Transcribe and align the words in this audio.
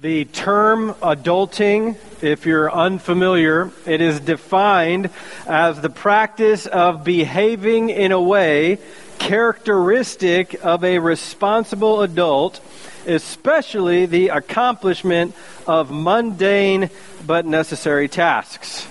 The 0.00 0.24
term 0.24 0.92
adulting, 0.94 1.96
if 2.20 2.46
you're 2.46 2.70
unfamiliar, 2.70 3.70
it 3.86 4.00
is 4.00 4.18
defined 4.18 5.08
as 5.46 5.80
the 5.80 5.88
practice 5.88 6.66
of 6.66 7.04
behaving 7.04 7.90
in 7.90 8.10
a 8.10 8.20
way 8.20 8.80
characteristic 9.20 10.64
of 10.64 10.82
a 10.82 10.98
responsible 10.98 12.02
adult, 12.02 12.60
especially 13.06 14.06
the 14.06 14.28
accomplishment 14.28 15.32
of 15.64 15.92
mundane 15.92 16.90
but 17.24 17.46
necessary 17.46 18.08
tasks. 18.08 18.88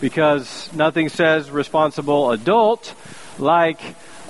Because 0.00 0.72
nothing 0.72 1.10
says 1.10 1.50
responsible 1.50 2.30
adult 2.30 2.94
like 3.38 3.80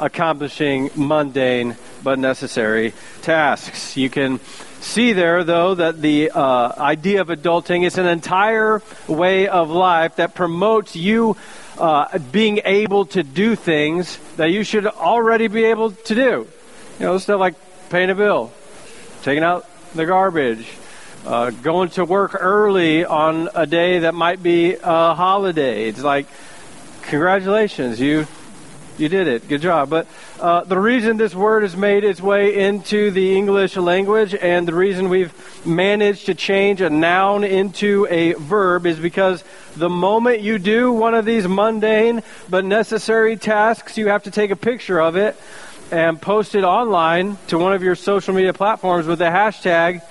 accomplishing 0.01 0.91
mundane 0.97 1.77
but 2.03 2.19
necessary 2.19 2.93
tasks. 3.23 3.97
You 3.97 4.11
can 4.11 4.41
see 4.81 5.13
there, 5.13 5.45
though, 5.45 5.75
that 5.75 6.01
the 6.01 6.31
uh, 6.31 6.73
idea 6.79 7.21
of 7.21 7.29
adulting 7.29 7.85
is 7.85 7.99
an 7.99 8.07
entire 8.07 8.83
way 9.07 9.49
of 9.49 9.71
life 9.71 10.17
that 10.17 10.35
promotes 10.35 10.97
you 10.97 11.37
uh, 11.79 12.19
being 12.19 12.61
able 12.65 13.07
to 13.07 13.23
do 13.23 13.55
things 13.55 14.19
that 14.37 14.51
you 14.51 14.65
should 14.65 14.87
already 14.87 15.49
be 15.49 15.65
able 15.65 15.93
to 15.93 16.15
do. 16.15 16.49
You 16.99 17.07
know, 17.07 17.19
stuff 17.19 17.39
like 17.39 17.55
paying 17.91 18.11
a 18.11 18.15
bill, 18.15 18.53
taking 19.23 19.45
out 19.45 19.67
the 19.95 20.07
garbage, 20.07 20.67
uh, 21.27 21.51
going 21.51 21.91
to 21.91 22.05
work 22.05 22.37
early 22.39 23.05
on 23.05 23.49
a 23.55 23.67
day 23.67 24.01
that 24.01 24.15
might 24.15 24.43
be 24.43 24.75
a 24.75 25.15
holiday. 25.15 25.89
It's 25.89 26.03
like, 26.03 26.27
congratulations, 27.03 28.01
you 28.01 28.27
you 28.99 29.09
did 29.09 29.29
it. 29.29 29.49
Good 29.49 29.63
job. 29.63 29.91
But 29.91 30.07
uh, 30.41 30.65
the 30.65 30.79
reason 30.79 31.17
this 31.17 31.35
word 31.35 31.63
has 31.63 31.77
made 31.77 32.05
its 32.05 32.21
way 32.21 32.55
into 32.55 33.11
the 33.11 33.37
English 33.37 33.77
language 33.77 34.35
and 34.35 34.67
the 34.67 34.75
reason 34.75 35.09
we've 35.09 35.33
managed 35.65 36.27
to 36.27 36.35
change 36.35 36.81
a 36.81 36.91
noun 36.91 37.45
into 37.45 38.07
a 38.11 38.33
verb 38.35 38.87
is 38.87 38.99
because 38.99 39.45
the 39.77 39.89
moment 39.89 40.41
you 40.41 40.59
do 40.59 40.93
one 40.93 41.15
of 41.15 41.25
these 41.25 41.47
mundane 41.47 42.23
but 42.51 42.65
necessary 42.65 43.37
tasks, 43.37 43.97
you 43.97 44.09
have 44.09 44.25
to 44.25 44.31
take 44.31 44.51
a 44.51 44.57
picture 44.57 45.01
of 45.01 45.17
it 45.17 45.37
and 45.91 46.21
post 46.21 46.55
it 46.55 46.65
online 46.65 47.39
to 47.47 47.59
one 47.59 47.73
of 47.73 47.83
your 47.83 47.95
social 47.95 48.35
media 48.35 48.53
platforms 48.53 49.07
with 49.07 49.19
the 49.19 49.25
hashtag 49.25 50.03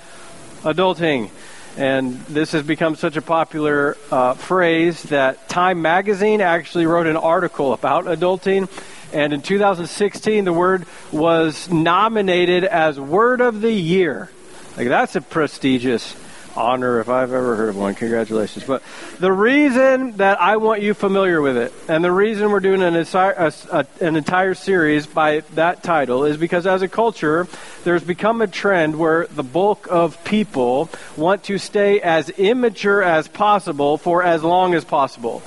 adulting. 0.62 1.30
And 1.76 2.20
this 2.26 2.52
has 2.52 2.62
become 2.62 2.96
such 2.96 3.16
a 3.16 3.22
popular 3.22 3.96
uh, 4.10 4.34
phrase 4.34 5.02
that 5.04 5.48
Time 5.48 5.82
Magazine 5.82 6.40
actually 6.40 6.86
wrote 6.86 7.06
an 7.06 7.16
article 7.16 7.72
about 7.72 8.04
adulting. 8.06 8.68
And 9.12 9.32
in 9.32 9.42
2016, 9.42 10.44
the 10.44 10.52
word 10.52 10.86
was 11.12 11.70
nominated 11.70 12.64
as 12.64 12.98
Word 12.98 13.40
of 13.40 13.60
the 13.60 13.72
Year. 13.72 14.30
Like, 14.76 14.88
that's 14.88 15.16
a 15.16 15.20
prestigious 15.20 16.14
honor 16.58 16.98
if 17.00 17.08
I've 17.08 17.32
ever 17.32 17.54
heard 17.54 17.68
of 17.68 17.76
one. 17.76 17.94
Congratulations. 17.94 18.64
But 18.64 18.82
the 19.20 19.32
reason 19.32 20.16
that 20.16 20.40
I 20.40 20.56
want 20.56 20.82
you 20.82 20.92
familiar 20.92 21.40
with 21.40 21.56
it, 21.56 21.72
and 21.88 22.02
the 22.02 22.10
reason 22.10 22.50
we're 22.50 22.60
doing 22.60 22.82
an 22.82 22.96
entire, 22.96 23.52
a, 23.70 23.86
an 24.00 24.16
entire 24.16 24.54
series 24.54 25.06
by 25.06 25.40
that 25.54 25.82
title, 25.82 26.24
is 26.24 26.36
because 26.36 26.66
as 26.66 26.82
a 26.82 26.88
culture, 26.88 27.46
there's 27.84 28.02
become 28.02 28.42
a 28.42 28.48
trend 28.48 28.98
where 28.98 29.26
the 29.28 29.44
bulk 29.44 29.86
of 29.88 30.22
people 30.24 30.90
want 31.16 31.44
to 31.44 31.58
stay 31.58 32.00
as 32.00 32.28
immature 32.30 33.02
as 33.02 33.28
possible 33.28 33.96
for 33.96 34.24
as 34.24 34.42
long 34.42 34.74
as 34.74 34.84
possible. 34.84 35.42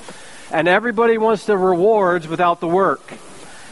And 0.49 0.67
everybody 0.67 1.17
wants 1.17 1.45
the 1.45 1.57
rewards 1.57 2.27
without 2.27 2.61
the 2.61 2.67
work. 2.67 3.13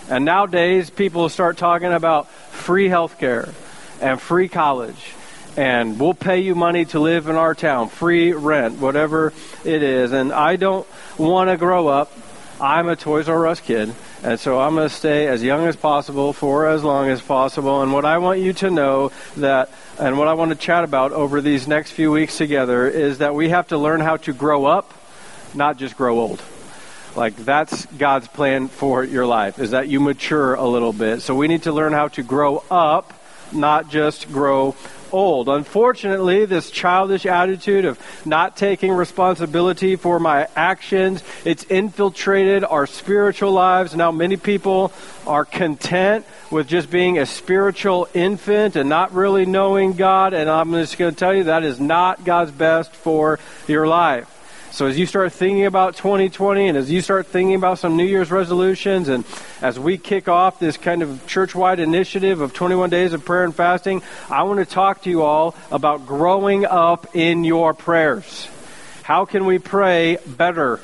And 0.09 0.25
nowadays, 0.25 0.89
people 0.89 1.29
start 1.29 1.57
talking 1.57 1.93
about 1.93 2.29
free 2.29 2.89
health 2.89 3.17
care 3.17 3.53
and 4.01 4.19
free 4.19 4.49
college 4.49 5.13
and 5.57 5.99
we'll 5.99 6.13
pay 6.13 6.39
you 6.39 6.55
money 6.55 6.85
to 6.85 6.99
live 6.99 7.27
in 7.27 7.35
our 7.35 7.55
town, 7.55 7.89
free 7.89 8.33
rent, 8.33 8.79
whatever 8.79 9.33
it 9.63 9.83
is. 9.83 10.11
And 10.11 10.31
I 10.31 10.55
don't 10.55 10.87
want 11.17 11.49
to 11.49 11.57
grow 11.57 11.87
up. 11.87 12.11
I'm 12.61 12.89
a 12.89 12.95
Toys 12.97 13.29
R 13.29 13.47
Us 13.47 13.61
kid, 13.61 13.93
and 14.21 14.37
so 14.37 14.59
I'm 14.59 14.75
going 14.75 14.89
to 14.89 14.93
stay 14.93 15.27
as 15.27 15.41
young 15.41 15.65
as 15.65 15.77
possible 15.77 16.33
for 16.33 16.67
as 16.67 16.83
long 16.83 17.09
as 17.09 17.21
possible. 17.21 17.81
And 17.81 17.93
what 17.93 18.03
I 18.03 18.17
want 18.17 18.41
you 18.41 18.51
to 18.53 18.69
know 18.69 19.13
that, 19.37 19.69
and 19.97 20.17
what 20.17 20.27
I 20.27 20.33
want 20.33 20.51
to 20.51 20.57
chat 20.57 20.83
about 20.83 21.13
over 21.13 21.39
these 21.39 21.69
next 21.69 21.91
few 21.91 22.11
weeks 22.11 22.37
together 22.37 22.85
is 22.85 23.19
that 23.19 23.33
we 23.33 23.47
have 23.49 23.69
to 23.69 23.77
learn 23.77 24.01
how 24.01 24.17
to 24.17 24.33
grow 24.33 24.65
up, 24.65 24.93
not 25.53 25.77
just 25.77 25.95
grow 25.95 26.19
old. 26.19 26.41
Like 27.15 27.35
that's 27.37 27.85
God's 27.85 28.27
plan 28.27 28.67
for 28.67 29.03
your 29.03 29.25
life 29.25 29.57
is 29.57 29.71
that 29.71 29.87
you 29.87 29.99
mature 29.99 30.53
a 30.53 30.65
little 30.65 30.93
bit. 30.93 31.21
So 31.21 31.35
we 31.35 31.47
need 31.47 31.63
to 31.63 31.71
learn 31.71 31.93
how 31.93 32.09
to 32.09 32.23
grow 32.23 32.63
up, 32.69 33.13
not 33.51 33.89
just 33.89 34.31
grow 34.31 34.75
old. 35.11 35.49
Unfortunately, 35.49 36.45
this 36.45 36.71
childish 36.71 37.25
attitude 37.25 37.85
of 37.85 37.99
not 38.25 38.57
taking 38.57 38.91
responsibility 38.91 39.95
for 39.95 40.19
my 40.19 40.47
actions, 40.55 41.23
it's 41.45 41.63
infiltrated 41.65 42.63
our 42.63 42.87
spiritual 42.87 43.51
lives. 43.51 43.95
Now 43.95 44.11
many 44.11 44.37
people 44.37 44.91
are 45.27 45.45
content 45.45 46.25
with 46.51 46.67
just 46.67 46.89
being 46.89 47.17
a 47.17 47.25
spiritual 47.25 48.07
infant 48.13 48.75
and 48.75 48.89
not 48.89 49.13
really 49.13 49.45
knowing 49.45 49.93
God, 49.93 50.33
and 50.33 50.49
I'm 50.49 50.71
just 50.71 50.97
going 50.97 51.13
to 51.13 51.19
tell 51.19 51.33
you 51.33 51.45
that 51.45 51.63
is 51.63 51.79
not 51.79 52.25
God's 52.25 52.51
best 52.51 52.93
for 52.93 53.39
your 53.67 53.87
life. 53.87 54.38
So 54.71 54.85
as 54.85 54.99
you 54.99 55.07
start 55.07 55.33
thinking 55.33 55.65
about 55.65 55.95
2020 55.95 56.67
and 56.67 56.77
as 56.77 56.91
you 56.91 57.01
start 57.01 57.25
thinking 57.25 57.55
about 57.55 57.79
some 57.79 57.97
New 57.97 58.05
Year's 58.05 58.29
resolutions 58.29 59.09
and 59.09 59.25
as 59.61 59.79
we 59.79 59.97
kick 59.97 60.27
off 60.27 60.59
this 60.59 60.77
kind 60.77 61.01
of 61.01 61.25
church-wide 61.25 61.79
initiative 61.79 62.39
of 62.39 62.53
21 62.53 62.91
days 62.91 63.13
of 63.13 63.25
prayer 63.25 63.43
and 63.43 63.53
fasting, 63.53 64.03
I 64.29 64.43
want 64.43 64.59
to 64.59 64.65
talk 64.65 65.01
to 65.03 65.09
you 65.09 65.23
all 65.23 65.55
about 65.71 66.05
growing 66.05 66.65
up 66.65 67.15
in 67.15 67.43
your 67.43 67.73
prayers. 67.73 68.47
How 69.01 69.25
can 69.25 69.45
we 69.45 69.57
pray 69.57 70.17
better 70.27 70.79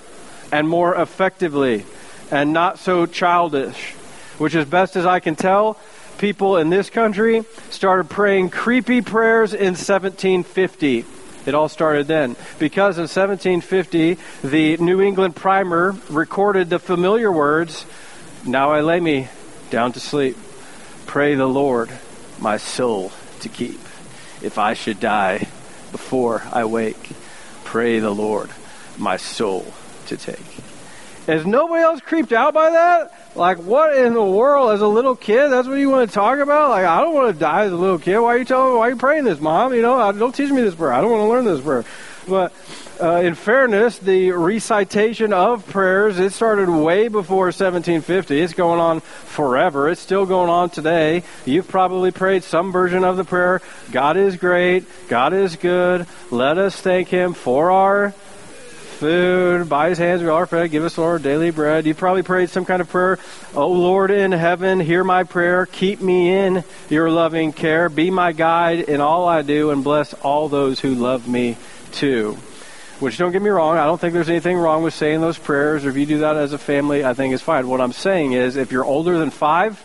and 0.52 0.68
more 0.68 0.96
effectively 0.96 1.86
and 2.32 2.54
not 2.54 2.80
so 2.80 3.06
childish? 3.06 3.92
Which 4.40 4.56
as 4.56 4.66
best 4.66 4.96
as 4.96 5.06
I 5.06 5.20
can 5.20 5.36
tell, 5.36 5.78
people 6.18 6.58
in 6.58 6.72
this 6.72 6.90
country 6.90 7.46
started 7.70 8.10
praying 8.10 8.50
creepy 8.50 9.02
prayers 9.02 9.54
in 9.54 9.76
1750. 9.76 11.06
It 11.46 11.54
all 11.54 11.70
started 11.70 12.08
then. 12.08 12.36
Because 12.60 12.98
in 12.98 13.04
1750, 13.04 14.18
the 14.44 14.78
New 14.78 15.02
England 15.02 15.36
primer 15.36 15.96
recorded 16.10 16.70
the 16.70 16.80
familiar 16.80 17.32
words, 17.32 17.86
Now 18.46 18.72
I 18.72 18.82
lay 18.82 19.00
me 19.00 19.28
down 19.70 19.94
to 19.94 20.00
sleep. 20.00 20.38
Pray 21.06 21.36
the 21.36 21.48
Lord 21.48 21.90
my 22.40 22.58
soul 22.58 23.12
to 23.42 23.50
keep. 23.50 23.80
If 24.42 24.58
I 24.58 24.74
should 24.74 25.00
die 25.00 25.48
before 25.92 26.44
I 26.52 26.66
wake, 26.66 27.12
pray 27.64 28.00
the 28.00 28.12
Lord 28.12 28.50
my 28.98 29.18
soul 29.18 29.74
to 30.08 30.18
take. 30.18 30.65
Is 31.28 31.46
nobody 31.46 31.82
else 31.82 32.02
creeped 32.02 32.34
out 32.34 32.54
by 32.54 32.70
that? 32.70 33.12
Like, 33.36 33.58
what 33.58 33.98
in 33.98 34.14
the 34.14 34.24
world, 34.24 34.72
as 34.72 34.82
a 34.82 34.88
little 34.88 35.16
kid, 35.16 35.50
that's 35.50 35.68
what 35.68 35.76
you 35.76 35.90
want 35.90 36.10
to 36.10 36.14
talk 36.14 36.38
about? 36.40 36.70
Like, 36.70 36.86
I 36.86 37.02
don't 37.02 37.16
want 37.16 37.34
to 37.34 37.40
die 37.40 37.66
as 37.66 37.72
a 37.72 37.76
little 37.76 37.98
kid. 37.98 38.20
Why 38.20 38.36
are 38.36 38.38
you 38.38 38.46
telling? 38.46 38.78
Why 38.78 38.88
are 38.88 38.90
you 38.92 38.96
praying 38.96 39.24
this, 39.24 39.40
mom? 39.40 39.74
You 39.74 39.82
know, 39.82 40.12
don't 40.12 40.36
teach 40.36 40.52
me 40.52 40.62
this 40.62 40.76
prayer. 40.76 40.94
I 40.94 41.02
don't 41.02 41.12
want 41.12 41.22
to 41.22 41.28
learn 41.28 41.46
this 41.46 41.62
prayer. 41.62 41.84
But 42.28 42.54
uh, 43.02 43.18
in 43.18 43.36
fairness, 43.36 43.98
the 43.98 44.32
recitation 44.32 45.34
of 45.34 45.68
prayers 45.68 46.18
it 46.20 46.32
started 46.32 46.70
way 46.70 47.08
before 47.08 47.46
1750. 47.46 48.40
It's 48.40 48.54
going 48.54 48.80
on 48.80 49.02
forever. 49.02 49.90
It's 49.90 50.02
still 50.02 50.26
going 50.26 50.50
on 50.50 50.70
today. 50.70 51.24
You've 51.46 51.68
probably 51.68 52.12
prayed 52.12 52.44
some 52.44 52.72
version 52.72 53.04
of 53.04 53.18
the 53.18 53.24
prayer. 53.24 53.62
God 53.92 54.18
is 54.18 54.38
great. 54.38 54.86
God 55.08 55.34
is 55.34 55.56
good. 55.56 56.08
Let 56.32 56.58
us 56.58 56.80
thank 56.80 57.10
Him 57.10 57.34
for 57.34 57.72
our 57.72 58.14
food, 58.96 59.70
by 59.70 59.90
his 59.90 59.98
hands 59.98 60.22
we 60.22 60.30
are 60.30 60.46
fed, 60.46 60.72
give 60.72 60.84
us 60.84 60.98
our 60.98 61.20
daily 61.20 61.52
bread. 61.52 61.86
You 61.86 61.94
probably 61.94 62.24
prayed 62.24 62.50
some 62.50 62.66
kind 62.66 62.82
of 62.82 62.90
prayer. 62.90 63.20
Oh 63.54 63.72
Lord 63.72 64.10
in 64.10 64.32
heaven, 64.32 64.80
hear 64.80 65.04
my 65.04 65.24
prayer, 65.24 65.66
keep 65.66 66.02
me 66.02 66.32
in 66.36 66.64
your 66.90 67.10
loving 67.10 67.54
care, 67.54 67.90
be 67.90 68.10
my 68.10 68.32
guide 68.32 68.80
in 68.80 69.02
all 69.02 69.28
I 69.28 69.42
do, 69.42 69.72
and 69.72 69.84
bless 69.84 70.14
all 70.14 70.50
those 70.50 70.80
who 70.80 70.96
love 70.96 71.28
me 71.28 71.58
too. 71.92 72.38
Which 73.00 73.18
don't 73.18 73.34
get 73.34 73.42
me 73.42 73.50
wrong, 73.50 73.78
I 73.78 73.86
don't 73.86 74.00
think 74.00 74.14
there's 74.14 74.30
anything 74.30 74.58
wrong 74.58 74.82
with 74.82 74.94
saying 74.94 75.20
those 75.20 75.38
prayers, 75.38 75.86
or 75.86 75.90
if 75.90 75.98
you 75.98 76.06
do 76.06 76.20
that 76.20 76.38
as 76.38 76.54
a 76.54 76.58
family, 76.58 77.04
I 77.04 77.14
think 77.14 77.34
it's 77.34 77.44
fine. 77.44 77.68
What 77.68 77.82
I'm 77.82 77.92
saying 77.92 78.32
is, 78.32 78.56
if 78.56 78.72
you're 78.72 78.86
older 78.86 79.18
than 79.20 79.30
five, 79.30 79.84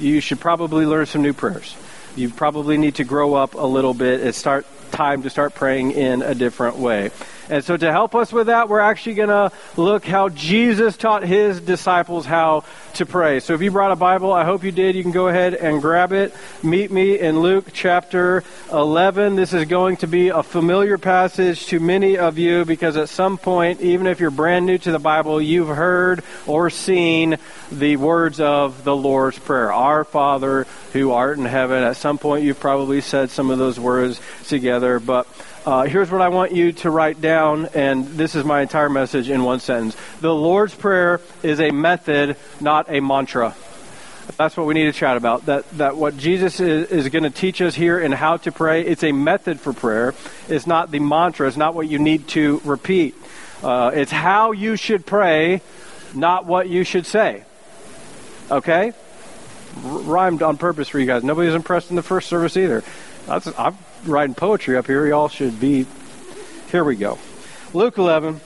you 0.00 0.20
should 0.20 0.40
probably 0.40 0.84
learn 0.84 1.06
some 1.06 1.22
new 1.22 1.32
prayers. 1.32 1.76
You 2.16 2.28
probably 2.28 2.76
need 2.76 2.96
to 2.96 3.04
grow 3.04 3.34
up 3.34 3.54
a 3.54 3.66
little 3.66 3.94
bit 3.94 4.20
and 4.20 4.34
start 4.34 4.66
time 4.90 5.22
to 5.22 5.30
start 5.30 5.54
praying 5.54 5.92
in 5.92 6.22
a 6.22 6.34
different 6.34 6.76
way. 6.76 7.10
And 7.50 7.64
so 7.64 7.76
to 7.76 7.90
help 7.90 8.14
us 8.14 8.32
with 8.32 8.46
that, 8.46 8.68
we're 8.68 8.78
actually 8.78 9.14
going 9.14 9.28
to 9.28 9.50
look 9.76 10.04
how 10.04 10.28
Jesus 10.28 10.96
taught 10.96 11.24
his 11.24 11.60
disciples 11.60 12.24
how 12.24 12.62
to 12.94 13.06
pray. 13.06 13.40
So 13.40 13.54
if 13.54 13.62
you 13.62 13.70
brought 13.70 13.92
a 13.92 13.96
Bible, 13.96 14.32
I 14.32 14.44
hope 14.44 14.64
you 14.64 14.72
did. 14.72 14.94
You 14.94 15.02
can 15.02 15.12
go 15.12 15.28
ahead 15.28 15.54
and 15.54 15.80
grab 15.80 16.12
it. 16.12 16.34
Meet 16.62 16.90
me 16.90 17.18
in 17.18 17.40
Luke 17.40 17.68
chapter 17.72 18.44
11. 18.72 19.36
This 19.36 19.52
is 19.52 19.66
going 19.66 19.98
to 19.98 20.06
be 20.06 20.28
a 20.28 20.42
familiar 20.42 20.98
passage 20.98 21.66
to 21.66 21.80
many 21.80 22.18
of 22.18 22.38
you 22.38 22.64
because 22.64 22.96
at 22.96 23.08
some 23.08 23.38
point, 23.38 23.80
even 23.80 24.06
if 24.06 24.20
you're 24.20 24.30
brand 24.30 24.66
new 24.66 24.78
to 24.78 24.92
the 24.92 24.98
Bible, 24.98 25.40
you've 25.40 25.68
heard 25.68 26.22
or 26.46 26.70
seen 26.70 27.38
the 27.70 27.96
words 27.96 28.40
of 28.40 28.84
the 28.84 28.94
Lord's 28.94 29.38
Prayer. 29.38 29.72
Our 29.72 30.04
Father 30.04 30.66
who 30.92 31.12
art 31.12 31.38
in 31.38 31.44
heaven. 31.44 31.82
At 31.82 31.96
some 31.96 32.18
point, 32.18 32.44
you've 32.44 32.60
probably 32.60 33.00
said 33.00 33.30
some 33.30 33.50
of 33.50 33.58
those 33.58 33.78
words 33.78 34.20
together, 34.46 34.98
but 34.98 35.26
uh, 35.64 35.82
here's 35.82 36.10
what 36.10 36.22
I 36.22 36.28
want 36.28 36.52
you 36.52 36.72
to 36.72 36.90
write 36.90 37.20
down, 37.20 37.66
and 37.74 38.06
this 38.06 38.34
is 38.34 38.44
my 38.44 38.62
entire 38.62 38.88
message 38.88 39.28
in 39.28 39.44
one 39.44 39.60
sentence. 39.60 39.94
The 40.20 40.34
Lord's 40.34 40.74
Prayer 40.74 41.20
is 41.42 41.60
a 41.60 41.70
method, 41.70 42.36
not 42.60 42.79
a 42.88 43.00
mantra. 43.00 43.54
That's 44.36 44.56
what 44.56 44.66
we 44.66 44.74
need 44.74 44.84
to 44.84 44.92
chat 44.92 45.16
about. 45.16 45.46
That, 45.46 45.68
that 45.72 45.96
what 45.96 46.16
Jesus 46.16 46.60
is, 46.60 46.90
is 46.90 47.08
going 47.08 47.24
to 47.24 47.30
teach 47.30 47.60
us 47.60 47.74
here 47.74 47.98
in 47.98 48.12
how 48.12 48.36
to 48.38 48.52
pray, 48.52 48.86
it's 48.86 49.02
a 49.02 49.12
method 49.12 49.60
for 49.60 49.72
prayer. 49.72 50.14
It's 50.48 50.66
not 50.66 50.90
the 50.90 51.00
mantra. 51.00 51.48
It's 51.48 51.56
not 51.56 51.74
what 51.74 51.88
you 51.88 51.98
need 51.98 52.28
to 52.28 52.60
repeat. 52.64 53.14
Uh, 53.62 53.90
it's 53.92 54.12
how 54.12 54.52
you 54.52 54.76
should 54.76 55.04
pray, 55.04 55.62
not 56.14 56.46
what 56.46 56.68
you 56.68 56.84
should 56.84 57.06
say. 57.06 57.44
Okay? 58.50 58.92
R- 59.84 59.98
rhymed 59.98 60.42
on 60.42 60.56
purpose 60.56 60.88
for 60.88 60.98
you 60.98 61.06
guys. 61.06 61.24
Nobody 61.24 61.46
was 61.46 61.54
impressed 61.54 61.90
in 61.90 61.96
the 61.96 62.02
first 62.02 62.28
service 62.28 62.56
either. 62.56 62.82
That's, 63.26 63.46
I'm 63.58 63.76
writing 64.04 64.34
poetry 64.34 64.76
up 64.76 64.86
here. 64.86 65.06
Y'all 65.06 65.28
should 65.28 65.60
be. 65.60 65.86
Here 66.70 66.84
we 66.84 66.96
go. 66.96 67.18
Luke 67.74 67.98
11. 67.98 68.40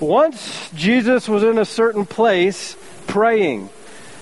Once 0.00 0.70
Jesus 0.72 1.28
was 1.28 1.42
in 1.42 1.58
a 1.58 1.64
certain 1.64 2.04
place 2.04 2.76
praying. 3.06 3.68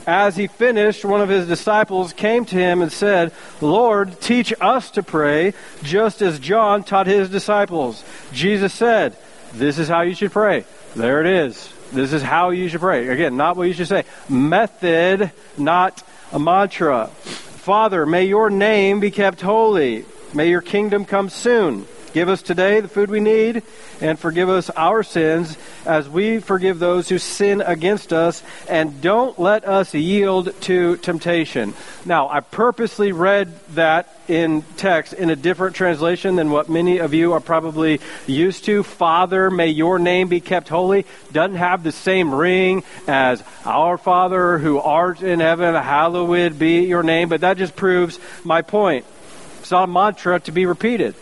As 0.06 0.36
he 0.36 0.48
finished, 0.48 1.04
one 1.04 1.22
of 1.22 1.30
his 1.30 1.48
disciples 1.48 2.12
came 2.12 2.44
to 2.44 2.56
him 2.56 2.82
and 2.82 2.92
said, 2.92 3.32
Lord, 3.62 4.20
teach 4.20 4.52
us 4.60 4.90
to 4.92 5.02
pray, 5.02 5.54
just 5.82 6.20
as 6.20 6.38
John 6.38 6.84
taught 6.84 7.06
his 7.06 7.30
disciples. 7.30 8.04
Jesus 8.32 8.74
said, 8.74 9.16
This 9.54 9.78
is 9.78 9.88
how 9.88 10.02
you 10.02 10.14
should 10.14 10.32
pray. 10.32 10.64
There 10.94 11.20
it 11.20 11.26
is. 11.26 11.72
This 11.92 12.12
is 12.12 12.22
how 12.22 12.50
you 12.50 12.68
should 12.68 12.80
pray. 12.80 13.08
Again, 13.08 13.36
not 13.36 13.56
what 13.56 13.68
you 13.68 13.72
should 13.72 13.88
say. 13.88 14.04
Method, 14.28 15.32
not 15.56 16.02
a 16.32 16.38
mantra. 16.38 17.06
Father, 17.06 18.04
may 18.04 18.24
your 18.26 18.50
name 18.50 19.00
be 19.00 19.10
kept 19.10 19.40
holy. 19.40 20.04
May 20.34 20.50
your 20.50 20.60
kingdom 20.60 21.06
come 21.06 21.30
soon. 21.30 21.86
Give 22.14 22.28
us 22.28 22.42
today 22.42 22.78
the 22.78 22.86
food 22.86 23.10
we 23.10 23.18
need 23.18 23.64
and 24.00 24.16
forgive 24.16 24.48
us 24.48 24.70
our 24.70 25.02
sins 25.02 25.58
as 25.84 26.08
we 26.08 26.38
forgive 26.38 26.78
those 26.78 27.08
who 27.08 27.18
sin 27.18 27.60
against 27.60 28.12
us 28.12 28.40
and 28.68 29.00
don't 29.00 29.36
let 29.36 29.64
us 29.64 29.92
yield 29.94 30.54
to 30.60 30.96
temptation. 30.98 31.74
Now, 32.04 32.28
I 32.28 32.38
purposely 32.38 33.10
read 33.10 33.52
that 33.70 34.16
in 34.28 34.62
text 34.76 35.12
in 35.12 35.28
a 35.28 35.34
different 35.34 35.74
translation 35.74 36.36
than 36.36 36.50
what 36.50 36.68
many 36.68 36.98
of 36.98 37.14
you 37.14 37.32
are 37.32 37.40
probably 37.40 38.00
used 38.28 38.66
to. 38.66 38.84
Father, 38.84 39.50
may 39.50 39.70
your 39.70 39.98
name 39.98 40.28
be 40.28 40.40
kept 40.40 40.68
holy 40.68 41.06
doesn't 41.32 41.56
have 41.56 41.82
the 41.82 41.90
same 41.90 42.32
ring 42.32 42.84
as 43.08 43.42
our 43.64 43.98
Father 43.98 44.58
who 44.58 44.78
art 44.78 45.20
in 45.20 45.40
heaven, 45.40 45.74
hallowed 45.74 46.60
be 46.60 46.84
your 46.84 47.02
name, 47.02 47.28
but 47.28 47.40
that 47.40 47.56
just 47.56 47.74
proves 47.74 48.20
my 48.44 48.62
point. 48.62 49.04
It's 49.58 49.72
not 49.72 49.88
a 49.88 49.92
mantra 49.92 50.38
to 50.40 50.52
be 50.52 50.64
repeated. 50.64 51.16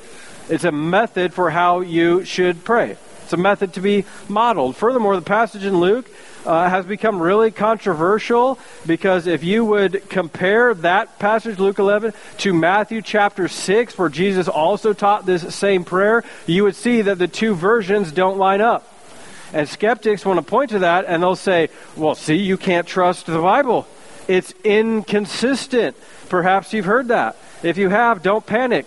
It's 0.48 0.64
a 0.64 0.72
method 0.72 1.32
for 1.32 1.50
how 1.50 1.80
you 1.80 2.24
should 2.24 2.64
pray. 2.64 2.96
It's 3.24 3.32
a 3.32 3.36
method 3.36 3.74
to 3.74 3.80
be 3.80 4.04
modeled. 4.28 4.76
Furthermore, 4.76 5.16
the 5.16 5.22
passage 5.22 5.64
in 5.64 5.78
Luke 5.78 6.10
uh, 6.44 6.68
has 6.68 6.84
become 6.84 7.22
really 7.22 7.50
controversial 7.50 8.58
because 8.84 9.26
if 9.26 9.44
you 9.44 9.64
would 9.64 10.08
compare 10.08 10.74
that 10.74 11.18
passage, 11.18 11.58
Luke 11.58 11.78
11, 11.78 12.12
to 12.38 12.52
Matthew 12.52 13.00
chapter 13.00 13.48
6, 13.48 13.96
where 13.96 14.08
Jesus 14.08 14.48
also 14.48 14.92
taught 14.92 15.24
this 15.24 15.54
same 15.54 15.84
prayer, 15.84 16.24
you 16.46 16.64
would 16.64 16.74
see 16.74 17.02
that 17.02 17.18
the 17.18 17.28
two 17.28 17.54
versions 17.54 18.12
don't 18.12 18.38
line 18.38 18.60
up. 18.60 18.88
And 19.52 19.68
skeptics 19.68 20.24
want 20.24 20.38
to 20.38 20.44
point 20.44 20.70
to 20.70 20.80
that 20.80 21.04
and 21.06 21.22
they'll 21.22 21.36
say, 21.36 21.68
well, 21.96 22.14
see, 22.14 22.36
you 22.36 22.56
can't 22.56 22.86
trust 22.86 23.26
the 23.26 23.40
Bible. 23.40 23.86
It's 24.28 24.52
inconsistent. 24.64 25.96
Perhaps 26.28 26.72
you've 26.72 26.86
heard 26.86 27.08
that. 27.08 27.36
If 27.62 27.76
you 27.76 27.88
have, 27.88 28.22
don't 28.22 28.44
panic. 28.44 28.86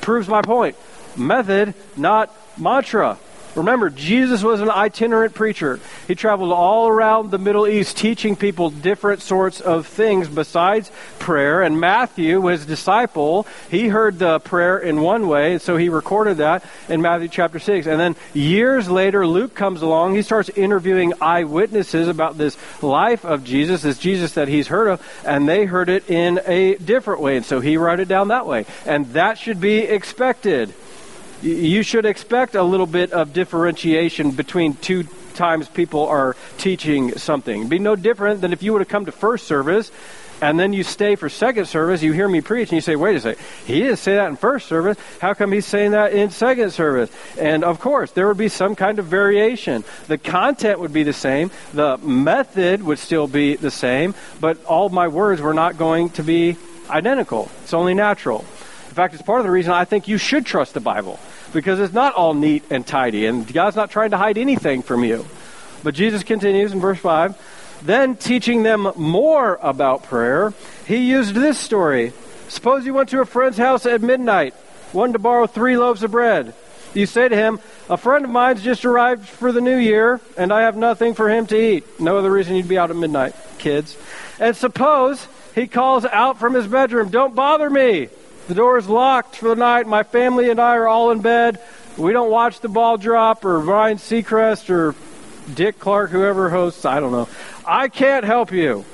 Proves 0.00 0.28
my 0.28 0.42
point. 0.42 0.76
Method, 1.16 1.74
not 1.96 2.34
mantra. 2.58 3.18
Remember, 3.54 3.90
Jesus 3.90 4.42
was 4.42 4.62
an 4.62 4.70
itinerant 4.70 5.34
preacher. 5.34 5.78
He 6.08 6.14
traveled 6.14 6.52
all 6.52 6.88
around 6.88 7.30
the 7.30 7.38
Middle 7.38 7.68
East 7.68 7.98
teaching 7.98 8.34
people 8.34 8.70
different 8.70 9.20
sorts 9.20 9.60
of 9.60 9.86
things 9.86 10.26
besides 10.26 10.90
prayer. 11.18 11.60
And 11.60 11.78
Matthew, 11.78 12.46
his 12.46 12.64
disciple, 12.64 13.46
he 13.70 13.88
heard 13.88 14.18
the 14.18 14.40
prayer 14.40 14.78
in 14.78 15.02
one 15.02 15.28
way, 15.28 15.52
and 15.52 15.62
so 15.62 15.76
he 15.76 15.90
recorded 15.90 16.38
that 16.38 16.64
in 16.88 17.02
Matthew 17.02 17.28
chapter 17.28 17.58
6. 17.58 17.86
And 17.86 18.00
then 18.00 18.16
years 18.32 18.88
later, 18.88 19.26
Luke 19.26 19.54
comes 19.54 19.82
along. 19.82 20.14
He 20.14 20.22
starts 20.22 20.48
interviewing 20.48 21.12
eyewitnesses 21.20 22.08
about 22.08 22.38
this 22.38 22.56
life 22.82 23.26
of 23.26 23.44
Jesus, 23.44 23.82
this 23.82 23.98
Jesus 23.98 24.32
that 24.32 24.48
he's 24.48 24.68
heard 24.68 24.88
of, 24.88 25.22
and 25.26 25.46
they 25.46 25.66
heard 25.66 25.90
it 25.90 26.08
in 26.08 26.40
a 26.46 26.76
different 26.76 27.20
way. 27.20 27.36
And 27.36 27.44
so 27.44 27.60
he 27.60 27.76
wrote 27.76 28.00
it 28.00 28.08
down 28.08 28.28
that 28.28 28.46
way. 28.46 28.64
And 28.86 29.12
that 29.12 29.36
should 29.36 29.60
be 29.60 29.80
expected 29.80 30.72
you 31.42 31.82
should 31.82 32.06
expect 32.06 32.54
a 32.54 32.62
little 32.62 32.86
bit 32.86 33.12
of 33.12 33.32
differentiation 33.32 34.30
between 34.30 34.74
two 34.74 35.04
times 35.34 35.68
people 35.68 36.06
are 36.06 36.36
teaching 36.58 37.16
something. 37.18 37.60
It'd 37.60 37.70
be 37.70 37.78
no 37.78 37.96
different 37.96 38.40
than 38.40 38.52
if 38.52 38.62
you 38.62 38.72
would 38.72 38.80
have 38.80 38.88
come 38.88 39.06
to 39.06 39.12
first 39.12 39.46
service 39.46 39.90
and 40.42 40.58
then 40.58 40.72
you 40.72 40.82
stay 40.82 41.14
for 41.14 41.28
second 41.28 41.66
service, 41.66 42.02
you 42.02 42.12
hear 42.12 42.28
me 42.28 42.40
preach, 42.40 42.70
and 42.70 42.76
you 42.76 42.80
say, 42.80 42.96
wait 42.96 43.14
a 43.14 43.20
second, 43.20 43.44
he 43.64 43.78
didn't 43.78 43.98
say 43.98 44.16
that 44.16 44.28
in 44.28 44.36
first 44.36 44.66
service. 44.66 44.98
How 45.20 45.34
come 45.34 45.52
he's 45.52 45.64
saying 45.64 45.92
that 45.92 46.12
in 46.12 46.30
second 46.30 46.72
service? 46.72 47.10
And 47.38 47.62
of 47.62 47.78
course, 47.78 48.10
there 48.10 48.26
would 48.26 48.36
be 48.36 48.48
some 48.48 48.74
kind 48.74 48.98
of 48.98 49.06
variation. 49.06 49.84
The 50.08 50.18
content 50.18 50.80
would 50.80 50.92
be 50.92 51.04
the 51.04 51.12
same, 51.12 51.52
the 51.72 51.96
method 51.98 52.82
would 52.82 52.98
still 52.98 53.28
be 53.28 53.54
the 53.54 53.70
same, 53.70 54.16
but 54.40 54.62
all 54.64 54.88
my 54.88 55.06
words 55.06 55.40
were 55.40 55.54
not 55.54 55.78
going 55.78 56.10
to 56.10 56.24
be 56.24 56.56
identical. 56.90 57.48
It's 57.62 57.72
only 57.72 57.94
natural. 57.94 58.44
In 58.92 58.96
fact, 58.96 59.14
it's 59.14 59.22
part 59.22 59.40
of 59.40 59.46
the 59.46 59.50
reason 59.50 59.72
I 59.72 59.86
think 59.86 60.06
you 60.06 60.18
should 60.18 60.44
trust 60.44 60.74
the 60.74 60.80
Bible 60.80 61.18
because 61.54 61.80
it's 61.80 61.94
not 61.94 62.12
all 62.12 62.34
neat 62.34 62.62
and 62.68 62.86
tidy, 62.86 63.24
and 63.24 63.50
God's 63.50 63.74
not 63.74 63.90
trying 63.90 64.10
to 64.10 64.18
hide 64.18 64.36
anything 64.36 64.82
from 64.82 65.02
you. 65.02 65.24
But 65.82 65.94
Jesus 65.94 66.22
continues 66.22 66.74
in 66.74 66.80
verse 66.80 66.98
5 66.98 67.80
Then, 67.86 68.16
teaching 68.16 68.64
them 68.64 68.92
more 68.96 69.58
about 69.62 70.02
prayer, 70.02 70.52
he 70.86 71.08
used 71.08 71.34
this 71.34 71.58
story. 71.58 72.12
Suppose 72.48 72.84
you 72.84 72.92
went 72.92 73.08
to 73.08 73.22
a 73.22 73.24
friend's 73.24 73.56
house 73.56 73.86
at 73.86 74.02
midnight, 74.02 74.54
wanted 74.92 75.14
to 75.14 75.20
borrow 75.20 75.46
three 75.46 75.78
loaves 75.78 76.02
of 76.02 76.10
bread. 76.10 76.52
You 76.92 77.06
say 77.06 77.30
to 77.30 77.34
him, 77.34 77.60
A 77.88 77.96
friend 77.96 78.26
of 78.26 78.30
mine's 78.30 78.62
just 78.62 78.84
arrived 78.84 79.26
for 79.26 79.52
the 79.52 79.62
new 79.62 79.78
year, 79.78 80.20
and 80.36 80.52
I 80.52 80.64
have 80.64 80.76
nothing 80.76 81.14
for 81.14 81.30
him 81.30 81.46
to 81.46 81.56
eat. 81.58 81.98
No 81.98 82.18
other 82.18 82.30
reason 82.30 82.56
you'd 82.56 82.68
be 82.68 82.76
out 82.76 82.90
at 82.90 82.96
midnight, 82.96 83.34
kids. 83.56 83.96
And 84.38 84.54
suppose 84.54 85.26
he 85.54 85.66
calls 85.66 86.04
out 86.04 86.38
from 86.38 86.52
his 86.52 86.66
bedroom, 86.66 87.08
Don't 87.08 87.34
bother 87.34 87.70
me. 87.70 88.10
The 88.48 88.54
door 88.54 88.78
is 88.78 88.88
locked 88.88 89.36
for 89.36 89.50
the 89.50 89.56
night. 89.56 89.86
My 89.86 90.02
family 90.02 90.50
and 90.50 90.60
I 90.60 90.76
are 90.76 90.88
all 90.88 91.10
in 91.10 91.20
bed. 91.20 91.60
We 91.96 92.12
don't 92.12 92.30
watch 92.30 92.60
the 92.60 92.68
ball 92.68 92.96
drop 92.96 93.44
or 93.44 93.60
Ryan 93.60 93.98
Seacrest 93.98 94.70
or 94.70 94.94
Dick 95.54 95.78
Clark, 95.78 96.10
whoever 96.10 96.50
hosts. 96.50 96.84
I 96.84 97.00
don't 97.00 97.12
know. 97.12 97.28
I 97.66 97.88
can't 97.88 98.24
help 98.24 98.52
you. 98.52 98.84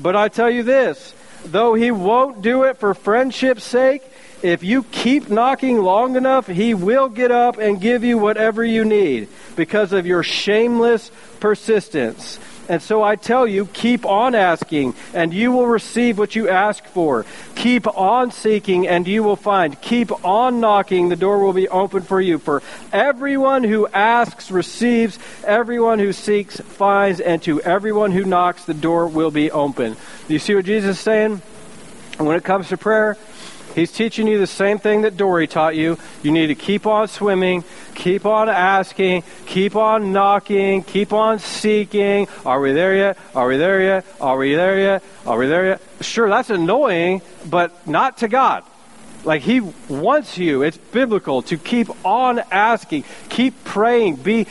But 0.00 0.16
I 0.16 0.28
tell 0.28 0.50
you 0.50 0.62
this 0.62 1.14
though 1.44 1.74
he 1.74 1.90
won't 1.90 2.42
do 2.42 2.64
it 2.64 2.78
for 2.78 2.94
friendship's 2.94 3.64
sake, 3.64 4.02
if 4.42 4.62
you 4.62 4.84
keep 4.84 5.28
knocking 5.28 5.78
long 5.78 6.16
enough, 6.16 6.46
he 6.46 6.74
will 6.74 7.08
get 7.08 7.30
up 7.30 7.58
and 7.58 7.80
give 7.80 8.04
you 8.04 8.18
whatever 8.18 8.64
you 8.64 8.84
need 8.84 9.28
because 9.56 9.92
of 9.92 10.06
your 10.06 10.22
shameless 10.22 11.10
persistence. 11.40 12.38
And 12.68 12.82
so 12.82 13.02
I 13.02 13.16
tell 13.16 13.46
you, 13.46 13.66
keep 13.66 14.04
on 14.04 14.34
asking, 14.34 14.94
and 15.14 15.32
you 15.32 15.52
will 15.52 15.66
receive 15.66 16.18
what 16.18 16.36
you 16.36 16.48
ask 16.48 16.84
for. 16.84 17.24
Keep 17.54 17.86
on 17.96 18.30
seeking, 18.30 18.86
and 18.86 19.08
you 19.08 19.22
will 19.22 19.36
find. 19.36 19.80
Keep 19.80 20.24
on 20.24 20.60
knocking, 20.60 21.08
the 21.08 21.16
door 21.16 21.38
will 21.38 21.54
be 21.54 21.68
open 21.68 22.02
for 22.02 22.20
you. 22.20 22.38
For 22.38 22.62
everyone 22.92 23.64
who 23.64 23.86
asks 23.88 24.50
receives, 24.50 25.18
everyone 25.44 25.98
who 25.98 26.12
seeks 26.12 26.60
finds, 26.60 27.20
and 27.20 27.42
to 27.44 27.62
everyone 27.62 28.12
who 28.12 28.24
knocks, 28.24 28.64
the 28.64 28.74
door 28.74 29.08
will 29.08 29.30
be 29.30 29.50
open. 29.50 29.96
Do 30.26 30.34
you 30.34 30.38
see 30.38 30.54
what 30.54 30.66
Jesus 30.66 30.98
is 30.98 31.00
saying? 31.00 31.40
When 32.18 32.36
it 32.36 32.44
comes 32.44 32.68
to 32.68 32.76
prayer, 32.76 33.16
He's 33.74 33.92
teaching 33.92 34.26
you 34.26 34.38
the 34.38 34.46
same 34.46 34.78
thing 34.78 35.02
that 35.02 35.16
Dory 35.16 35.46
taught 35.46 35.76
you. 35.76 35.98
You 36.22 36.32
need 36.32 36.48
to 36.48 36.54
keep 36.54 36.86
on 36.86 37.08
swimming, 37.08 37.64
keep 37.94 38.26
on 38.26 38.48
asking, 38.48 39.24
keep 39.46 39.76
on 39.76 40.12
knocking, 40.12 40.82
keep 40.82 41.12
on 41.12 41.38
seeking. 41.38 42.28
Are 42.44 42.60
we 42.60 42.72
there 42.72 42.96
yet? 42.96 43.18
Are 43.34 43.46
we 43.46 43.56
there 43.56 43.80
yet? 43.80 44.04
Are 44.20 44.36
we 44.36 44.54
there 44.54 44.78
yet? 44.78 45.02
Are 45.26 45.38
we 45.38 45.46
there 45.46 45.66
yet? 45.66 45.80
Sure, 46.00 46.28
that's 46.28 46.50
annoying, 46.50 47.22
but 47.48 47.86
not 47.86 48.18
to 48.18 48.28
God. 48.28 48.64
Like 49.24 49.42
he 49.42 49.60
wants 49.60 50.38
you, 50.38 50.62
it's 50.62 50.76
biblical, 50.76 51.42
to 51.42 51.56
keep 51.56 51.88
on 52.04 52.38
asking, 52.50 53.04
keep 53.28 53.64
praying, 53.64 54.16
be 54.16 54.46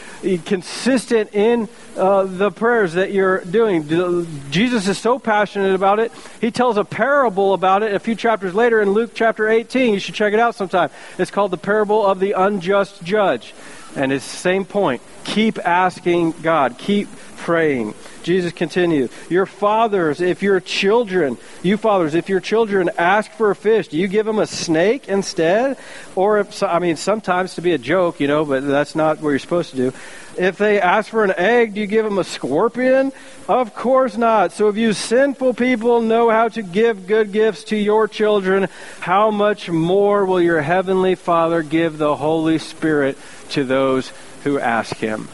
consistent 0.45 1.33
in 1.33 1.69
uh, 1.95 2.23
the 2.25 2.51
prayers 2.51 2.93
that 2.93 3.11
you're 3.11 3.39
doing. 3.41 4.27
Jesus 4.51 4.87
is 4.87 4.97
so 4.97 5.19
passionate 5.19 5.73
about 5.73 5.99
it. 5.99 6.11
He 6.41 6.51
tells 6.51 6.77
a 6.77 6.83
parable 6.83 7.53
about 7.53 7.81
it 7.81 7.93
a 7.93 7.99
few 7.99 8.15
chapters 8.15 8.53
later 8.53 8.81
in 8.81 8.91
Luke 8.91 9.11
chapter 9.13 9.47
18. 9.47 9.93
You 9.93 9.99
should 9.99 10.15
check 10.15 10.33
it 10.33 10.39
out 10.39 10.55
sometime. 10.55 10.89
It's 11.17 11.31
called 11.31 11.51
the 11.51 11.57
parable 11.57 12.05
of 12.05 12.19
the 12.19 12.33
unjust 12.33 13.01
judge. 13.03 13.53
And 13.95 14.11
it's 14.11 14.29
the 14.29 14.37
same 14.37 14.65
point. 14.65 15.01
Keep 15.23 15.57
asking 15.65 16.33
God, 16.43 16.77
keep 16.77 17.07
praying. 17.37 17.95
Jesus 18.27 18.51
continues, 18.51 19.09
Your 19.29 19.45
fathers, 19.45 20.19
if 20.19 20.43
your 20.43 20.59
children, 20.59 21.37
you 21.63 21.77
fathers, 21.77 22.13
if 22.13 22.27
your 22.27 22.41
children 22.41 22.89
ask 22.97 23.31
for 23.31 23.51
a 23.51 23.55
fish, 23.55 23.87
do 23.87 23.97
you 23.97 24.09
give 24.09 24.25
them 24.25 24.37
a 24.37 24.45
snake 24.45 25.07
instead? 25.07 25.77
Or, 26.13 26.39
if, 26.39 26.61
I 26.61 26.79
mean, 26.79 26.97
sometimes 26.97 27.55
to 27.55 27.61
be 27.61 27.71
a 27.71 27.77
joke, 27.77 28.19
you 28.19 28.27
know, 28.27 28.43
but 28.43 28.67
that's 28.67 28.95
not 28.95 29.21
what 29.21 29.29
you're 29.29 29.39
supposed 29.39 29.69
to 29.69 29.77
do. 29.77 29.93
If 30.37 30.57
they 30.57 30.81
ask 30.81 31.09
for 31.09 31.23
an 31.23 31.35
egg, 31.37 31.73
do 31.73 31.79
you 31.79 31.87
give 31.87 32.03
them 32.03 32.17
a 32.19 32.25
scorpion? 32.25 33.13
Of 33.47 33.73
course 33.73 34.17
not. 34.17 34.51
So 34.51 34.67
if 34.67 34.75
you 34.75 34.91
sinful 34.91 35.53
people 35.53 36.01
know 36.01 36.29
how 36.29 36.49
to 36.49 36.61
give 36.61 37.07
good 37.07 37.31
gifts 37.31 37.63
to 37.65 37.77
your 37.77 38.09
children, 38.09 38.67
how 38.99 39.31
much 39.31 39.69
more 39.69 40.25
will 40.25 40.41
your 40.41 40.59
heavenly 40.59 41.15
Father 41.15 41.63
give 41.63 41.97
the 41.97 42.17
Holy 42.17 42.59
Spirit 42.59 43.17
to 43.51 43.63
those 43.63 44.11
who 44.43 44.59
ask 44.59 44.97
him? 44.97 45.29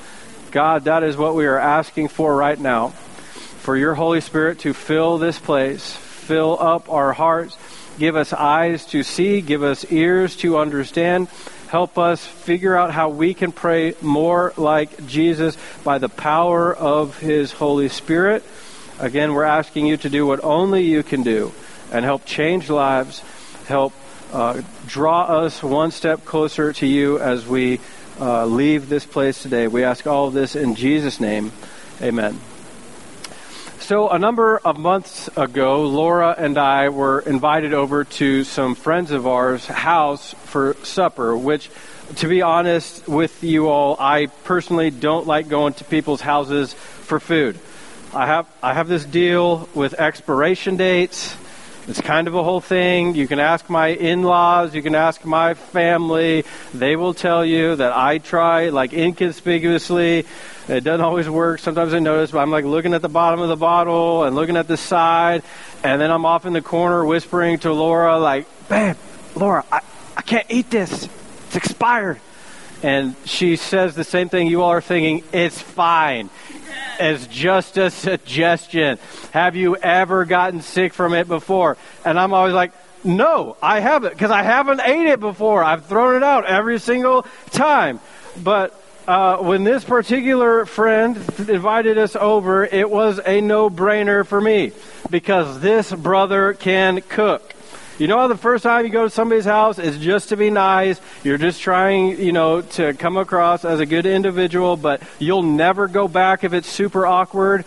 God, 0.53 0.83
that 0.83 1.01
is 1.01 1.17
what 1.17 1.33
we 1.33 1.48
are 1.48 1.57
asking 1.57 2.10
for 2.10 2.36
right 2.36 2.60
now. 2.60 2.89
For 2.89 3.75
your 3.75 3.95
Holy 3.95 4.22
Spirit 4.22 4.60
to 4.60 4.74
fill 4.75 5.17
this 5.17 5.39
place, 5.39 5.95
fill 5.95 6.60
up 6.62 6.91
our 6.91 7.12
hearts, 7.12 7.57
give 7.98 8.15
us 8.15 8.33
eyes 8.33 8.86
to 8.88 9.01
see, 9.01 9.41
give 9.41 9.63
us 9.63 9.83
ears 9.91 10.36
to 10.38 10.60
understand. 10.60 11.27
Help 11.69 11.98
us 11.98 12.24
figure 12.24 12.77
out 12.77 12.91
how 12.91 13.10
we 13.10 13.33
can 13.33 13.51
pray 13.51 13.95
more 14.00 14.53
like 14.55 15.07
Jesus 15.07 15.57
by 15.83 15.98
the 15.98 16.07
power 16.07 16.72
of 16.72 17.17
His 17.17 17.51
Holy 17.51 17.89
Spirit. 17.89 18.43
Again, 19.00 19.33
we're 19.33 19.45
asking 19.45 19.88
you 19.88 19.98
to 19.98 20.10
do 20.10 20.27
what 20.27 20.43
only 20.43 20.83
you 20.83 21.01
can 21.01 21.24
do 21.24 21.51
and 21.91 22.05
help 22.05 22.25
change 22.25 22.69
lives, 22.69 23.24
help 23.65 23.91
uh, 24.31 24.62
draw 24.86 25.24
us 25.24 25.63
one 25.63 25.89
step 25.89 26.25
closer 26.25 26.74
to 26.74 26.86
you 26.86 27.17
as 27.17 27.48
we 27.48 27.79
uh, 28.24 28.46
leave 28.46 28.88
this 28.88 29.06
place 29.06 29.42
today. 29.42 29.68
We 29.68 29.84
ask 29.84 30.08
all 30.08 30.27
of 30.27 30.34
this 30.34 30.56
in 30.56 30.75
Jesus' 30.75 31.20
name. 31.20 31.51
Amen. 32.01 32.39
So, 33.80 34.08
a 34.08 34.18
number 34.18 34.60
of 34.60 34.80
months 34.80 35.27
ago, 35.36 35.82
Laura 35.82 36.34
and 36.38 36.58
I 36.58 36.88
were 36.88 37.20
invited 37.20 37.74
over 37.74 38.06
to 38.06 38.46
some 38.46 38.75
friends 38.75 39.12
of 39.12 39.27
ours' 39.27 39.65
house 39.65 40.34
for 40.46 40.77
supper, 40.84 41.36
which, 41.36 41.70
to 42.18 42.30
be 42.30 42.42
honest 42.42 43.06
with 43.10 43.44
you 43.44 43.68
all, 43.68 43.98
I 44.00 44.27
personally 44.46 44.89
don't 44.89 45.27
like 45.27 45.50
going 45.50 45.74
to 45.74 45.84
people's 45.84 46.22
houses 46.22 46.74
for 46.74 47.20
food. 47.20 47.60
I 48.13 48.25
have, 48.25 48.48
I 48.63 48.74
have 48.74 48.88
this 48.88 49.03
deal 49.03 49.68
with 49.74 49.96
expiration 49.96 50.77
dates 50.77 51.36
it's 51.88 52.00
kind 52.00 52.28
of 52.28 52.36
a 52.36 52.44
whole 52.44 52.62
thing. 52.62 53.16
You 53.16 53.28
can 53.28 53.40
ask 53.40 53.70
my 53.70 53.88
in 53.88 54.24
laws, 54.24 54.74
you 54.74 54.82
can 54.82 54.96
ask 54.96 55.25
my 55.25 55.54
family. 55.54 56.46
They 56.74 56.96
will 56.96 57.13
tell 57.13 57.44
you 57.46 57.75
that 57.75 57.92
I 57.92 58.20
try, 58.20 58.70
like, 58.70 58.94
inconspicuously. 58.94 60.25
It 60.70 60.84
doesn't 60.84 61.02
always 61.02 61.30
work. 61.30 61.60
Sometimes 61.60 61.94
I 61.94 62.00
notice, 62.00 62.32
but 62.32 62.40
I'm 62.40 62.52
like 62.52 62.63
looking 62.63 62.94
at 62.94 63.02
the 63.02 63.10
bottom 63.10 63.42
of 63.42 63.50
the 63.50 63.58
bottle 63.58 64.24
and 64.24 64.36
looking 64.36 64.56
at 64.56 64.68
the 64.68 64.78
side, 64.78 65.44
and 65.84 66.00
then 66.00 66.10
I'm 66.10 66.25
off 66.25 66.46
in 66.46 66.54
the 66.54 66.62
corner 66.62 67.04
whispering 67.04 67.60
to 67.60 67.74
Laura, 67.74 68.18
like, 68.18 68.48
babe, 68.70 68.96
Laura, 69.36 69.66
I, 69.72 69.82
I 70.16 70.22
can't 70.22 70.48
eat 70.50 70.70
this. 70.70 71.10
It's 71.48 71.56
expired. 71.56 72.20
And 72.82 73.16
she 73.25 73.56
says 73.56 73.96
the 73.96 74.04
same 74.04 74.30
thing 74.30 74.48
you 74.48 74.62
all 74.62 74.72
are 74.72 74.82
thinking. 74.82 75.24
It's 75.34 75.62
fine 75.62 76.30
as 77.03 77.27
just 77.27 77.77
a 77.77 77.91
suggestion. 77.91 78.98
Have 79.31 79.55
you 79.55 79.75
ever 79.75 80.25
gotten 80.25 80.62
sick 80.62 80.93
from 80.93 81.13
it 81.13 81.27
before? 81.27 81.77
And 82.05 82.17
I'm 82.17 82.33
always 82.33 82.53
like, 82.53 82.72
no, 83.03 83.57
I 83.62 83.81
haven't, 83.81 84.12
because 84.12 84.31
I 84.31 84.43
haven't 84.43 84.79
ate 84.81 85.07
it 85.07 85.19
before. 85.19 85.63
I've 85.63 85.86
thrown 85.86 86.15
it 86.15 86.24
out 86.24 86.45
every 86.45 86.79
single 86.79 87.25
time. 87.51 88.00
But 88.41 88.79
uh, 89.07 89.38
when 89.38 89.65
this 89.65 89.83
particular 89.83 90.65
friend 90.65 91.17
invited 91.38 91.98
us 91.98 92.15
over, 92.15 92.63
it 92.63 92.89
was 92.89 93.19
a 93.25 93.41
no 93.41 93.69
brainer 93.69 94.25
for 94.25 94.39
me 94.39 94.72
because 95.10 95.60
this 95.60 95.91
brother 95.91 96.53
can 96.53 97.01
cook. 97.01 97.52
You 98.00 98.08
know 98.08 98.18
how 98.18 98.28
the 98.28 98.38
first 98.38 98.64
time 98.64 98.86
you 98.86 98.92
go 98.92 99.04
to 99.04 99.10
somebody's 99.10 99.46
house 99.46 99.78
is 99.78 100.00
just 100.00 100.30
to 100.30 100.38
be 100.38 100.50
nice. 100.50 101.00
You're 101.24 101.38
just 101.38 101.62
trying, 101.62 102.20
you 102.20 102.32
know, 102.32 102.62
to 102.62 102.96
come 102.96 103.18
across 103.18 103.66
as 103.66 103.80
a 103.80 103.86
good 103.86 104.08
individual, 104.08 104.78
but 104.78 105.04
you'll 105.20 105.44
never 105.44 105.88
go 105.88 106.08
back 106.08 106.44
if 106.44 106.54
it's 106.54 106.68
super 106.68 107.06
awkward. 107.06 107.66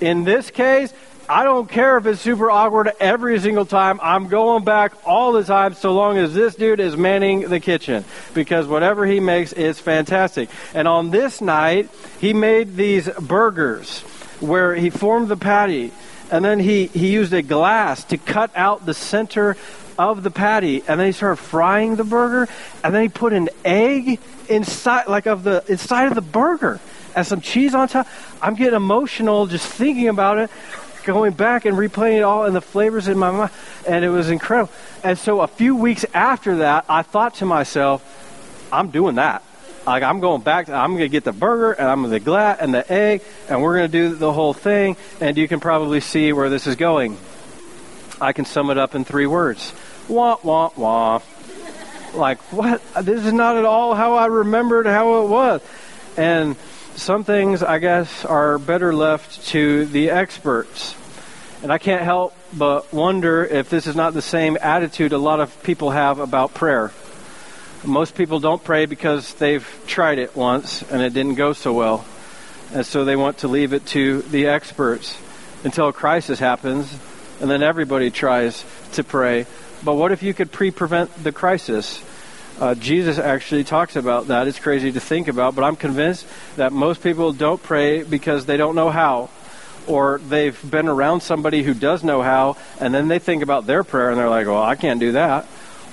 In 0.00 0.24
this 0.24 0.50
case, 0.50 0.92
I 1.28 1.44
don't 1.44 1.68
care 1.68 1.96
if 1.96 2.06
it's 2.06 2.20
super 2.20 2.50
awkward 2.50 2.90
every 2.98 3.38
single 3.38 3.66
time. 3.66 4.00
I'm 4.02 4.26
going 4.26 4.64
back 4.64 4.94
all 5.06 5.30
the 5.30 5.44
time 5.44 5.74
so 5.74 5.92
long 5.92 6.18
as 6.18 6.34
this 6.34 6.56
dude 6.56 6.80
is 6.80 6.96
manning 6.96 7.42
the 7.42 7.60
kitchen 7.60 8.04
because 8.34 8.66
whatever 8.66 9.06
he 9.06 9.20
makes 9.20 9.52
is 9.52 9.78
fantastic. 9.78 10.48
And 10.74 10.88
on 10.88 11.12
this 11.12 11.40
night, 11.40 11.88
he 12.20 12.32
made 12.32 12.74
these 12.74 13.08
burgers 13.10 14.00
where 14.40 14.74
he 14.74 14.90
formed 14.90 15.28
the 15.28 15.36
patty 15.36 15.92
and 16.30 16.44
then 16.44 16.58
he, 16.58 16.86
he 16.86 17.12
used 17.12 17.32
a 17.32 17.42
glass 17.42 18.04
to 18.04 18.18
cut 18.18 18.50
out 18.56 18.86
the 18.86 18.94
center 18.94 19.56
of 19.98 20.22
the 20.22 20.30
patty, 20.30 20.82
and 20.86 21.00
then 21.00 21.06
he 21.06 21.12
started 21.12 21.36
frying 21.36 21.96
the 21.96 22.04
burger, 22.04 22.48
and 22.84 22.94
then 22.94 23.02
he 23.02 23.08
put 23.08 23.32
an 23.32 23.48
egg 23.64 24.20
inside, 24.48 25.08
like 25.08 25.26
of 25.26 25.42
the 25.42 25.64
inside 25.68 26.06
of 26.06 26.14
the 26.14 26.20
burger, 26.20 26.80
and 27.16 27.26
some 27.26 27.40
cheese 27.40 27.74
on 27.74 27.88
top. 27.88 28.06
I'm 28.40 28.54
getting 28.54 28.76
emotional 28.76 29.46
just 29.46 29.66
thinking 29.66 30.08
about 30.08 30.38
it, 30.38 30.50
going 31.04 31.32
back 31.32 31.64
and 31.64 31.76
replaying 31.76 32.18
it 32.18 32.22
all, 32.22 32.44
and 32.44 32.54
the 32.54 32.60
flavors 32.60 33.08
in 33.08 33.18
my 33.18 33.30
mouth, 33.30 33.84
and 33.88 34.04
it 34.04 34.10
was 34.10 34.30
incredible. 34.30 34.72
And 35.02 35.18
so 35.18 35.40
a 35.40 35.48
few 35.48 35.74
weeks 35.74 36.04
after 36.14 36.58
that, 36.58 36.84
I 36.88 37.02
thought 37.02 37.34
to 37.36 37.46
myself, 37.46 38.04
I'm 38.70 38.90
doing 38.90 39.16
that. 39.16 39.42
Like 39.88 40.02
I'm 40.02 40.20
going 40.20 40.42
back. 40.42 40.66
To, 40.66 40.74
I'm 40.74 40.90
going 40.90 41.00
to 41.04 41.08
get 41.08 41.24
the 41.24 41.32
burger 41.32 41.72
and 41.72 41.88
I'm 41.88 42.02
going 42.02 42.12
to 42.12 42.18
the 42.18 42.24
glat 42.24 42.58
and 42.60 42.74
the 42.74 42.92
egg, 42.92 43.22
and 43.48 43.62
we're 43.62 43.78
going 43.78 43.90
to 43.90 44.10
do 44.10 44.14
the 44.14 44.30
whole 44.30 44.52
thing. 44.52 44.98
And 45.18 45.38
you 45.38 45.48
can 45.48 45.60
probably 45.60 46.00
see 46.00 46.34
where 46.34 46.50
this 46.50 46.66
is 46.66 46.76
going. 46.76 47.16
I 48.20 48.34
can 48.34 48.44
sum 48.44 48.68
it 48.68 48.76
up 48.76 48.94
in 48.94 49.06
three 49.06 49.24
words: 49.24 49.72
wah 50.06 50.36
wah 50.42 50.72
wah. 50.76 51.22
Like 52.12 52.38
what? 52.52 52.82
This 53.00 53.24
is 53.24 53.32
not 53.32 53.56
at 53.56 53.64
all 53.64 53.94
how 53.94 54.12
I 54.12 54.26
remembered 54.26 54.84
how 54.84 55.24
it 55.24 55.28
was. 55.28 55.62
And 56.18 56.56
some 56.96 57.24
things, 57.24 57.62
I 57.62 57.78
guess, 57.78 58.26
are 58.26 58.58
better 58.58 58.94
left 58.94 59.46
to 59.48 59.86
the 59.86 60.10
experts. 60.10 60.94
And 61.62 61.72
I 61.72 61.78
can't 61.78 62.02
help 62.02 62.34
but 62.52 62.92
wonder 62.92 63.42
if 63.42 63.70
this 63.70 63.86
is 63.86 63.96
not 63.96 64.12
the 64.12 64.20
same 64.20 64.58
attitude 64.60 65.14
a 65.14 65.18
lot 65.18 65.40
of 65.40 65.62
people 65.62 65.92
have 65.92 66.18
about 66.18 66.52
prayer. 66.52 66.92
Most 67.84 68.16
people 68.16 68.40
don't 68.40 68.62
pray 68.62 68.86
because 68.86 69.34
they've 69.34 69.66
tried 69.86 70.18
it 70.18 70.34
once 70.34 70.82
and 70.82 71.00
it 71.00 71.14
didn't 71.14 71.36
go 71.36 71.52
so 71.52 71.72
well. 71.72 72.04
And 72.72 72.84
so 72.84 73.04
they 73.04 73.16
want 73.16 73.38
to 73.38 73.48
leave 73.48 73.72
it 73.72 73.86
to 73.86 74.22
the 74.22 74.48
experts 74.48 75.16
until 75.64 75.88
a 75.88 75.92
crisis 75.92 76.38
happens, 76.38 76.92
and 77.40 77.50
then 77.50 77.62
everybody 77.62 78.10
tries 78.10 78.64
to 78.92 79.04
pray. 79.04 79.46
But 79.84 79.94
what 79.94 80.12
if 80.12 80.22
you 80.22 80.34
could 80.34 80.52
pre 80.52 80.70
prevent 80.70 81.22
the 81.22 81.32
crisis? 81.32 82.02
Uh, 82.60 82.74
Jesus 82.74 83.18
actually 83.18 83.62
talks 83.62 83.94
about 83.94 84.26
that. 84.26 84.48
It's 84.48 84.58
crazy 84.58 84.90
to 84.90 85.00
think 85.00 85.28
about, 85.28 85.54
but 85.54 85.62
I'm 85.62 85.76
convinced 85.76 86.26
that 86.56 86.72
most 86.72 87.02
people 87.02 87.32
don't 87.32 87.62
pray 87.62 88.02
because 88.02 88.46
they 88.46 88.56
don't 88.56 88.74
know 88.74 88.90
how. 88.90 89.30
Or 89.86 90.18
they've 90.18 90.58
been 90.68 90.88
around 90.88 91.22
somebody 91.22 91.62
who 91.62 91.72
does 91.72 92.02
know 92.02 92.20
how, 92.20 92.56
and 92.80 92.92
then 92.92 93.06
they 93.06 93.20
think 93.20 93.42
about 93.42 93.66
their 93.66 93.84
prayer 93.84 94.10
and 94.10 94.18
they're 94.18 94.28
like, 94.28 94.46
well, 94.46 94.62
I 94.62 94.74
can't 94.74 94.98
do 94.98 95.12
that. 95.12 95.46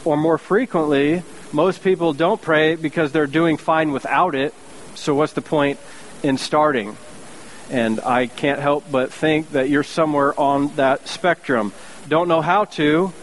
Or 0.04 0.18
more 0.18 0.40
frequently, 0.40 1.24
most 1.56 1.82
people 1.82 2.12
don't 2.12 2.42
pray 2.42 2.76
because 2.76 3.14
they're 3.14 3.28
doing 3.28 3.56
fine 3.56 3.94
without 3.94 4.36
it. 4.36 4.54
So, 4.96 5.16
what's 5.16 5.32
the 5.32 5.42
point 5.42 5.80
in 6.22 6.38
starting? 6.38 6.98
And 7.70 8.02
I 8.02 8.28
can't 8.28 8.60
help 8.60 8.92
but 8.92 9.14
think 9.14 9.52
that 9.52 9.70
you're 9.70 9.84
somewhere 9.84 10.38
on 10.38 10.76
that 10.76 11.08
spectrum. 11.08 11.72
Don't 12.10 12.28
know 12.28 12.42
how 12.42 12.66
to, 12.76 13.14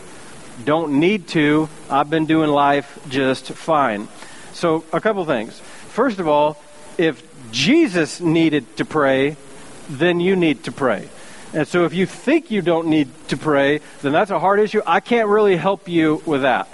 don't 0.64 0.98
need 0.98 1.28
to. 1.28 1.68
I've 1.90 2.08
been 2.08 2.24
doing 2.24 2.48
life 2.48 2.98
just 3.10 3.52
fine. 3.52 4.08
So, 4.54 4.84
a 4.94 5.00
couple 5.00 5.24
things. 5.26 5.60
First 5.90 6.18
of 6.18 6.26
all, 6.26 6.56
if 6.96 7.22
Jesus 7.52 8.18
needed 8.18 8.78
to 8.78 8.86
pray, 8.86 9.36
then 9.90 10.20
you 10.20 10.36
need 10.36 10.64
to 10.64 10.72
pray. 10.72 11.10
And 11.52 11.68
so, 11.68 11.84
if 11.84 11.92
you 11.92 12.06
think 12.06 12.50
you 12.50 12.62
don't 12.62 12.86
need 12.86 13.08
to 13.28 13.36
pray, 13.36 13.80
then 14.00 14.12
that's 14.12 14.30
a 14.30 14.38
hard 14.38 14.58
issue. 14.58 14.80
I 14.86 15.00
can't 15.00 15.28
really 15.28 15.56
help 15.56 15.86
you 15.86 16.22
with 16.24 16.42
that. 16.42 16.66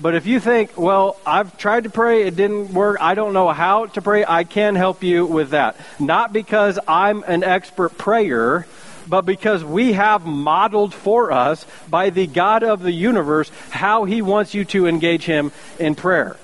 But 0.00 0.14
if 0.14 0.26
you 0.26 0.40
think, 0.40 0.76
well, 0.76 1.16
I've 1.24 1.56
tried 1.56 1.84
to 1.84 1.90
pray, 1.90 2.22
it 2.22 2.36
didn't 2.36 2.72
work, 2.72 2.98
I 3.00 3.14
don't 3.14 3.32
know 3.32 3.50
how 3.50 3.86
to 3.86 4.02
pray, 4.02 4.24
I 4.26 4.44
can 4.44 4.74
help 4.74 5.02
you 5.02 5.24
with 5.24 5.50
that. 5.50 5.76
Not 5.98 6.32
because 6.32 6.78
I'm 6.86 7.22
an 7.26 7.44
expert 7.44 7.96
prayer, 7.96 8.66
but 9.06 9.22
because 9.22 9.62
we 9.62 9.92
have 9.92 10.26
modeled 10.26 10.94
for 10.94 11.30
us 11.30 11.66
by 11.88 12.10
the 12.10 12.26
God 12.26 12.62
of 12.62 12.82
the 12.82 12.92
universe 12.92 13.50
how 13.70 14.04
he 14.04 14.22
wants 14.22 14.54
you 14.54 14.64
to 14.66 14.86
engage 14.86 15.24
him 15.24 15.52
in 15.78 15.94
prayer. 15.94 16.36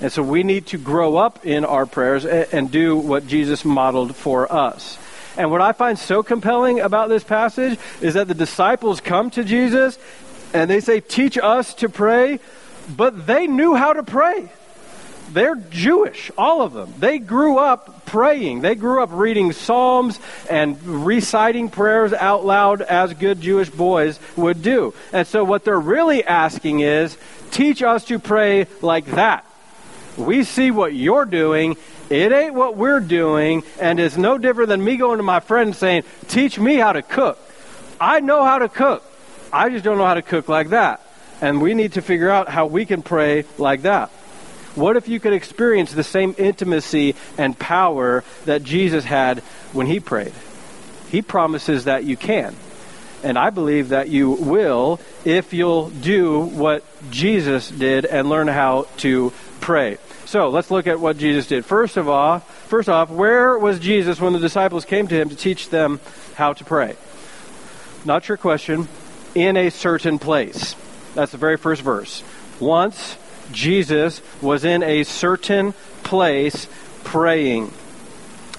And 0.00 0.12
so 0.12 0.22
we 0.22 0.42
need 0.42 0.66
to 0.66 0.78
grow 0.78 1.16
up 1.16 1.44
in 1.44 1.64
our 1.64 1.86
prayers 1.86 2.24
and 2.24 2.70
do 2.70 2.96
what 2.96 3.26
Jesus 3.26 3.64
modeled 3.64 4.14
for 4.14 4.50
us. 4.52 4.98
And 5.36 5.50
what 5.50 5.60
I 5.60 5.72
find 5.72 5.98
so 5.98 6.22
compelling 6.22 6.80
about 6.80 7.08
this 7.08 7.24
passage 7.24 7.78
is 8.00 8.14
that 8.14 8.28
the 8.28 8.34
disciples 8.34 9.00
come 9.00 9.30
to 9.30 9.44
Jesus 9.44 9.98
and 10.52 10.70
they 10.70 10.80
say, 10.80 11.00
Teach 11.00 11.38
us 11.38 11.74
to 11.74 11.88
pray, 11.88 12.40
but 12.88 13.26
they 13.26 13.46
knew 13.46 13.74
how 13.74 13.92
to 13.92 14.02
pray. 14.02 14.48
They're 15.32 15.56
Jewish, 15.56 16.30
all 16.38 16.62
of 16.62 16.72
them. 16.72 16.92
They 16.98 17.18
grew 17.18 17.58
up 17.58 18.06
praying. 18.06 18.62
They 18.62 18.74
grew 18.74 19.02
up 19.02 19.10
reading 19.12 19.52
Psalms 19.52 20.18
and 20.48 20.82
reciting 21.04 21.68
prayers 21.68 22.12
out 22.14 22.46
loud 22.46 22.80
as 22.80 23.12
good 23.12 23.40
Jewish 23.40 23.68
boys 23.68 24.18
would 24.36 24.62
do. 24.62 24.94
And 25.12 25.26
so 25.26 25.44
what 25.44 25.64
they're 25.64 25.78
really 25.78 26.24
asking 26.24 26.80
is, 26.80 27.16
teach 27.50 27.82
us 27.82 28.06
to 28.06 28.18
pray 28.18 28.66
like 28.80 29.04
that. 29.06 29.44
We 30.16 30.44
see 30.44 30.70
what 30.70 30.94
you're 30.94 31.26
doing. 31.26 31.76
It 32.10 32.32
ain't 32.32 32.54
what 32.54 32.76
we're 32.76 33.00
doing, 33.00 33.64
and 33.78 34.00
it's 34.00 34.16
no 34.16 34.38
different 34.38 34.70
than 34.70 34.82
me 34.82 34.96
going 34.96 35.18
to 35.18 35.22
my 35.22 35.40
friend 35.40 35.76
saying, 35.76 36.04
Teach 36.28 36.58
me 36.58 36.76
how 36.76 36.92
to 36.92 37.02
cook. 37.02 37.38
I 38.00 38.20
know 38.20 38.44
how 38.44 38.58
to 38.58 38.68
cook. 38.68 39.04
I 39.52 39.68
just 39.68 39.84
don't 39.84 39.98
know 39.98 40.06
how 40.06 40.14
to 40.14 40.22
cook 40.22 40.48
like 40.48 40.70
that. 40.70 41.02
And 41.40 41.62
we 41.62 41.74
need 41.74 41.92
to 41.92 42.02
figure 42.02 42.30
out 42.30 42.48
how 42.48 42.66
we 42.66 42.84
can 42.84 43.02
pray 43.02 43.44
like 43.58 43.82
that. 43.82 44.10
What 44.74 44.96
if 44.96 45.08
you 45.08 45.18
could 45.18 45.32
experience 45.32 45.92
the 45.92 46.04
same 46.04 46.34
intimacy 46.38 47.16
and 47.36 47.58
power 47.58 48.22
that 48.44 48.62
Jesus 48.62 49.04
had 49.04 49.40
when 49.72 49.86
he 49.86 49.98
prayed? 49.98 50.32
He 51.10 51.22
promises 51.22 51.84
that 51.84 52.04
you 52.04 52.16
can. 52.16 52.54
And 53.24 53.36
I 53.36 53.50
believe 53.50 53.88
that 53.88 54.08
you 54.08 54.30
will 54.30 55.00
if 55.24 55.52
you'll 55.52 55.90
do 55.90 56.40
what 56.40 56.84
Jesus 57.10 57.68
did 57.68 58.04
and 58.04 58.28
learn 58.28 58.46
how 58.46 58.86
to 58.98 59.32
pray. 59.60 59.98
So 60.26 60.50
let's 60.50 60.70
look 60.70 60.86
at 60.86 61.00
what 61.00 61.18
Jesus 61.18 61.46
did. 61.46 61.64
First 61.64 61.96
of 61.96 62.08
all, 62.08 62.38
first 62.38 62.88
off, 62.88 63.10
where 63.10 63.58
was 63.58 63.80
Jesus 63.80 64.20
when 64.20 64.34
the 64.34 64.38
disciples 64.38 64.84
came 64.84 65.08
to 65.08 65.14
him 65.14 65.30
to 65.30 65.36
teach 65.36 65.70
them 65.70 66.00
how 66.34 66.52
to 66.52 66.64
pray? 66.64 66.96
Not 68.04 68.28
your 68.28 68.36
question. 68.36 68.86
In 69.34 69.56
a 69.56 69.70
certain 69.70 70.18
place. 70.18 70.76
That's 71.18 71.32
the 71.32 71.38
very 71.38 71.56
first 71.56 71.82
verse. 71.82 72.22
Once 72.60 73.16
Jesus 73.50 74.22
was 74.40 74.64
in 74.64 74.84
a 74.84 75.02
certain 75.02 75.74
place 76.04 76.68
praying. 77.02 77.72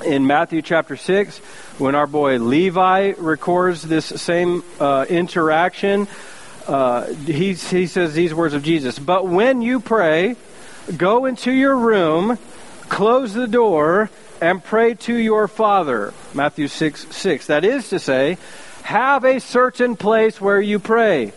In 0.03 0.27
Matthew 0.27 0.61
chapter 0.61 0.97
6, 0.97 1.37
when 1.77 1.95
our 1.95 2.05
boy 2.05 2.37
Levi 2.37 3.13
records 3.17 3.81
this 3.81 4.07
same 4.07 4.65
uh, 4.77 5.05
interaction, 5.07 6.09
uh, 6.67 7.05
he, 7.13 7.53
he 7.53 7.87
says 7.87 8.13
these 8.13 8.33
words 8.33 8.53
of 8.53 8.61
Jesus 8.61 8.99
But 8.99 9.25
when 9.25 9.61
you 9.61 9.79
pray, 9.79 10.35
go 10.97 11.27
into 11.27 11.53
your 11.53 11.77
room, 11.77 12.37
close 12.89 13.33
the 13.33 13.47
door, 13.47 14.09
and 14.41 14.61
pray 14.61 14.95
to 14.95 15.15
your 15.15 15.47
Father. 15.47 16.13
Matthew 16.33 16.67
6 16.67 17.07
6. 17.15 17.47
That 17.47 17.63
is 17.63 17.87
to 17.87 17.99
say, 17.99 18.37
have 18.83 19.23
a 19.23 19.39
certain 19.39 19.95
place 19.95 20.41
where 20.41 20.59
you 20.59 20.79
pray. 20.79 21.31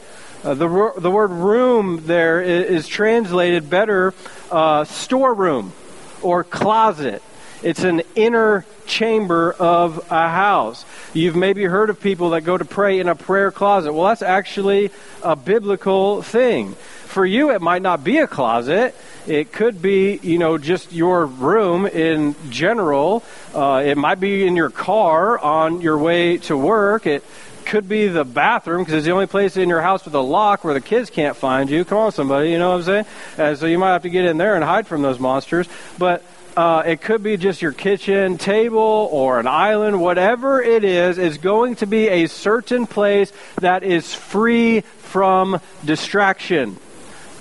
Uh, 0.44 0.54
the, 0.54 0.92
the 0.98 1.10
word 1.10 1.30
room 1.30 2.02
there 2.06 2.40
is, 2.42 2.84
is 2.84 2.88
translated 2.88 3.70
better 3.70 4.12
uh, 4.50 4.82
storeroom 4.84 5.72
or 6.20 6.42
closet. 6.42 7.22
It's 7.62 7.84
an 7.84 8.02
inner 8.16 8.66
chamber 8.84 9.52
of 9.52 9.98
a 10.10 10.28
house. 10.28 10.84
You've 11.14 11.36
maybe 11.36 11.62
heard 11.62 11.90
of 11.90 12.00
people 12.00 12.30
that 12.30 12.40
go 12.40 12.58
to 12.58 12.64
pray 12.64 12.98
in 12.98 13.08
a 13.08 13.14
prayer 13.14 13.52
closet. 13.52 13.92
Well, 13.92 14.08
that's 14.08 14.22
actually 14.22 14.90
a 15.22 15.36
biblical 15.36 16.22
thing. 16.22 16.72
For 17.06 17.24
you, 17.24 17.52
it 17.52 17.62
might 17.62 17.82
not 17.82 18.02
be 18.02 18.18
a 18.18 18.26
closet. 18.26 18.96
It 19.28 19.52
could 19.52 19.80
be, 19.80 20.18
you 20.24 20.38
know, 20.38 20.58
just 20.58 20.92
your 20.92 21.24
room 21.26 21.86
in 21.86 22.34
general. 22.50 23.22
Uh, 23.54 23.82
it 23.86 23.96
might 23.96 24.18
be 24.18 24.44
in 24.44 24.56
your 24.56 24.70
car 24.70 25.38
on 25.38 25.82
your 25.82 25.98
way 25.98 26.38
to 26.38 26.56
work. 26.56 27.06
It 27.06 27.22
could 27.66 27.88
be 27.88 28.08
the 28.08 28.24
bathroom 28.24 28.82
because 28.82 28.94
it's 28.94 29.06
the 29.06 29.12
only 29.12 29.26
place 29.26 29.56
in 29.56 29.68
your 29.68 29.82
house 29.82 30.04
with 30.04 30.14
a 30.14 30.20
lock 30.20 30.64
where 30.64 30.74
the 30.74 30.80
kids 30.80 31.10
can't 31.10 31.36
find 31.36 31.70
you. 31.70 31.84
Come 31.84 31.98
on, 31.98 32.12
somebody, 32.12 32.50
you 32.50 32.58
know 32.58 32.70
what 32.70 32.76
I'm 32.76 32.82
saying? 32.82 33.06
And 33.38 33.58
so 33.58 33.66
you 33.66 33.78
might 33.78 33.92
have 33.92 34.02
to 34.02 34.10
get 34.10 34.24
in 34.24 34.38
there 34.38 34.54
and 34.54 34.64
hide 34.64 34.86
from 34.86 35.02
those 35.02 35.18
monsters. 35.18 35.68
But 35.98 36.22
uh, 36.56 36.82
it 36.84 37.00
could 37.00 37.22
be 37.22 37.36
just 37.36 37.62
your 37.62 37.72
kitchen 37.72 38.38
table 38.38 39.08
or 39.10 39.40
an 39.40 39.46
island, 39.46 40.00
whatever 40.00 40.62
it 40.62 40.84
is, 40.84 41.18
is 41.18 41.38
going 41.38 41.76
to 41.76 41.86
be 41.86 42.08
a 42.08 42.26
certain 42.26 42.86
place 42.86 43.32
that 43.60 43.82
is 43.82 44.12
free 44.12 44.80
from 44.80 45.60
distraction. 45.84 46.76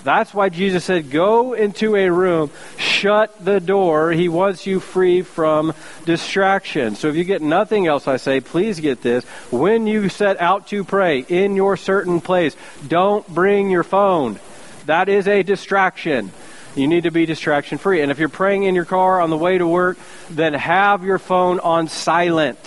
That's 0.04 0.34
why 0.34 0.50
Jesus 0.50 0.84
said, 0.84 1.12
Go 1.12 1.54
into 1.54 1.96
a 1.96 2.10
room, 2.10 2.52
shut 2.78 3.44
the 3.44 3.60
door. 3.60 4.12
He 4.12 4.30
wants 4.30 4.66
you 4.66 4.80
free 4.80 5.22
from 5.22 5.74
distraction. 6.06 6.96
So 6.96 7.08
if 7.08 7.16
you 7.16 7.24
get 7.24 7.42
nothing 7.42 7.88
else, 7.88 8.08
I 8.08 8.18
say, 8.18 8.40
please 8.40 8.80
get 8.80 9.02
this. 9.02 9.24
When 9.52 9.88
you 9.88 10.10
set 10.10 10.42
out 10.42 10.68
to 10.68 10.84
pray 10.84 11.20
in 11.20 11.56
your 11.56 11.78
certain 11.78 12.22
place, 12.22 12.56
don't 12.88 13.28
bring 13.28 13.70
your 13.70 13.84
phone. 13.84 14.40
That 14.88 15.10
is 15.10 15.28
a 15.28 15.44
distraction. 15.44 16.32
You 16.76 16.88
need 16.88 17.04
to 17.04 17.12
be 17.12 17.26
distraction 17.26 17.78
free. 17.78 18.02
And 18.02 18.12
if 18.12 18.18
you're 18.18 18.30
praying 18.30 18.64
in 18.64 18.76
your 18.76 18.86
car 18.86 19.22
on 19.22 19.30
the 19.30 19.38
way 19.38 19.58
to 19.58 19.68
work, 19.68 19.98
then 20.30 20.54
have 20.54 21.04
your 21.04 21.20
phone 21.20 21.60
on 21.60 21.88
silent. 21.90 22.58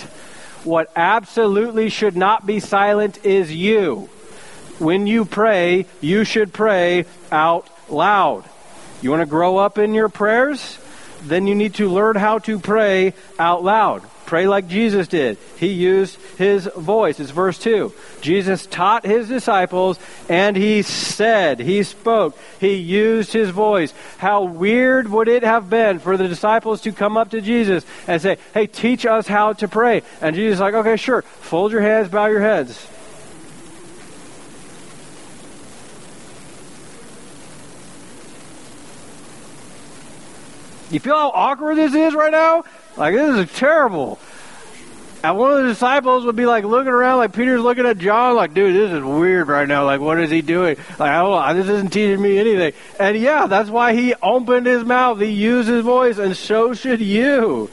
What 0.63 0.91
absolutely 0.95 1.89
should 1.89 2.17
not 2.17 2.47
be 2.47 2.61
silent 2.61 3.25
is 3.25 3.53
you 3.53 4.09
when 4.79 5.07
you 5.07 5.25
pray, 5.25 5.87
you 6.01 6.25
should 6.25 6.53
pray 6.53 7.07
out 7.31 7.69
loud. 7.89 8.45
You 9.03 9.11
want 9.11 9.21
to 9.21 9.27
grow 9.27 9.59
up 9.59 9.79
in 9.79 9.95
your 9.95 10.09
prayers? 10.09 10.79
Then 11.23 11.47
you 11.47 11.55
need 11.55 11.75
to 11.75 11.89
learn 11.89 12.17
how 12.17 12.39
to 12.41 12.59
pray 12.59 13.15
out 13.39 13.63
loud. 13.63 14.03
Pray 14.27 14.47
like 14.47 14.69
Jesus 14.69 15.07
did. 15.07 15.37
He 15.59 15.69
used 15.69 16.19
his 16.39 16.67
voice. 16.67 17.21
It's 17.21 17.31
verse 17.31 17.59
2. 17.59 17.93
Jesus 18.23 18.67
taught 18.67 19.05
his 19.05 19.29
disciples 19.29 19.99
and 20.29 20.57
he 20.57 20.83
said, 20.83 21.61
he 21.61 21.83
spoke, 21.83 22.37
he 22.59 22.75
used 22.75 23.33
his 23.33 23.51
voice. 23.51 23.93
How 24.17 24.45
weird 24.45 25.09
would 25.09 25.29
it 25.29 25.43
have 25.43 25.69
been 25.69 25.99
for 25.99 26.17
the 26.17 26.29
disciples 26.29 26.81
to 26.83 26.93
come 26.93 27.19
up 27.19 27.31
to 27.31 27.41
Jesus 27.41 27.85
and 28.07 28.21
say, 28.21 28.39
Hey, 28.55 28.67
teach 28.67 29.05
us 29.05 29.27
how 29.27 29.53
to 29.55 29.69
pray? 29.69 30.03
And 30.23 30.35
Jesus 30.35 30.55
is 30.55 30.61
like, 30.61 30.75
Okay, 30.75 30.97
sure. 30.97 31.23
Fold 31.23 31.73
your 31.73 31.83
hands, 31.83 32.09
bow 32.09 32.27
your 32.27 32.41
heads. 32.41 32.89
You 40.95 41.01
feel 41.01 41.17
how 41.17 41.31
awkward 41.31 41.77
this 41.77 41.93
is 41.93 42.15
right 42.15 42.31
now? 42.31 42.63
Like, 42.97 43.15
this 43.15 43.49
is 43.49 43.57
terrible. 43.59 44.21
And 45.25 45.37
one 45.37 45.51
of 45.51 45.63
the 45.63 45.69
disciples 45.71 46.25
would 46.25 46.37
be 46.37 46.47
like 46.47 46.63
looking 46.63 46.93
around, 46.93 47.19
like 47.19 47.33
Peter's 47.33 47.63
looking 47.63 47.85
at 47.85 47.99
John, 47.99 48.37
like, 48.37 48.55
dude, 48.55 48.77
this 48.77 48.93
is 48.93 49.03
weird 49.03 49.49
right 49.49 49.67
now. 49.67 49.87
Like, 49.87 50.01
what 50.01 50.21
is 50.21 50.31
he 50.31 50.41
doing? 50.41 50.77
Like, 50.91 51.11
I 51.11 51.23
don't 51.23 51.31
know. 51.33 51.63
This 51.63 51.69
isn't 51.69 51.93
teaching 51.93 52.23
me 52.23 52.39
anything. 52.39 52.75
And 53.01 53.19
yeah, 53.19 53.49
that's 53.49 53.71
why 53.71 53.93
he 53.95 54.15
opened 54.23 54.67
his 54.67 54.85
mouth. 54.85 55.19
He 55.19 55.31
used 55.31 55.69
his 55.69 55.83
voice, 55.85 56.19
and 56.19 56.37
so 56.37 56.75
should 56.75 57.01
you. 57.01 57.71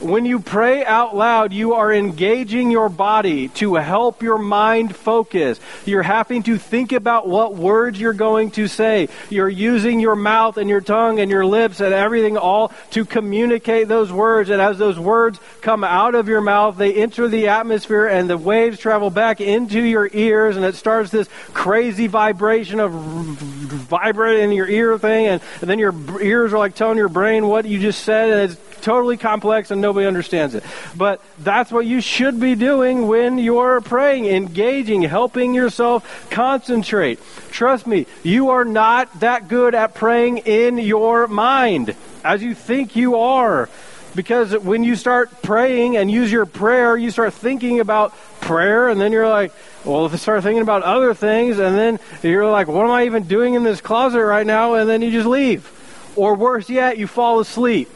When 0.00 0.24
you 0.24 0.40
pray 0.40 0.82
out 0.82 1.14
loud, 1.14 1.52
you 1.52 1.74
are 1.74 1.92
engaging 1.92 2.70
your 2.70 2.88
body 2.88 3.48
to 3.48 3.74
help 3.74 4.22
your 4.22 4.38
mind 4.38 4.96
focus. 4.96 5.60
You're 5.84 6.02
having 6.02 6.42
to 6.44 6.56
think 6.56 6.92
about 6.92 7.28
what 7.28 7.54
words 7.54 8.00
you're 8.00 8.14
going 8.14 8.52
to 8.52 8.66
say. 8.66 9.10
You're 9.28 9.50
using 9.50 10.00
your 10.00 10.16
mouth 10.16 10.56
and 10.56 10.70
your 10.70 10.80
tongue 10.80 11.20
and 11.20 11.30
your 11.30 11.44
lips 11.44 11.80
and 11.80 11.92
everything 11.92 12.38
all 12.38 12.72
to 12.92 13.04
communicate 13.04 13.88
those 13.88 14.10
words. 14.10 14.48
And 14.48 14.62
as 14.62 14.78
those 14.78 14.98
words 14.98 15.38
come 15.60 15.84
out 15.84 16.14
of 16.14 16.28
your 16.28 16.40
mouth, 16.40 16.78
they 16.78 16.94
enter 16.94 17.28
the 17.28 17.48
atmosphere 17.48 18.06
and 18.06 18.28
the 18.28 18.38
waves 18.38 18.78
travel 18.78 19.10
back 19.10 19.42
into 19.42 19.82
your 19.82 20.08
ears 20.14 20.56
and 20.56 20.64
it 20.64 20.76
starts 20.76 21.10
this 21.10 21.28
crazy 21.52 22.06
vibration 22.06 22.80
of 22.80 22.90
vibrating 22.92 24.44
in 24.44 24.52
your 24.52 24.68
ear 24.68 24.96
thing. 24.96 25.26
And, 25.26 25.42
and 25.60 25.68
then 25.68 25.78
your 25.78 25.94
ears 26.22 26.54
are 26.54 26.58
like 26.58 26.74
telling 26.74 26.96
your 26.96 27.10
brain 27.10 27.46
what 27.46 27.66
you 27.66 27.78
just 27.78 28.02
said 28.02 28.30
and 28.30 28.50
it's 28.50 28.69
totally 28.80 29.16
complex 29.16 29.70
and 29.70 29.80
nobody 29.80 30.06
understands 30.06 30.54
it. 30.54 30.64
But 30.96 31.20
that's 31.38 31.70
what 31.70 31.86
you 31.86 32.00
should 32.00 32.40
be 32.40 32.54
doing 32.54 33.06
when 33.06 33.38
you're 33.38 33.80
praying, 33.80 34.26
engaging, 34.26 35.02
helping 35.02 35.54
yourself 35.54 36.28
concentrate. 36.30 37.20
Trust 37.50 37.86
me, 37.86 38.06
you 38.22 38.50
are 38.50 38.64
not 38.64 39.20
that 39.20 39.48
good 39.48 39.74
at 39.74 39.94
praying 39.94 40.38
in 40.38 40.78
your 40.78 41.26
mind 41.26 41.94
as 42.24 42.42
you 42.42 42.54
think 42.54 42.96
you 42.96 43.16
are. 43.16 43.68
Because 44.14 44.58
when 44.58 44.82
you 44.82 44.96
start 44.96 45.42
praying 45.42 45.96
and 45.96 46.10
use 46.10 46.32
your 46.32 46.44
prayer, 46.44 46.96
you 46.96 47.12
start 47.12 47.32
thinking 47.32 47.78
about 47.78 48.12
prayer, 48.40 48.88
and 48.88 49.00
then 49.00 49.12
you're 49.12 49.28
like, 49.28 49.52
well, 49.84 50.04
if 50.04 50.12
you 50.12 50.18
start 50.18 50.42
thinking 50.42 50.62
about 50.62 50.82
other 50.82 51.14
things, 51.14 51.60
and 51.60 51.76
then 51.76 52.00
you're 52.22 52.50
like, 52.50 52.66
what 52.66 52.84
am 52.84 52.90
I 52.90 53.04
even 53.04 53.22
doing 53.24 53.54
in 53.54 53.62
this 53.62 53.80
closet 53.80 54.24
right 54.24 54.46
now? 54.46 54.74
And 54.74 54.90
then 54.90 55.00
you 55.00 55.12
just 55.12 55.28
leave. 55.28 55.70
Or 56.16 56.34
worse 56.34 56.68
yet, 56.68 56.98
you 56.98 57.06
fall 57.06 57.38
asleep. 57.38 57.88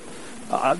Uh, 0.50 0.76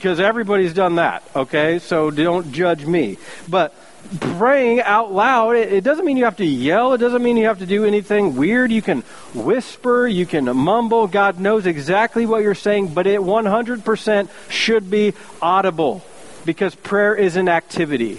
because 0.00 0.18
everybody's 0.18 0.72
done 0.72 0.96
that, 0.96 1.22
okay? 1.36 1.78
So 1.78 2.10
don't 2.10 2.52
judge 2.52 2.86
me. 2.86 3.18
But 3.46 3.74
praying 4.18 4.80
out 4.80 5.12
loud, 5.12 5.56
it, 5.56 5.74
it, 5.74 5.84
doesn't 5.84 6.06
mean 6.06 6.16
you 6.16 6.24
have 6.24 6.38
to 6.38 6.46
yell. 6.46 6.94
It 6.94 6.98
doesn't 6.98 7.22
mean 7.22 7.36
you 7.36 7.46
have 7.46 7.58
to 7.58 7.66
do 7.66 7.84
anything 7.84 8.34
weird. 8.34 8.72
You 8.72 8.80
can 8.80 9.02
whisper, 9.34 10.08
you 10.08 10.24
can 10.24 10.44
mumble. 10.56 11.06
God 11.06 11.38
knows 11.38 11.66
exactly 11.66 12.24
what 12.24 12.42
you're 12.42 12.54
saying, 12.54 12.94
but 12.94 13.06
it 13.06 13.20
100% 13.20 14.30
should 14.48 14.90
be 14.90 15.12
audible 15.42 16.02
because 16.46 16.74
prayer 16.74 17.14
is 17.14 17.36
an 17.36 17.50
activity, 17.50 18.18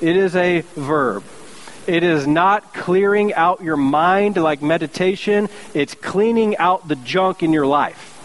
it 0.00 0.16
is 0.16 0.36
a 0.36 0.60
verb. 0.76 1.24
It 1.88 2.04
is 2.04 2.24
not 2.24 2.72
clearing 2.72 3.34
out 3.34 3.62
your 3.62 3.76
mind 3.76 4.36
like 4.36 4.62
meditation, 4.62 5.48
it's 5.74 5.94
cleaning 5.94 6.56
out 6.58 6.86
the 6.86 6.94
junk 6.94 7.42
in 7.42 7.52
your 7.52 7.66
life 7.66 8.19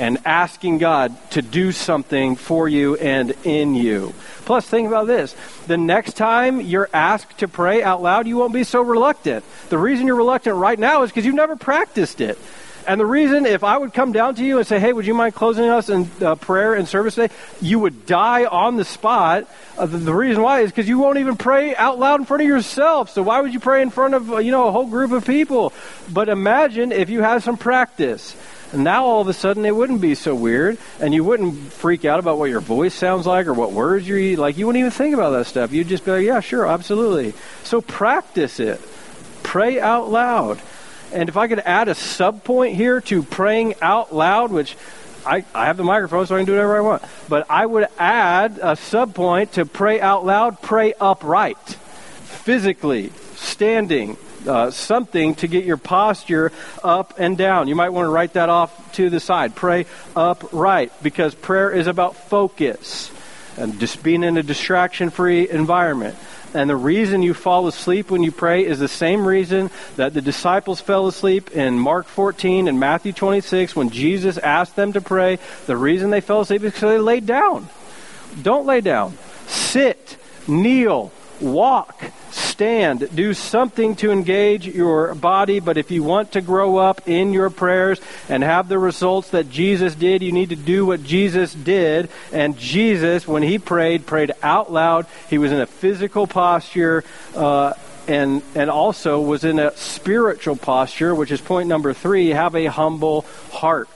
and 0.00 0.16
asking 0.24 0.78
God 0.78 1.14
to 1.32 1.42
do 1.42 1.72
something 1.72 2.34
for 2.34 2.66
you 2.66 2.96
and 2.96 3.34
in 3.44 3.74
you. 3.74 4.14
Plus, 4.46 4.66
think 4.66 4.88
about 4.88 5.06
this. 5.06 5.36
The 5.66 5.76
next 5.76 6.14
time 6.14 6.62
you're 6.62 6.88
asked 6.94 7.38
to 7.40 7.48
pray 7.48 7.82
out 7.82 8.02
loud, 8.02 8.26
you 8.26 8.38
won't 8.38 8.54
be 8.54 8.64
so 8.64 8.80
reluctant. 8.80 9.44
The 9.68 9.76
reason 9.76 10.06
you're 10.06 10.16
reluctant 10.16 10.56
right 10.56 10.78
now 10.78 11.02
is 11.02 11.10
because 11.10 11.26
you've 11.26 11.34
never 11.34 11.54
practiced 11.54 12.22
it. 12.22 12.38
And 12.86 12.98
the 12.98 13.04
reason, 13.04 13.44
if 13.44 13.62
I 13.62 13.76
would 13.76 13.92
come 13.92 14.12
down 14.12 14.36
to 14.36 14.44
you 14.44 14.56
and 14.56 14.66
say, 14.66 14.80
hey, 14.80 14.94
would 14.94 15.06
you 15.06 15.12
mind 15.12 15.34
closing 15.34 15.66
us 15.66 15.90
in 15.90 16.10
uh, 16.22 16.34
prayer 16.34 16.72
and 16.72 16.88
service 16.88 17.16
today? 17.16 17.32
You 17.60 17.78
would 17.80 18.06
die 18.06 18.46
on 18.46 18.76
the 18.76 18.86
spot. 18.86 19.46
Uh, 19.76 19.84
the, 19.84 19.98
the, 19.98 20.14
reason 20.14 20.42
why 20.42 20.60
is 20.60 20.70
because 20.70 20.88
you 20.88 20.98
won't 20.98 21.18
even 21.18 21.36
pray 21.36 21.76
out 21.76 21.98
loud 21.98 22.20
in 22.20 22.26
front 22.26 22.42
of 22.42 22.48
yourself. 22.48 23.10
So 23.10 23.22
why 23.22 23.42
would 23.42 23.52
you 23.52 23.60
pray 23.60 23.82
in 23.82 23.90
front 23.90 24.14
of, 24.14 24.32
uh, 24.32 24.38
you 24.38 24.50
know, 24.50 24.66
a 24.66 24.72
whole 24.72 24.86
group 24.86 25.12
of 25.12 25.26
people? 25.26 25.74
But 26.10 26.30
imagine 26.30 26.90
if 26.90 27.10
you 27.10 27.20
had 27.20 27.42
some 27.42 27.58
practice. 27.58 28.34
Now 28.72 29.04
all 29.04 29.20
of 29.20 29.28
a 29.28 29.32
sudden 29.32 29.64
it 29.64 29.74
wouldn't 29.74 30.00
be 30.00 30.14
so 30.14 30.34
weird, 30.34 30.78
and 31.00 31.12
you 31.12 31.24
wouldn't 31.24 31.72
freak 31.72 32.04
out 32.04 32.20
about 32.20 32.38
what 32.38 32.50
your 32.50 32.60
voice 32.60 32.94
sounds 32.94 33.26
like 33.26 33.46
or 33.46 33.54
what 33.54 33.72
words 33.72 34.06
you're 34.06 34.36
like. 34.36 34.56
You 34.56 34.66
wouldn't 34.66 34.80
even 34.80 34.92
think 34.92 35.14
about 35.14 35.30
that 35.30 35.46
stuff. 35.46 35.72
You'd 35.72 35.88
just 35.88 36.04
be 36.04 36.12
like, 36.12 36.24
yeah, 36.24 36.40
sure, 36.40 36.66
absolutely. 36.66 37.34
So 37.64 37.80
practice 37.80 38.60
it. 38.60 38.80
Pray 39.42 39.80
out 39.80 40.10
loud. 40.10 40.60
And 41.12 41.28
if 41.28 41.36
I 41.36 41.48
could 41.48 41.58
add 41.58 41.88
a 41.88 41.94
sub 41.94 42.44
point 42.44 42.76
here 42.76 43.00
to 43.02 43.24
praying 43.24 43.74
out 43.82 44.14
loud, 44.14 44.52
which 44.52 44.76
I, 45.26 45.44
I 45.54 45.66
have 45.66 45.76
the 45.76 45.84
microphone, 45.84 46.26
so 46.26 46.36
I 46.36 46.38
can 46.38 46.46
do 46.46 46.52
whatever 46.52 46.76
I 46.76 46.80
want. 46.80 47.02
But 47.28 47.46
I 47.50 47.66
would 47.66 47.88
add 47.98 48.58
a 48.62 48.76
sub 48.76 49.14
point 49.14 49.52
to 49.54 49.66
pray 49.66 50.00
out 50.00 50.24
loud, 50.24 50.62
pray 50.62 50.94
upright, 51.00 51.58
physically, 51.58 53.12
standing, 53.34 54.16
uh, 54.46 54.70
something 54.70 55.34
to 55.36 55.48
get 55.48 55.64
your 55.64 55.76
posture 55.76 56.52
up 56.82 57.14
and 57.18 57.36
down. 57.36 57.68
You 57.68 57.74
might 57.74 57.90
want 57.90 58.06
to 58.06 58.10
write 58.10 58.34
that 58.34 58.48
off 58.48 58.92
to 58.94 59.10
the 59.10 59.20
side. 59.20 59.54
Pray 59.54 59.86
upright 60.16 60.92
because 61.02 61.34
prayer 61.34 61.70
is 61.70 61.86
about 61.86 62.16
focus 62.16 63.10
and 63.56 63.78
just 63.78 64.02
being 64.02 64.22
in 64.22 64.36
a 64.36 64.42
distraction 64.42 65.10
free 65.10 65.48
environment. 65.48 66.16
And 66.52 66.68
the 66.68 66.76
reason 66.76 67.22
you 67.22 67.32
fall 67.32 67.68
asleep 67.68 68.10
when 68.10 68.24
you 68.24 68.32
pray 68.32 68.66
is 68.66 68.80
the 68.80 68.88
same 68.88 69.24
reason 69.24 69.70
that 69.96 70.14
the 70.14 70.20
disciples 70.20 70.80
fell 70.80 71.06
asleep 71.06 71.52
in 71.52 71.78
Mark 71.78 72.06
14 72.06 72.66
and 72.66 72.80
Matthew 72.80 73.12
26 73.12 73.76
when 73.76 73.90
Jesus 73.90 74.36
asked 74.36 74.74
them 74.74 74.94
to 74.94 75.00
pray. 75.00 75.38
The 75.66 75.76
reason 75.76 76.10
they 76.10 76.20
fell 76.20 76.40
asleep 76.40 76.64
is 76.64 76.72
because 76.72 76.90
they 76.90 76.98
laid 76.98 77.26
down. 77.26 77.68
Don't 78.42 78.66
lay 78.66 78.80
down. 78.80 79.16
Sit, 79.46 80.16
kneel, 80.48 81.12
walk, 81.40 82.02
stand, 82.60 83.08
do 83.16 83.32
something 83.32 83.96
to 83.96 84.10
engage 84.10 84.66
your 84.66 85.14
body. 85.14 85.60
But 85.60 85.78
if 85.78 85.90
you 85.90 86.02
want 86.02 86.32
to 86.32 86.42
grow 86.42 86.76
up 86.76 87.08
in 87.08 87.32
your 87.32 87.48
prayers 87.48 87.98
and 88.28 88.42
have 88.42 88.68
the 88.68 88.78
results 88.78 89.30
that 89.30 89.48
Jesus 89.48 89.94
did, 89.94 90.20
you 90.20 90.30
need 90.30 90.50
to 90.50 90.56
do 90.56 90.84
what 90.84 91.02
Jesus 91.02 91.54
did. 91.54 92.10
And 92.34 92.58
Jesus, 92.58 93.26
when 93.26 93.42
he 93.42 93.58
prayed, 93.58 94.04
prayed 94.04 94.32
out 94.42 94.70
loud. 94.70 95.06
He 95.30 95.38
was 95.38 95.52
in 95.52 95.60
a 95.62 95.64
physical 95.64 96.26
posture. 96.26 97.02
Uh, 97.34 97.72
and, 98.06 98.42
and 98.54 98.68
also 98.68 99.22
was 99.22 99.42
in 99.42 99.58
a 99.58 99.74
spiritual 99.76 100.56
posture, 100.56 101.14
which 101.14 101.30
is 101.30 101.40
point 101.40 101.66
number 101.66 101.94
three 101.94 102.28
have 102.30 102.54
a 102.54 102.66
humble 102.66 103.22
heart. 103.52 103.88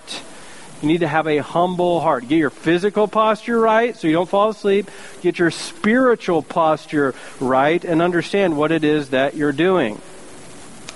You 0.82 0.88
need 0.88 1.00
to 1.00 1.08
have 1.08 1.26
a 1.26 1.38
humble 1.38 2.00
heart. 2.00 2.28
Get 2.28 2.36
your 2.36 2.50
physical 2.50 3.08
posture 3.08 3.58
right 3.58 3.96
so 3.96 4.06
you 4.06 4.12
don't 4.12 4.28
fall 4.28 4.50
asleep. 4.50 4.90
Get 5.22 5.38
your 5.38 5.50
spiritual 5.50 6.42
posture 6.42 7.14
right 7.40 7.82
and 7.84 8.02
understand 8.02 8.56
what 8.56 8.72
it 8.72 8.84
is 8.84 9.10
that 9.10 9.34
you're 9.34 9.52
doing. 9.52 10.00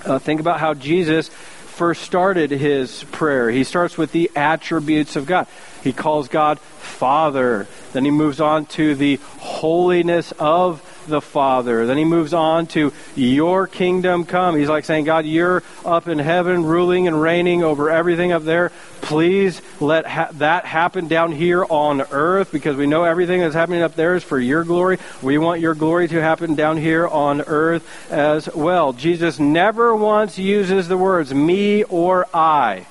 Uh, 0.05 0.19
think 0.19 0.39
about 0.39 0.59
how 0.59 0.73
Jesus 0.73 1.29
first 1.29 2.01
started 2.03 2.51
his 2.51 3.05
prayer. 3.05 3.49
He 3.49 3.63
starts 3.63 3.97
with 3.97 4.11
the 4.11 4.29
attributes 4.35 5.15
of 5.15 5.25
God. 5.25 5.47
He 5.83 5.93
calls 5.93 6.27
God 6.27 6.59
Father. 6.59 7.67
Then 7.93 8.03
he 8.03 8.11
moves 8.11 8.41
on 8.41 8.65
to 8.67 8.95
the 8.95 9.15
holiness 9.37 10.33
of 10.37 10.83
the 11.09 11.21
Father. 11.21 11.85
Then 11.85 11.97
he 11.97 12.05
moves 12.05 12.33
on 12.33 12.67
to 12.67 12.93
your 13.15 13.67
kingdom 13.67 14.25
come. 14.25 14.55
He's 14.55 14.69
like 14.69 14.85
saying, 14.85 15.05
God, 15.05 15.25
you're 15.25 15.63
up 15.83 16.07
in 16.07 16.19
heaven, 16.19 16.63
ruling 16.63 17.07
and 17.07 17.21
reigning 17.21 17.63
over 17.63 17.89
everything 17.89 18.31
up 18.31 18.43
there. 18.43 18.71
Please 19.01 19.61
let 19.79 20.05
ha- 20.05 20.29
that 20.33 20.65
happen 20.65 21.07
down 21.07 21.31
here 21.31 21.65
on 21.65 22.01
earth 22.01 22.51
because 22.51 22.75
we 22.75 22.87
know 22.87 23.03
everything 23.03 23.41
that's 23.41 23.55
happening 23.55 23.81
up 23.81 23.95
there 23.95 24.15
is 24.15 24.23
for 24.23 24.39
your 24.39 24.63
glory. 24.63 24.99
We 25.21 25.37
want 25.37 25.61
your 25.61 25.75
glory 25.75 26.07
to 26.07 26.21
happen 26.21 26.55
down 26.55 26.77
here 26.77 27.07
on 27.07 27.41
earth 27.41 27.87
as 28.11 28.53
well. 28.53 28.93
Jesus 28.93 29.39
never 29.39 29.95
once 29.95 30.37
uses 30.37 30.87
the 30.87 30.97
words 30.97 31.33
me 31.33 31.83
or 31.83 32.27
I. 32.33 32.85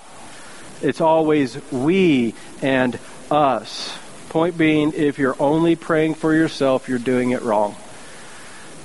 It's 0.82 1.00
always 1.00 1.58
we 1.72 2.34
and 2.62 2.98
us. 3.30 3.96
Point 4.28 4.58
being, 4.58 4.92
if 4.92 5.18
you're 5.18 5.36
only 5.40 5.74
praying 5.74 6.14
for 6.14 6.34
yourself, 6.34 6.88
you're 6.88 6.98
doing 6.98 7.30
it 7.30 7.42
wrong. 7.42 7.76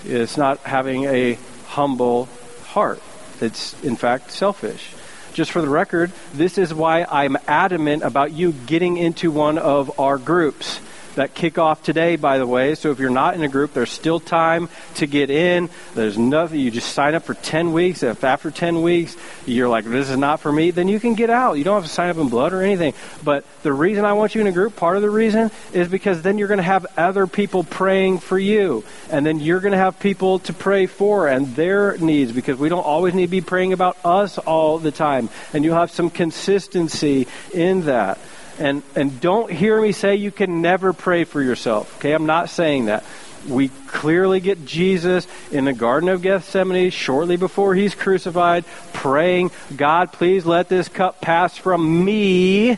It's 0.05 0.37
not 0.37 0.59
having 0.59 1.05
a 1.05 1.37
humble 1.67 2.27
heart. 2.65 3.01
It's, 3.41 3.81
in 3.83 3.95
fact, 3.95 4.31
selfish. 4.31 4.93
Just 5.33 5.51
for 5.51 5.61
the 5.61 5.69
record, 5.69 6.11
this 6.33 6.57
is 6.57 6.73
why 6.73 7.05
I'm 7.09 7.37
adamant 7.47 8.03
about 8.03 8.31
you 8.31 8.51
getting 8.51 8.97
into 8.97 9.31
one 9.31 9.57
of 9.57 9.99
our 9.99 10.17
groups 10.17 10.79
that 11.15 11.33
kick 11.33 11.57
off 11.57 11.83
today, 11.83 12.15
by 12.15 12.37
the 12.37 12.47
way. 12.47 12.75
So 12.75 12.91
if 12.91 12.99
you're 12.99 13.09
not 13.09 13.35
in 13.35 13.43
a 13.43 13.47
group, 13.47 13.73
there's 13.73 13.91
still 13.91 14.19
time 14.19 14.69
to 14.95 15.07
get 15.07 15.29
in. 15.29 15.69
There's 15.95 16.17
nothing. 16.17 16.59
You 16.59 16.71
just 16.71 16.93
sign 16.93 17.15
up 17.15 17.23
for 17.23 17.33
10 17.33 17.73
weeks. 17.73 18.03
If 18.03 18.23
after 18.23 18.51
10 18.51 18.81
weeks 18.81 19.15
you're 19.45 19.69
like, 19.69 19.85
this 19.85 20.09
is 20.09 20.17
not 20.17 20.39
for 20.39 20.51
me, 20.51 20.71
then 20.71 20.87
you 20.87 20.99
can 20.99 21.15
get 21.15 21.29
out. 21.29 21.53
You 21.53 21.63
don't 21.63 21.75
have 21.75 21.83
to 21.83 21.89
sign 21.89 22.09
up 22.09 22.17
in 22.17 22.29
blood 22.29 22.53
or 22.53 22.61
anything. 22.61 22.93
But 23.23 23.45
the 23.63 23.73
reason 23.73 24.05
I 24.05 24.13
want 24.13 24.35
you 24.35 24.41
in 24.41 24.47
a 24.47 24.51
group, 24.51 24.75
part 24.75 24.95
of 24.95 25.01
the 25.01 25.09
reason, 25.09 25.51
is 25.71 25.87
because 25.87 26.21
then 26.21 26.37
you're 26.37 26.47
going 26.47 26.57
to 26.57 26.63
have 26.63 26.85
other 26.97 27.27
people 27.27 27.63
praying 27.63 28.19
for 28.19 28.37
you. 28.37 28.83
And 29.09 29.25
then 29.25 29.39
you're 29.39 29.59
going 29.59 29.73
to 29.73 29.77
have 29.77 29.99
people 29.99 30.39
to 30.39 30.53
pray 30.53 30.85
for 30.85 31.27
and 31.27 31.55
their 31.55 31.97
needs 31.97 32.31
because 32.31 32.57
we 32.57 32.69
don't 32.69 32.85
always 32.85 33.13
need 33.13 33.25
to 33.25 33.31
be 33.31 33.41
praying 33.41 33.73
about 33.73 33.97
us 34.03 34.37
all 34.37 34.79
the 34.79 34.91
time. 34.91 35.29
And 35.53 35.63
you'll 35.63 35.77
have 35.77 35.91
some 35.91 36.09
consistency 36.09 37.27
in 37.53 37.85
that. 37.85 38.17
And, 38.59 38.83
and 38.95 39.19
don't 39.19 39.51
hear 39.51 39.81
me 39.81 39.91
say 39.91 40.15
you 40.15 40.31
can 40.31 40.61
never 40.61 40.93
pray 40.93 41.23
for 41.23 41.41
yourself. 41.41 41.97
Okay, 41.97 42.13
I'm 42.13 42.25
not 42.25 42.49
saying 42.49 42.85
that. 42.85 43.03
We 43.47 43.69
clearly 43.87 44.39
get 44.39 44.65
Jesus 44.65 45.27
in 45.51 45.65
the 45.65 45.73
Garden 45.73 46.07
of 46.07 46.21
Gethsemane 46.21 46.91
shortly 46.91 47.35
before 47.35 47.75
he's 47.75 47.93
crucified, 47.93 48.63
praying, 48.93 49.51
God, 49.75 50.13
please 50.13 50.45
let 50.45 50.69
this 50.69 50.87
cup 50.87 51.19
pass 51.19 51.57
from 51.57 52.05
me. 52.05 52.77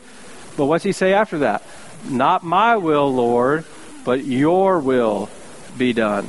But 0.57 0.65
what's 0.65 0.83
he 0.83 0.91
say 0.91 1.13
after 1.13 1.39
that? 1.39 1.61
Not 2.09 2.43
my 2.43 2.77
will, 2.77 3.13
Lord, 3.13 3.65
but 4.05 4.23
your 4.23 4.79
will 4.79 5.29
be 5.77 5.93
done. 5.93 6.27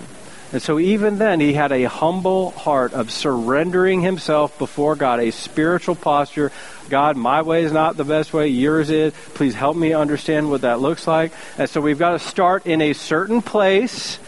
And 0.53 0.63
so 0.63 0.79
even 0.79 1.19
then, 1.19 1.41
he 1.41 1.53
had 1.53 1.73
a 1.73 1.85
humble 1.85 2.53
heart 2.53 2.93
of 2.93 3.11
surrendering 3.11 4.01
himself 4.01 4.59
before 4.59 4.95
God, 4.97 5.21
a 5.21 5.33
spiritual 5.33 5.97
posture 5.97 6.53
God, 6.89 7.17
my 7.17 7.43
way 7.43 7.65
is 7.65 7.73
not 7.73 7.97
the 7.97 8.05
best 8.05 8.33
way, 8.33 8.49
yours 8.49 8.91
is. 8.91 9.13
Please 9.35 9.55
help 9.55 9.77
me 9.77 9.93
understand 9.93 10.51
what 10.51 10.61
that 10.61 10.81
looks 10.81 11.07
like. 11.07 11.33
And 11.59 11.69
so 11.69 11.81
we've 11.81 11.99
got 11.99 12.11
to 12.11 12.19
start 12.19 12.67
in 12.67 12.81
a 12.81 12.93
certain 12.93 13.43
place, 13.43 14.19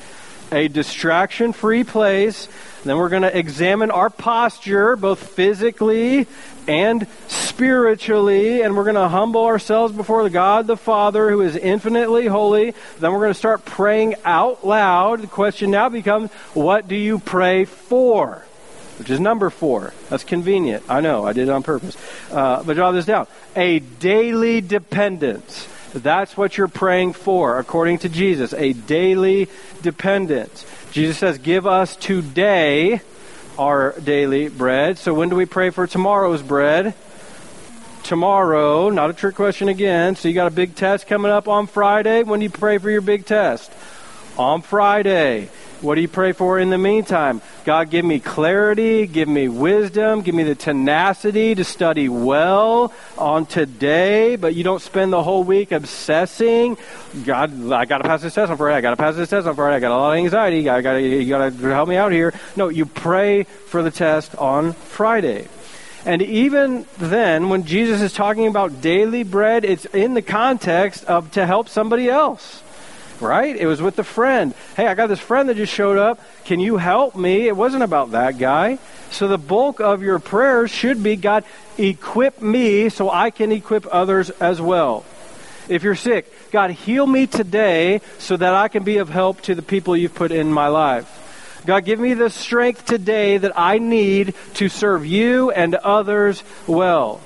a 0.52 0.68
distraction 0.68 1.52
free 1.52 1.84
place. 1.84 2.48
Then 2.84 2.96
we're 2.96 3.08
going 3.08 3.22
to 3.22 3.36
examine 3.36 3.90
our 3.90 4.10
posture, 4.10 4.96
both 4.96 5.30
physically 5.30 6.26
and 6.66 7.06
spiritually, 7.28 8.62
and 8.62 8.76
we're 8.76 8.84
going 8.84 8.94
to 8.94 9.08
humble 9.08 9.46
ourselves 9.46 9.94
before 9.94 10.28
God 10.28 10.66
the 10.66 10.76
Father 10.76 11.30
who 11.30 11.40
is 11.40 11.56
infinitely 11.56 12.26
holy. 12.26 12.74
Then 13.00 13.12
we're 13.12 13.20
going 13.20 13.32
to 13.32 13.38
start 13.38 13.64
praying 13.64 14.16
out 14.24 14.66
loud. 14.66 15.22
The 15.22 15.26
question 15.26 15.70
now 15.70 15.88
becomes 15.88 16.30
what 16.54 16.88
do 16.88 16.96
you 16.96 17.18
pray 17.18 17.64
for? 17.64 18.44
which 18.98 19.10
is 19.10 19.20
number 19.20 19.48
four. 19.48 19.94
That's 20.08 20.24
convenient. 20.24 20.82
I 20.88 21.00
know, 21.00 21.24
I 21.24 21.32
did 21.32 21.48
it 21.48 21.52
on 21.52 21.62
purpose. 21.62 21.96
Uh, 22.32 22.62
but 22.64 22.76
jot 22.76 22.92
this 22.92 23.06
down. 23.06 23.28
A 23.54 23.78
daily 23.78 24.60
dependence. 24.60 25.68
That's 26.02 26.36
what 26.36 26.56
you're 26.56 26.68
praying 26.68 27.14
for, 27.14 27.58
according 27.58 27.98
to 27.98 28.08
Jesus. 28.08 28.52
A 28.52 28.72
daily 28.72 29.48
dependence. 29.82 30.64
Jesus 30.92 31.18
says, 31.18 31.38
Give 31.38 31.66
us 31.66 31.96
today 31.96 33.00
our 33.58 33.98
daily 34.00 34.48
bread. 34.48 34.98
So 34.98 35.12
when 35.12 35.28
do 35.28 35.36
we 35.36 35.46
pray 35.46 35.70
for 35.70 35.86
tomorrow's 35.86 36.42
bread? 36.42 36.94
Tomorrow, 38.04 38.90
not 38.90 39.10
a 39.10 39.12
trick 39.12 39.34
question 39.34 39.68
again. 39.68 40.16
So 40.16 40.28
you 40.28 40.34
got 40.34 40.46
a 40.46 40.54
big 40.54 40.74
test 40.74 41.06
coming 41.06 41.30
up 41.30 41.48
on 41.48 41.66
Friday. 41.66 42.22
When 42.22 42.40
do 42.40 42.44
you 42.44 42.50
pray 42.50 42.78
for 42.78 42.88
your 42.90 43.00
big 43.00 43.26
test? 43.26 43.70
On 44.38 44.62
Friday. 44.62 45.50
What 45.80 45.94
do 45.94 46.00
you 46.00 46.08
pray 46.08 46.32
for 46.32 46.58
in 46.58 46.70
the 46.70 46.78
meantime? 46.78 47.40
God, 47.64 47.88
give 47.88 48.04
me 48.04 48.18
clarity, 48.18 49.06
give 49.06 49.28
me 49.28 49.46
wisdom, 49.46 50.22
give 50.22 50.34
me 50.34 50.42
the 50.42 50.56
tenacity 50.56 51.54
to 51.54 51.62
study 51.62 52.08
well 52.08 52.92
on 53.16 53.46
today, 53.46 54.34
but 54.34 54.56
you 54.56 54.64
don't 54.64 54.82
spend 54.82 55.12
the 55.12 55.22
whole 55.22 55.44
week 55.44 55.70
obsessing. 55.70 56.76
God, 57.24 57.70
I 57.70 57.84
got 57.84 57.98
to 57.98 58.04
pass 58.04 58.22
this 58.22 58.34
test 58.34 58.50
on 58.50 58.56
Friday. 58.56 58.76
I 58.76 58.80
got 58.80 58.90
to 58.90 58.96
pass 58.96 59.14
this 59.14 59.30
test 59.30 59.46
on 59.46 59.54
Friday. 59.54 59.76
I 59.76 59.78
got 59.78 59.92
a 59.92 59.96
lot 59.96 60.10
of 60.10 60.18
anxiety. 60.18 60.68
I 60.68 60.80
got 60.80 60.96
you 60.96 61.28
got 61.28 61.52
to 61.52 61.68
help 61.68 61.88
me 61.88 61.94
out 61.94 62.10
here. 62.10 62.34
No, 62.56 62.70
you 62.70 62.84
pray 62.84 63.44
for 63.44 63.80
the 63.84 63.92
test 63.92 64.34
on 64.34 64.72
Friday. 64.72 65.46
And 66.04 66.22
even 66.22 66.86
then, 66.98 67.50
when 67.50 67.62
Jesus 67.64 68.00
is 68.00 68.12
talking 68.12 68.48
about 68.48 68.80
daily 68.80 69.22
bread, 69.22 69.64
it's 69.64 69.84
in 69.84 70.14
the 70.14 70.22
context 70.22 71.04
of 71.04 71.30
to 71.32 71.46
help 71.46 71.68
somebody 71.68 72.08
else 72.08 72.64
right? 73.20 73.54
It 73.56 73.66
was 73.66 73.82
with 73.82 73.96
the 73.96 74.04
friend. 74.04 74.54
Hey, 74.76 74.86
I 74.86 74.94
got 74.94 75.08
this 75.08 75.20
friend 75.20 75.48
that 75.48 75.56
just 75.56 75.72
showed 75.72 75.98
up. 75.98 76.20
Can 76.44 76.60
you 76.60 76.76
help 76.76 77.16
me? 77.16 77.48
It 77.48 77.56
wasn't 77.56 77.82
about 77.82 78.12
that 78.12 78.38
guy. 78.38 78.78
So 79.10 79.28
the 79.28 79.38
bulk 79.38 79.80
of 79.80 80.02
your 80.02 80.18
prayers 80.18 80.70
should 80.70 81.02
be 81.02 81.16
God, 81.16 81.44
equip 81.76 82.42
me 82.42 82.88
so 82.88 83.10
I 83.10 83.30
can 83.30 83.52
equip 83.52 83.86
others 83.90 84.30
as 84.30 84.60
well. 84.60 85.04
If 85.68 85.82
you're 85.82 85.94
sick, 85.94 86.32
God, 86.50 86.70
heal 86.70 87.06
me 87.06 87.26
today 87.26 88.00
so 88.18 88.36
that 88.36 88.54
I 88.54 88.68
can 88.68 88.84
be 88.84 88.98
of 88.98 89.08
help 89.08 89.42
to 89.42 89.54
the 89.54 89.62
people 89.62 89.96
you've 89.96 90.14
put 90.14 90.32
in 90.32 90.52
my 90.52 90.68
life. 90.68 91.14
God, 91.66 91.84
give 91.84 92.00
me 92.00 92.14
the 92.14 92.30
strength 92.30 92.86
today 92.86 93.36
that 93.36 93.52
I 93.58 93.78
need 93.78 94.34
to 94.54 94.68
serve 94.68 95.04
you 95.04 95.50
and 95.50 95.74
others 95.74 96.42
well. 96.66 97.20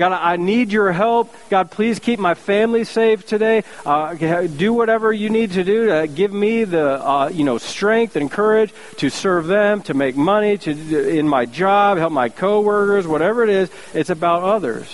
God, 0.00 0.12
I 0.12 0.36
need 0.36 0.72
your 0.72 0.92
help. 0.92 1.30
God, 1.50 1.70
please 1.70 1.98
keep 1.98 2.18
my 2.18 2.32
family 2.32 2.84
safe 2.84 3.26
today. 3.26 3.64
Uh, 3.84 4.14
do 4.46 4.72
whatever 4.72 5.12
you 5.12 5.28
need 5.28 5.52
to 5.52 5.62
do 5.62 5.88
to 5.88 6.06
give 6.06 6.32
me 6.32 6.64
the 6.64 7.06
uh, 7.06 7.28
you 7.28 7.44
know 7.44 7.58
strength 7.58 8.16
and 8.16 8.30
courage 8.30 8.72
to 8.96 9.10
serve 9.10 9.46
them, 9.46 9.82
to 9.82 9.92
make 9.92 10.16
money, 10.16 10.56
to 10.56 11.18
in 11.18 11.28
my 11.28 11.44
job, 11.44 11.98
help 11.98 12.14
my 12.14 12.30
coworkers, 12.30 13.06
whatever 13.06 13.44
it 13.44 13.50
is. 13.50 13.70
It's 13.92 14.08
about 14.08 14.42
others. 14.42 14.86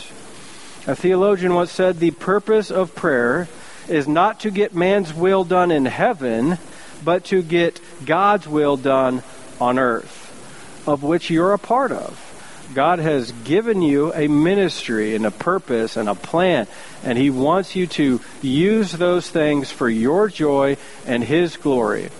A 0.88 0.96
theologian 0.96 1.54
once 1.54 1.70
said, 1.70 2.00
"The 2.00 2.10
purpose 2.10 2.72
of 2.72 2.96
prayer 2.96 3.46
is 3.86 4.08
not 4.08 4.40
to 4.40 4.50
get 4.50 4.74
man's 4.74 5.14
will 5.14 5.44
done 5.44 5.70
in 5.70 5.84
heaven, 5.84 6.58
but 7.04 7.26
to 7.26 7.42
get 7.42 7.80
God's 8.04 8.48
will 8.48 8.76
done 8.76 9.22
on 9.60 9.78
earth, 9.78 10.82
of 10.84 11.04
which 11.04 11.30
you're 11.30 11.52
a 11.52 11.60
part 11.60 11.92
of." 11.92 12.25
God 12.74 12.98
has 12.98 13.32
given 13.44 13.82
you 13.82 14.12
a 14.12 14.28
ministry 14.28 15.14
and 15.14 15.24
a 15.24 15.30
purpose 15.30 15.96
and 15.96 16.08
a 16.08 16.14
plan, 16.14 16.66
and 17.04 17.16
He 17.16 17.30
wants 17.30 17.76
you 17.76 17.86
to 17.88 18.20
use 18.42 18.92
those 18.92 19.28
things 19.28 19.70
for 19.70 19.88
your 19.88 20.28
joy 20.28 20.76
and 21.06 21.22
His 21.22 21.56
glory. 21.56 22.10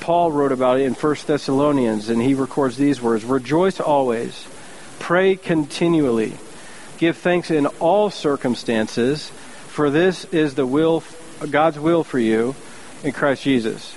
Paul 0.00 0.32
wrote 0.32 0.52
about 0.52 0.80
it 0.80 0.84
in 0.84 0.94
1 0.94 1.16
Thessalonians, 1.26 2.08
and 2.08 2.20
he 2.20 2.34
records 2.34 2.76
these 2.76 3.00
words 3.00 3.24
Rejoice 3.24 3.78
always, 3.80 4.46
pray 4.98 5.36
continually, 5.36 6.32
give 6.98 7.16
thanks 7.18 7.50
in 7.50 7.66
all 7.66 8.10
circumstances, 8.10 9.28
for 9.68 9.90
this 9.90 10.24
is 10.26 10.54
the 10.54 10.66
will, 10.66 11.04
God's 11.50 11.78
will 11.78 12.02
for 12.02 12.18
you 12.18 12.56
in 13.04 13.12
Christ 13.12 13.42
Jesus. 13.42 13.94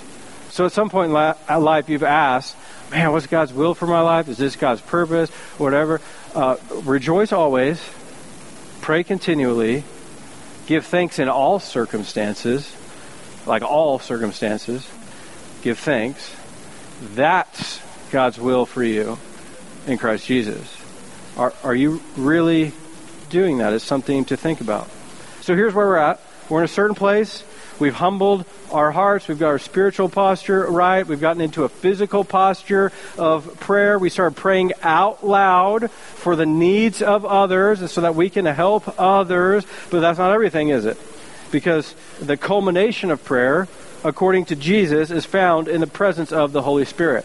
So 0.50 0.66
at 0.66 0.72
some 0.72 0.90
point 0.90 1.08
in 1.08 1.62
life, 1.64 1.88
you've 1.88 2.04
asked, 2.04 2.54
man, 2.90 3.12
what's 3.12 3.26
God's 3.26 3.52
will 3.52 3.74
for 3.74 3.86
my 3.86 4.00
life? 4.00 4.28
Is 4.28 4.38
this 4.38 4.56
God's 4.56 4.80
purpose? 4.80 5.30
Whatever. 5.58 6.00
Uh, 6.34 6.56
rejoice 6.82 7.32
always. 7.32 7.80
Pray 8.80 9.04
continually. 9.04 9.84
Give 10.66 10.84
thanks 10.84 11.18
in 11.18 11.28
all 11.28 11.58
circumstances, 11.58 12.74
like 13.46 13.62
all 13.62 13.98
circumstances. 13.98 14.88
Give 15.62 15.78
thanks. 15.78 16.34
That's 17.14 17.80
God's 18.10 18.38
will 18.38 18.66
for 18.66 18.82
you 18.82 19.18
in 19.86 19.98
Christ 19.98 20.26
Jesus. 20.26 20.80
Are, 21.36 21.52
are 21.62 21.74
you 21.74 22.00
really 22.16 22.72
doing 23.28 23.58
that? 23.58 23.72
It's 23.72 23.84
something 23.84 24.24
to 24.26 24.36
think 24.36 24.60
about. 24.60 24.88
So 25.40 25.54
here's 25.54 25.74
where 25.74 25.86
we're 25.86 25.96
at. 25.96 26.20
We're 26.48 26.60
in 26.60 26.64
a 26.64 26.68
certain 26.68 26.94
place. 26.94 27.42
We've 27.78 27.94
humbled 27.94 28.44
our 28.70 28.92
hearts. 28.92 29.26
We've 29.26 29.38
got 29.38 29.48
our 29.48 29.58
spiritual 29.58 30.08
posture 30.08 30.64
right. 30.70 31.06
We've 31.06 31.20
gotten 31.20 31.40
into 31.40 31.64
a 31.64 31.68
physical 31.68 32.22
posture 32.22 32.92
of 33.18 33.58
prayer. 33.60 33.98
We 33.98 34.10
start 34.10 34.36
praying 34.36 34.72
out 34.82 35.26
loud 35.26 35.90
for 35.90 36.36
the 36.36 36.46
needs 36.46 37.02
of 37.02 37.24
others 37.24 37.90
so 37.90 38.02
that 38.02 38.14
we 38.14 38.30
can 38.30 38.46
help 38.46 38.98
others. 39.00 39.64
But 39.90 40.00
that's 40.00 40.18
not 40.18 40.32
everything, 40.32 40.68
is 40.68 40.84
it? 40.84 40.98
Because 41.50 41.94
the 42.20 42.36
culmination 42.36 43.10
of 43.10 43.24
prayer, 43.24 43.66
according 44.04 44.46
to 44.46 44.56
Jesus, 44.56 45.10
is 45.10 45.24
found 45.24 45.66
in 45.66 45.80
the 45.80 45.86
presence 45.86 46.32
of 46.32 46.52
the 46.52 46.62
Holy 46.62 46.84
Spirit. 46.84 47.24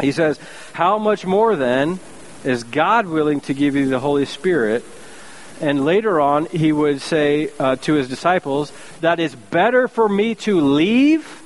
He 0.00 0.12
says, 0.12 0.38
How 0.72 0.98
much 0.98 1.24
more 1.24 1.54
then 1.56 2.00
is 2.42 2.64
God 2.64 3.06
willing 3.06 3.40
to 3.42 3.54
give 3.54 3.76
you 3.76 3.88
the 3.88 4.00
Holy 4.00 4.24
Spirit? 4.24 4.84
And 5.60 5.84
later 5.84 6.20
on, 6.20 6.46
he 6.46 6.72
would 6.72 7.00
say 7.00 7.50
uh, 7.58 7.76
to 7.76 7.94
his 7.94 8.08
disciples, 8.08 8.72
That 9.00 9.20
is 9.20 9.34
better 9.34 9.88
for 9.88 10.08
me 10.08 10.34
to 10.36 10.60
leave 10.60 11.42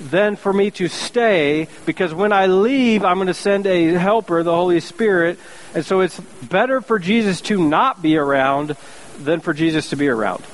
than 0.00 0.36
for 0.36 0.52
me 0.52 0.70
to 0.72 0.88
stay, 0.88 1.68
because 1.86 2.12
when 2.12 2.32
I 2.32 2.46
leave, 2.46 3.02
I'm 3.02 3.16
going 3.16 3.28
to 3.28 3.34
send 3.34 3.66
a 3.66 3.92
helper, 3.92 4.42
the 4.42 4.54
Holy 4.54 4.80
Spirit. 4.80 5.38
And 5.74 5.86
so 5.86 6.00
it's 6.00 6.20
better 6.20 6.80
for 6.80 6.98
Jesus 6.98 7.40
to 7.42 7.66
not 7.66 8.02
be 8.02 8.18
around 8.18 8.76
than 9.18 9.40
for 9.40 9.54
Jesus 9.54 9.90
to 9.90 9.96
be 9.96 10.08
around. 10.08 10.44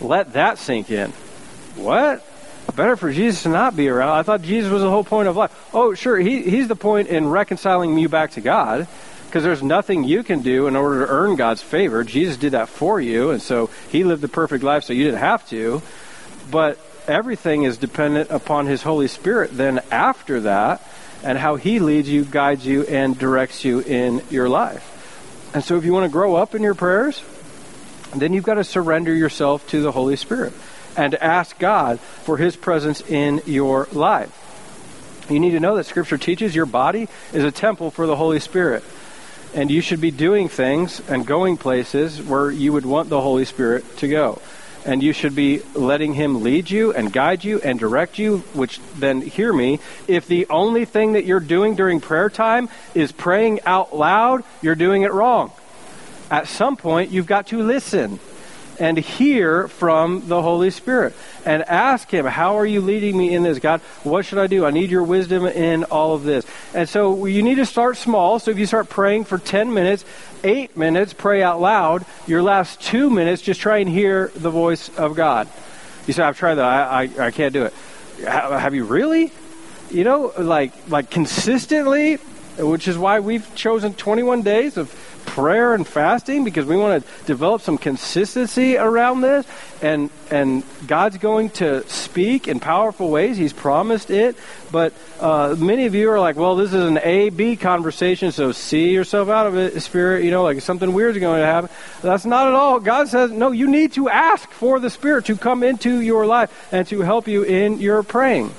Let 0.00 0.34
that 0.34 0.58
sink 0.58 0.90
in. 0.90 1.10
What? 1.74 2.24
Better 2.76 2.96
for 2.96 3.12
Jesus 3.12 3.42
to 3.42 3.48
not 3.48 3.74
be 3.74 3.88
around? 3.88 4.10
I 4.10 4.22
thought 4.22 4.42
Jesus 4.42 4.70
was 4.70 4.82
the 4.82 4.90
whole 4.90 5.02
point 5.02 5.26
of 5.26 5.36
life. 5.36 5.52
Oh, 5.74 5.94
sure, 5.94 6.16
he, 6.16 6.42
he's 6.42 6.68
the 6.68 6.76
point 6.76 7.08
in 7.08 7.28
reconciling 7.28 7.98
you 7.98 8.08
back 8.08 8.32
to 8.32 8.40
God 8.40 8.86
because 9.28 9.44
there's 9.44 9.62
nothing 9.62 10.04
you 10.04 10.22
can 10.22 10.40
do 10.40 10.68
in 10.68 10.74
order 10.74 11.04
to 11.04 11.12
earn 11.12 11.36
God's 11.36 11.60
favor. 11.60 12.02
Jesus 12.02 12.38
did 12.38 12.52
that 12.52 12.70
for 12.70 12.98
you, 12.98 13.28
and 13.28 13.42
so 13.42 13.68
he 13.90 14.02
lived 14.02 14.22
the 14.22 14.28
perfect 14.28 14.64
life 14.64 14.84
so 14.84 14.94
you 14.94 15.04
didn't 15.04 15.20
have 15.20 15.46
to. 15.50 15.82
But 16.50 16.78
everything 17.06 17.64
is 17.64 17.76
dependent 17.76 18.30
upon 18.30 18.64
his 18.66 18.82
Holy 18.82 19.06
Spirit 19.06 19.50
then 19.52 19.80
after 19.90 20.40
that 20.40 20.82
and 21.22 21.36
how 21.36 21.56
he 21.56 21.78
leads 21.78 22.08
you, 22.08 22.24
guides 22.24 22.64
you, 22.64 22.84
and 22.84 23.18
directs 23.18 23.66
you 23.66 23.80
in 23.80 24.22
your 24.30 24.48
life. 24.48 25.50
And 25.52 25.62
so 25.62 25.76
if 25.76 25.84
you 25.84 25.92
want 25.92 26.04
to 26.04 26.12
grow 26.12 26.34
up 26.34 26.54
in 26.54 26.62
your 26.62 26.74
prayers, 26.74 27.22
then 28.14 28.32
you've 28.32 28.44
got 28.44 28.54
to 28.54 28.64
surrender 28.64 29.12
yourself 29.12 29.68
to 29.68 29.82
the 29.82 29.92
Holy 29.92 30.16
Spirit 30.16 30.54
and 30.96 31.14
ask 31.16 31.58
God 31.58 32.00
for 32.00 32.38
his 32.38 32.56
presence 32.56 33.02
in 33.02 33.42
your 33.44 33.88
life. 33.92 35.26
You 35.28 35.38
need 35.38 35.50
to 35.50 35.60
know 35.60 35.76
that 35.76 35.84
Scripture 35.84 36.16
teaches 36.16 36.54
your 36.54 36.64
body 36.64 37.08
is 37.34 37.44
a 37.44 37.52
temple 37.52 37.90
for 37.90 38.06
the 38.06 38.16
Holy 38.16 38.40
Spirit 38.40 38.82
and 39.54 39.70
you 39.70 39.80
should 39.80 40.00
be 40.00 40.10
doing 40.10 40.48
things 40.48 41.00
and 41.08 41.26
going 41.26 41.56
places 41.56 42.22
where 42.22 42.50
you 42.50 42.72
would 42.72 42.86
want 42.86 43.08
the 43.08 43.20
Holy 43.20 43.44
Spirit 43.44 43.96
to 43.98 44.08
go. 44.08 44.40
And 44.84 45.02
you 45.02 45.12
should 45.12 45.34
be 45.34 45.60
letting 45.74 46.14
Him 46.14 46.42
lead 46.42 46.70
you 46.70 46.92
and 46.92 47.12
guide 47.12 47.44
you 47.44 47.60
and 47.60 47.78
direct 47.78 48.18
you, 48.18 48.38
which 48.54 48.80
then, 48.96 49.20
hear 49.20 49.52
me, 49.52 49.80
if 50.06 50.26
the 50.26 50.46
only 50.48 50.84
thing 50.84 51.12
that 51.12 51.24
you're 51.24 51.40
doing 51.40 51.74
during 51.74 52.00
prayer 52.00 52.30
time 52.30 52.68
is 52.94 53.12
praying 53.12 53.60
out 53.66 53.94
loud, 53.94 54.44
you're 54.62 54.74
doing 54.74 55.02
it 55.02 55.12
wrong. 55.12 55.52
At 56.30 56.46
some 56.48 56.76
point, 56.76 57.10
you've 57.10 57.26
got 57.26 57.48
to 57.48 57.62
listen 57.62 58.20
and 58.78 58.98
hear 58.98 59.68
from 59.68 60.28
the 60.28 60.40
Holy 60.40 60.70
Spirit 60.70 61.14
and 61.44 61.62
ask 61.64 62.10
Him, 62.10 62.26
How 62.26 62.58
are 62.58 62.66
you 62.66 62.80
leading 62.80 63.16
me 63.16 63.34
in 63.34 63.42
this, 63.42 63.58
God? 63.58 63.80
What 64.02 64.24
should 64.24 64.38
I 64.38 64.46
do? 64.46 64.64
I 64.64 64.70
need 64.70 64.90
your 64.90 65.02
wisdom 65.02 65.46
in 65.46 65.84
all 65.84 66.14
of 66.14 66.24
this. 66.24 66.46
And 66.74 66.88
so 66.88 67.26
you 67.26 67.42
need 67.42 67.56
to 67.56 67.66
start 67.66 67.96
small. 67.96 68.38
So 68.38 68.50
if 68.50 68.58
you 68.58 68.66
start 68.66 68.88
praying 68.88 69.24
for 69.24 69.38
10 69.38 69.72
minutes, 69.72 70.04
eight 70.44 70.76
minutes, 70.76 71.12
pray 71.12 71.42
out 71.42 71.60
loud. 71.60 72.04
Your 72.26 72.42
last 72.42 72.80
two 72.80 73.10
minutes, 73.10 73.42
just 73.42 73.60
try 73.60 73.78
and 73.78 73.88
hear 73.88 74.30
the 74.34 74.50
voice 74.50 74.88
of 74.96 75.14
God. 75.14 75.48
You 76.06 76.14
say, 76.14 76.22
I've 76.22 76.38
tried 76.38 76.56
that. 76.56 76.64
I, 76.64 77.02
I, 77.02 77.26
I 77.26 77.30
can't 77.30 77.52
do 77.52 77.64
it. 77.64 77.74
Have 78.24 78.74
you 78.74 78.84
really? 78.84 79.32
You 79.90 80.04
know, 80.04 80.32
like 80.36 80.72
like 80.88 81.10
consistently, 81.10 82.16
which 82.58 82.88
is 82.88 82.98
why 82.98 83.20
we've 83.20 83.54
chosen 83.54 83.94
21 83.94 84.42
days 84.42 84.76
of 84.76 84.92
prayer 85.28 85.74
and 85.74 85.86
fasting 85.86 86.44
because 86.44 86.66
we 86.66 86.76
want 86.76 87.04
to 87.04 87.24
develop 87.24 87.62
some 87.62 87.78
consistency 87.78 88.76
around 88.76 89.20
this. 89.20 89.46
And 89.80 90.10
and 90.30 90.64
God's 90.86 91.18
going 91.18 91.50
to 91.50 91.88
speak 91.88 92.48
in 92.48 92.60
powerful 92.60 93.10
ways. 93.10 93.36
He's 93.36 93.52
promised 93.52 94.10
it. 94.10 94.36
But 94.72 94.92
uh, 95.20 95.56
many 95.58 95.86
of 95.86 95.94
you 95.94 96.10
are 96.10 96.20
like 96.20 96.36
well 96.36 96.56
this 96.56 96.72
is 96.72 96.84
an 96.84 96.98
A 97.02 97.30
B 97.30 97.56
conversation 97.56 98.32
so 98.32 98.52
see 98.52 98.90
yourself 98.90 99.28
out 99.28 99.46
of 99.46 99.56
it 99.56 99.80
spirit. 99.82 100.24
You 100.24 100.30
know 100.30 100.42
like 100.42 100.60
something 100.60 100.92
weird 100.92 101.16
is 101.16 101.20
going 101.20 101.40
to 101.40 101.46
happen. 101.46 101.70
That's 102.02 102.24
not 102.24 102.48
at 102.48 102.54
all. 102.54 102.80
God 102.80 103.08
says 103.08 103.30
no 103.30 103.52
you 103.52 103.68
need 103.68 103.92
to 103.92 104.08
ask 104.08 104.50
for 104.50 104.80
the 104.80 104.90
spirit 104.90 105.26
to 105.26 105.36
come 105.36 105.62
into 105.62 106.00
your 106.00 106.26
life 106.26 106.50
and 106.72 106.86
to 106.88 107.00
help 107.02 107.28
you 107.28 107.42
in 107.42 107.80
your 107.80 108.02
praying 108.02 108.52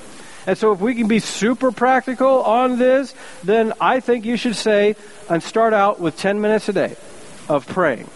and 0.46 0.56
so, 0.56 0.72
if 0.72 0.80
we 0.80 0.94
can 0.94 1.08
be 1.08 1.18
super 1.18 1.72
practical 1.72 2.42
on 2.42 2.78
this, 2.78 3.14
then 3.44 3.72
I 3.80 4.00
think 4.00 4.24
you 4.24 4.36
should 4.36 4.56
say 4.56 4.96
and 5.28 5.42
start 5.42 5.72
out 5.72 6.00
with 6.00 6.16
10 6.16 6.40
minutes 6.40 6.68
a 6.68 6.72
day 6.72 6.96
of 7.48 7.66
praying. 7.66 8.08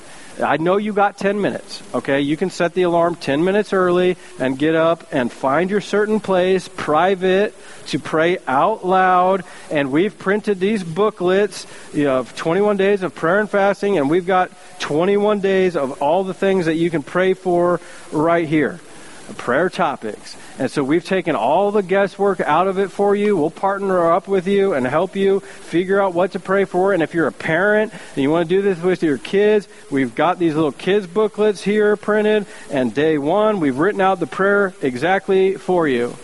I 0.42 0.56
know 0.56 0.78
you 0.78 0.92
got 0.92 1.16
10 1.16 1.40
minutes, 1.40 1.80
okay? 1.94 2.20
You 2.20 2.37
can 2.37 2.50
set 2.50 2.74
the 2.74 2.82
alarm 2.82 3.14
10 3.14 3.44
minutes 3.44 3.72
early 3.72 4.16
and 4.40 4.58
get 4.58 4.74
up 4.74 5.06
and 5.12 5.30
find 5.30 5.70
your 5.70 5.80
certain 5.80 6.18
place, 6.18 6.68
private, 6.68 7.54
to 7.88 8.00
pray 8.00 8.38
out 8.48 8.84
loud. 8.84 9.44
And 9.70 9.92
we've 9.92 10.18
printed 10.18 10.58
these 10.58 10.82
booklets 10.82 11.66
you 11.92 12.04
know, 12.04 12.18
of 12.18 12.34
21 12.34 12.76
days 12.76 13.02
of 13.02 13.14
prayer 13.14 13.38
and 13.38 13.48
fasting, 13.48 13.96
and 13.96 14.10
we've 14.10 14.26
got 14.26 14.50
21 14.80 15.38
days 15.38 15.76
of 15.76 16.02
all 16.02 16.24
the 16.24 16.34
things 16.34 16.66
that 16.66 16.74
you 16.74 16.90
can 16.90 17.04
pray 17.04 17.34
for 17.34 17.80
right 18.10 18.48
here 18.48 18.80
prayer 19.38 19.70
topics. 19.70 20.37
And 20.59 20.71
so 20.71 20.85
we've 20.85 21.05
taken 21.05 21.35
all 21.35 21.73
the 21.73 21.83
guesswork 21.83 22.40
out 22.40 22.69
of 22.69 22.79
it 22.79 22.90
for 22.90 23.17
you. 23.17 23.37
We'll 23.37 23.51
partner 23.51 24.12
up 24.12 24.29
with 24.29 24.47
you 24.47 24.75
and 24.75 24.87
help 24.87 25.17
you 25.17 25.40
figure 25.40 26.01
out 26.01 26.14
what 26.14 26.33
to 26.33 26.40
pray 26.40 26.64
for. 26.64 26.93
And 26.93 27.03
if 27.03 27.12
you're 27.12 27.27
a 27.27 27.33
parent 27.33 27.93
and 27.93 28.23
you 28.23 28.31
want 28.31 28.49
to 28.49 28.55
do 28.55 28.62
this 28.62 28.81
with 28.81 29.03
your 29.03 29.19
kids, 29.19 29.67
we've 29.90 30.14
got 30.14 30.38
these 30.38 30.55
little 30.55 30.73
kids 30.73 31.09
booklets 31.09 31.62
here 31.62 31.97
printed. 31.97 32.47
And 32.71 32.95
day 32.95 33.19
one, 33.19 33.59
we've 33.59 33.79
written 33.79 34.01
out 34.01 34.21
the 34.21 34.29
prayer 34.29 34.73
exactly 34.81 35.57
for 35.57 35.88
you. 35.88 36.17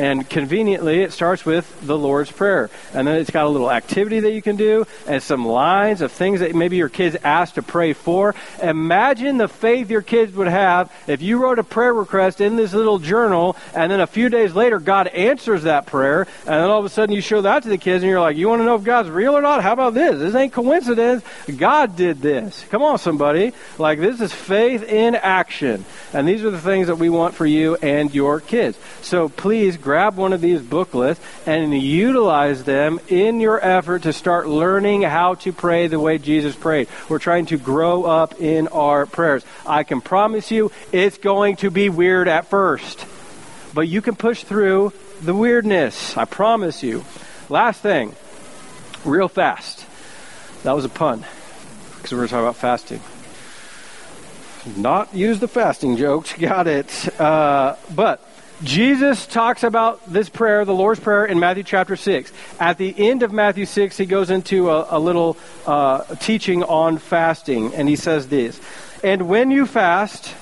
And 0.00 0.26
conveniently, 0.30 1.02
it 1.02 1.12
starts 1.12 1.44
with 1.44 1.86
the 1.86 1.98
Lord's 1.98 2.32
Prayer. 2.32 2.70
And 2.94 3.06
then 3.06 3.16
it's 3.16 3.28
got 3.28 3.44
a 3.44 3.50
little 3.50 3.70
activity 3.70 4.20
that 4.20 4.32
you 4.32 4.40
can 4.40 4.56
do 4.56 4.86
and 5.06 5.22
some 5.22 5.46
lines 5.46 6.00
of 6.00 6.10
things 6.10 6.40
that 6.40 6.54
maybe 6.54 6.78
your 6.78 6.88
kids 6.88 7.18
asked 7.22 7.56
to 7.56 7.62
pray 7.62 7.92
for. 7.92 8.34
Imagine 8.62 9.36
the 9.36 9.46
faith 9.46 9.90
your 9.90 10.00
kids 10.00 10.34
would 10.34 10.48
have 10.48 10.90
if 11.06 11.20
you 11.20 11.36
wrote 11.36 11.58
a 11.58 11.64
prayer 11.64 11.92
request 11.92 12.40
in 12.40 12.56
this 12.56 12.72
little 12.72 12.98
journal 12.98 13.58
and 13.74 13.92
then 13.92 14.00
a 14.00 14.06
few 14.06 14.30
days 14.30 14.54
later, 14.54 14.80
God 14.80 15.06
answers 15.08 15.64
that 15.64 15.84
prayer. 15.84 16.22
And 16.22 16.48
then 16.48 16.70
all 16.70 16.78
of 16.78 16.86
a 16.86 16.88
sudden, 16.88 17.14
you 17.14 17.20
show 17.20 17.42
that 17.42 17.64
to 17.64 17.68
the 17.68 17.76
kids 17.76 18.02
and 18.02 18.10
you're 18.10 18.22
like, 18.22 18.38
You 18.38 18.48
want 18.48 18.60
to 18.60 18.64
know 18.64 18.76
if 18.76 18.84
God's 18.84 19.10
real 19.10 19.36
or 19.36 19.42
not? 19.42 19.62
How 19.62 19.74
about 19.74 19.92
this? 19.92 20.18
This 20.18 20.34
ain't 20.34 20.54
coincidence. 20.54 21.22
God 21.58 21.94
did 21.96 22.22
this. 22.22 22.64
Come 22.70 22.80
on, 22.82 22.98
somebody. 22.98 23.52
Like, 23.76 23.98
this 23.98 24.22
is 24.22 24.32
faith 24.32 24.82
in 24.82 25.14
action. 25.14 25.84
And 26.14 26.26
these 26.26 26.42
are 26.42 26.50
the 26.50 26.58
things 26.58 26.86
that 26.86 26.96
we 26.96 27.10
want 27.10 27.34
for 27.34 27.44
you 27.44 27.76
and 27.76 28.14
your 28.14 28.40
kids. 28.40 28.78
So 29.02 29.28
please, 29.28 29.76
grab 29.90 30.14
one 30.14 30.32
of 30.32 30.40
these 30.40 30.62
booklets 30.62 31.20
and 31.46 31.74
utilize 31.74 32.62
them 32.62 33.00
in 33.08 33.40
your 33.40 33.58
effort 33.60 34.02
to 34.02 34.12
start 34.12 34.46
learning 34.46 35.02
how 35.02 35.34
to 35.34 35.52
pray 35.52 35.88
the 35.88 35.98
way 35.98 36.16
Jesus 36.16 36.54
prayed. 36.54 36.86
We're 37.08 37.18
trying 37.18 37.46
to 37.46 37.58
grow 37.58 38.04
up 38.04 38.40
in 38.40 38.68
our 38.68 39.04
prayers. 39.04 39.44
I 39.66 39.82
can 39.82 40.00
promise 40.00 40.52
you 40.52 40.70
it's 40.92 41.18
going 41.18 41.56
to 41.56 41.72
be 41.72 41.88
weird 41.88 42.28
at 42.28 42.46
first, 42.46 43.04
but 43.74 43.88
you 43.88 44.00
can 44.00 44.14
push 44.14 44.44
through 44.44 44.92
the 45.22 45.34
weirdness. 45.34 46.16
I 46.16 46.24
promise 46.24 46.84
you. 46.84 47.04
Last 47.48 47.82
thing, 47.82 48.14
real 49.04 49.26
fast. 49.26 49.84
That 50.62 50.76
was 50.76 50.84
a 50.84 50.88
pun 50.88 51.26
because 51.96 52.12
we're 52.12 52.18
going 52.18 52.28
to 52.28 52.34
talk 52.34 52.42
about 52.42 52.56
fasting 52.56 53.00
not 54.76 55.14
use 55.14 55.40
the 55.40 55.48
fasting 55.48 55.96
jokes. 55.96 56.32
Got 56.38 56.66
it. 56.66 57.20
Uh, 57.20 57.76
but 57.94 58.22
Jesus 58.62 59.26
talks 59.26 59.62
about 59.62 60.04
this 60.12 60.28
prayer, 60.28 60.66
the 60.66 60.74
Lord's 60.74 61.00
Prayer, 61.00 61.24
in 61.24 61.38
Matthew 61.38 61.62
chapter 61.62 61.96
6. 61.96 62.30
At 62.58 62.76
the 62.76 62.94
end 63.10 63.22
of 63.22 63.32
Matthew 63.32 63.64
6, 63.64 63.96
he 63.96 64.04
goes 64.04 64.28
into 64.30 64.68
a, 64.68 64.98
a 64.98 64.98
little 64.98 65.38
uh, 65.66 66.04
teaching 66.16 66.62
on 66.62 66.98
fasting, 66.98 67.74
and 67.74 67.88
he 67.88 67.96
says 67.96 68.28
this 68.28 68.60
And 69.02 69.30
when 69.30 69.50
you 69.50 69.64
fast, 69.64 70.34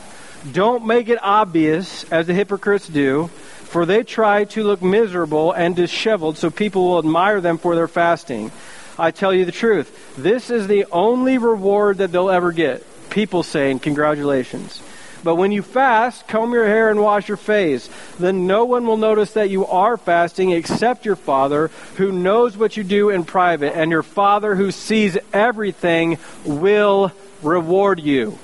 don't 0.50 0.85
make 0.85 1.09
it 1.09 1.18
obvious, 1.22 2.02
as 2.11 2.26
the 2.26 2.35
hypocrites 2.35 2.88
do, 2.88 3.28
for 3.28 3.87
they 3.87 4.02
try 4.02 4.44
to 4.46 4.64
look 4.64 4.83
miserable 4.83 5.52
and 5.52 5.76
disheveled, 5.76 6.38
so 6.38 6.50
people 6.50 6.88
will 6.88 6.98
admire 6.98 7.40
them 7.40 7.57
for 7.57 7.76
their 7.76 7.88
fasting. 7.88 8.50
I 8.98 9.12
tell 9.12 9.33
you 9.33 9.44
the 9.44 9.52
truth, 9.52 10.16
this 10.16 10.50
is 10.50 10.66
the 10.66 10.87
only 10.90 11.38
reward 11.38 11.98
that 11.98 12.11
they'll 12.11 12.31
ever 12.31 12.50
get. 12.50 12.83
People 13.11 13.44
saying, 13.44 13.78
Congratulations. 13.78 14.83
But 15.28 15.34
when 15.34 15.52
you 15.52 15.60
fast, 15.60 16.26
comb 16.26 16.54
your 16.54 16.64
hair 16.64 16.88
and 16.88 17.02
wash 17.02 17.28
your 17.28 17.36
face. 17.36 17.90
Then 18.18 18.46
no 18.46 18.64
one 18.64 18.86
will 18.86 18.96
notice 18.96 19.34
that 19.34 19.50
you 19.50 19.66
are 19.66 19.98
fasting 19.98 20.52
except 20.52 21.04
your 21.04 21.16
Father, 21.16 21.68
who 21.96 22.10
knows 22.12 22.56
what 22.56 22.78
you 22.78 22.82
do 22.82 23.10
in 23.10 23.24
private. 23.24 23.76
And 23.76 23.90
your 23.90 24.02
Father, 24.02 24.54
who 24.54 24.70
sees 24.70 25.18
everything, 25.34 26.16
will 26.46 27.12
reward 27.42 28.00
you. 28.00 28.38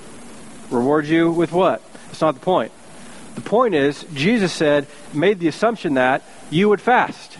Reward 0.68 1.06
you 1.06 1.30
with 1.30 1.52
what? 1.52 1.80
That's 2.08 2.20
not 2.20 2.34
the 2.34 2.40
point. 2.40 2.70
The 3.36 3.40
point 3.40 3.74
is, 3.74 4.04
Jesus 4.12 4.52
said, 4.52 4.86
made 5.14 5.38
the 5.38 5.48
assumption 5.48 5.94
that 5.94 6.22
you 6.50 6.68
would 6.68 6.82
fast. 6.82 7.38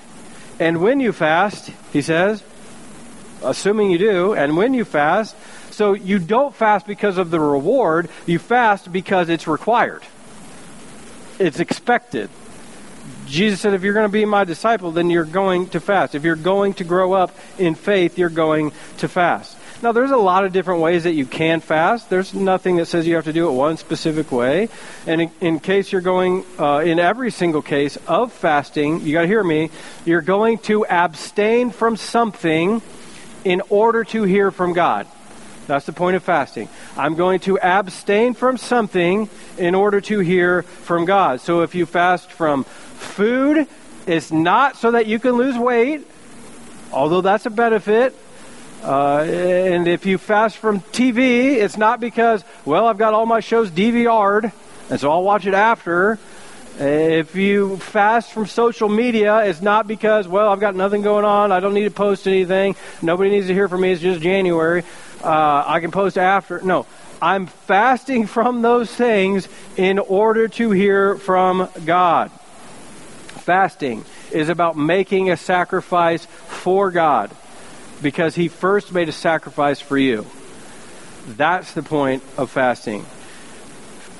And 0.59 0.81
when 0.81 1.01
you 1.01 1.13
fast, 1.13 1.71
he 1.93 2.01
says, 2.01 2.43
assuming 3.43 3.91
you 3.91 3.99
do, 3.99 4.33
and 4.33 4.57
when 4.57 4.73
you 4.73 4.87
fast, 4.87 5.37
so 5.75 5.95
you 5.95 6.19
don't 6.19 6.55
fast 6.55 6.87
because 6.87 7.19
of 7.19 7.31
the 7.31 7.41
reward, 7.41 8.09
you 8.27 8.39
fast 8.39 8.93
because 8.93 9.29
it's 9.29 9.47
required. 9.47 10.03
It's 11.39 11.61
expected. 11.61 12.31
Jesus 13.27 13.61
said, 13.61 13.75
if 13.75 13.83
you're 13.83 13.95
going 13.95 14.09
to 14.09 14.13
be 14.13 14.25
my 14.25 14.45
disciple, 14.45 14.93
then 14.93 15.11
you're 15.11 15.25
going 15.25 15.69
to 15.71 15.81
fast. 15.81 16.15
If 16.15 16.25
you're 16.25 16.37
going 16.37 16.75
to 16.75 16.85
grow 16.85 17.13
up 17.13 17.37
in 17.59 17.75
faith, 17.75 18.19
you're 18.19 18.29
going 18.29 18.73
to 18.99 19.09
fast. 19.09 19.59
Now, 19.83 19.93
there's 19.93 20.13
a 20.13 20.17
lot 20.17 20.45
of 20.45 20.53
different 20.53 20.81
ways 20.81 21.05
that 21.05 21.13
you 21.13 21.27
can 21.27 21.61
fast. 21.61 22.09
There's 22.09 22.33
nothing 22.33 22.77
that 22.77 22.87
says 22.87 23.07
you 23.07 23.17
have 23.17 23.25
to 23.25 23.33
do 23.33 23.49
it 23.49 23.53
one 23.53 23.77
specific 23.77 24.33
way. 24.33 24.69
And 25.07 25.23
in, 25.23 25.31
in 25.41 25.61
case 25.61 25.93
you're 25.93 26.01
going, 26.01 26.45
uh, 26.59 26.79
in 26.79 26.99
every 26.99 27.31
single 27.31 27.61
case 27.61 27.99
of 28.07 28.33
fasting, 28.33 29.01
you 29.01 29.13
got 29.13 29.23
to 29.23 29.27
hear 29.27 29.45
me, 29.45 29.71
you're 30.05 30.23
going 30.23 30.59
to 30.59 30.87
abstain 30.87 31.71
from 31.71 31.97
something 31.97 32.81
in 33.45 33.61
order 33.69 34.05
to 34.05 34.23
hear 34.23 34.51
from 34.51 34.73
God. 34.73 35.07
That's 35.67 35.87
the 35.87 35.93
point 35.93 36.17
of 36.17 36.23
fasting. 36.23 36.69
I'm 36.97 37.15
going 37.15 37.41
to 37.41 37.59
abstain 37.59 38.35
from 38.35 38.59
something 38.59 39.29
in 39.57 39.75
order 39.75 40.01
to 40.03 40.19
hear 40.19 40.63
from 40.63 41.05
God. 41.05 41.41
So 41.41 41.63
if 41.63 41.75
you 41.75 41.87
fast 41.87 42.31
from 42.31 42.65
food, 42.65 43.67
it's 44.07 44.31
not 44.31 44.77
so 44.77 44.91
that 44.91 45.07
you 45.07 45.19
can 45.19 45.33
lose 45.33 45.57
weight, 45.57 46.07
although 46.93 47.23
that's 47.23 47.47
a 47.47 47.51
benefit. 47.51 48.15
Uh, 48.83 49.21
and 49.21 49.89
if 49.89 50.05
you 50.05 50.19
fast 50.19 50.59
from 50.59 50.81
TV, 50.81 51.55
it's 51.55 51.79
not 51.79 52.01
because, 52.01 52.45
well, 52.67 52.87
I've 52.87 52.99
got 52.99 53.15
all 53.15 53.25
my 53.25 53.41
shows 53.41 53.71
DVR'd, 53.71 54.53
and 54.91 55.01
so 55.01 55.11
I'll 55.11 55.23
watch 55.23 55.47
it 55.47 55.55
after. 55.55 56.19
If 56.79 57.37
you 57.37 57.79
fast 57.79 58.33
from 58.33 58.47
social 58.47 58.89
media, 58.89 59.39
it's 59.45 59.63
not 59.63 59.87
because, 59.87 60.29
well, 60.29 60.49
I've 60.49 60.61
got 60.61 60.75
nothing 60.75 61.03
going 61.03 61.25
on. 61.25 61.53
I 61.53 61.61
don't 61.61 61.73
need 61.73 61.85
to 61.85 61.91
post 61.91 62.27
anything. 62.27 62.75
Nobody 63.01 63.31
needs 63.31 63.47
to 63.47 63.55
hear 63.55 63.69
from 63.69 63.81
me. 63.81 63.93
It's 63.93 64.03
just 64.03 64.21
January 64.21 64.83
uh, 65.23 65.65
I 65.67 65.81
can 65.81 65.91
post 65.91 66.19
after. 66.19 66.61
No, 66.61 66.87
I'm 67.21 67.47
fasting 67.47 68.27
from 68.37 68.63
those 68.63 68.95
things 68.95 69.49
in 69.77 69.99
order 69.99 70.49
to 70.49 70.71
hear 70.71 71.17
from 71.17 71.69
God. 71.85 72.31
Fasting 72.31 74.05
is 74.33 74.49
about 74.49 74.77
making 74.77 75.31
a 75.31 75.37
sacrifice 75.37 76.25
for 76.27 76.91
God 76.91 77.31
because 78.03 78.35
He 78.35 78.49
first 78.49 78.93
made 78.93 79.09
a 79.09 79.13
sacrifice 79.13 79.81
for 79.81 79.99
you. 79.99 80.27
That's 81.27 81.73
the 81.73 81.83
point 81.83 82.23
of 82.37 82.51
fasting. 82.51 83.05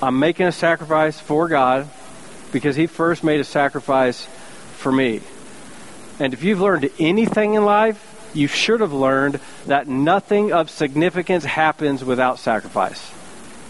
I'm 0.03 0.19
making 0.19 0.47
a 0.47 0.53
sacrifice 0.53 1.19
for 1.19 1.49
God 1.49 1.89
because 2.53 2.77
He 2.77 2.87
first 2.87 3.25
made 3.25 3.41
a 3.41 3.45
sacrifice 3.45 4.27
for 4.77 4.93
me. 4.93 5.21
And 6.19 6.33
if 6.33 6.45
you've 6.45 6.61
learned 6.61 6.91
anything 6.99 7.55
in 7.55 7.65
life, 7.65 8.14
you 8.35 8.49
should 8.49 8.81
have 8.81 8.93
learned 8.93 9.41
that 9.67 9.89
nothing 9.89 10.53
of 10.53 10.71
significance 10.71 11.45
happens 11.45 12.05
without 12.05 12.39
sacrifice. 12.39 13.11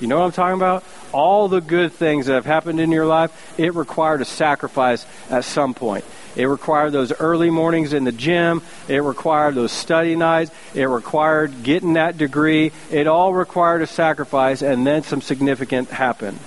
You 0.01 0.09
know 0.09 0.19
what 0.19 0.27
I'm 0.27 0.33
talking 0.33 0.57
about? 0.57 0.85
All 1.13 1.49
the 1.49 1.61
good 1.61 1.93
things 1.93 2.27
that 2.27 2.35
have 2.35 2.47
happened 2.47 2.81
in 2.81 2.91
your 2.91 3.07
life, 3.07 3.55
it 3.59 3.75
required 3.75 4.21
a 4.21 4.25
sacrifice 4.25 5.07
at 5.31 5.45
some 5.45 5.73
point. 5.73 6.05
It 6.35 6.47
required 6.47 6.91
those 6.91 7.13
early 7.13 7.49
mornings 7.49 7.93
in 7.93 8.03
the 8.03 8.13
gym. 8.13 8.63
It 8.89 8.99
required 8.99 9.55
those 9.55 9.71
study 9.71 10.17
nights. 10.17 10.51
It 10.75 10.87
required 10.87 11.63
getting 11.63 11.93
that 11.93 12.19
degree. 12.19 12.73
It 12.91 13.07
all 13.07 13.33
required 13.33 13.83
a 13.83 13.87
sacrifice, 13.87 14.63
and 14.63 14.85
then 14.85 15.05
some 15.05 15.23
significant 15.23 15.91
happened. 15.91 16.41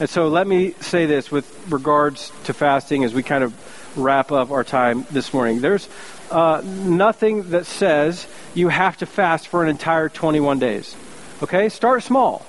And 0.00 0.10
so 0.10 0.28
let 0.28 0.46
me 0.46 0.72
say 0.80 1.06
this 1.06 1.30
with 1.30 1.46
regards 1.70 2.32
to 2.44 2.54
fasting 2.54 3.04
as 3.04 3.14
we 3.14 3.22
kind 3.22 3.44
of 3.44 3.54
wrap 3.96 4.32
up 4.32 4.50
our 4.50 4.64
time 4.64 5.06
this 5.10 5.32
morning. 5.32 5.60
There's 5.60 5.88
uh, 6.30 6.62
nothing 6.64 7.50
that 7.50 7.66
says 7.66 8.26
you 8.54 8.68
have 8.68 8.96
to 8.98 9.06
fast 9.06 9.48
for 9.48 9.62
an 9.62 9.68
entire 9.68 10.08
21 10.08 10.58
days. 10.58 10.96
Okay? 11.42 11.68
Start 11.68 12.02
small. 12.02 12.44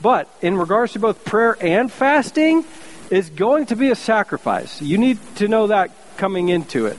But 0.00 0.28
in 0.40 0.56
regards 0.56 0.94
to 0.94 0.98
both 0.98 1.24
prayer 1.24 1.56
and 1.60 1.90
fasting, 1.90 2.64
it's 3.10 3.30
going 3.30 3.66
to 3.66 3.76
be 3.76 3.90
a 3.90 3.94
sacrifice. 3.94 4.82
You 4.82 4.98
need 4.98 5.18
to 5.36 5.48
know 5.48 5.68
that 5.68 5.90
coming 6.16 6.48
into 6.48 6.86
it. 6.86 6.98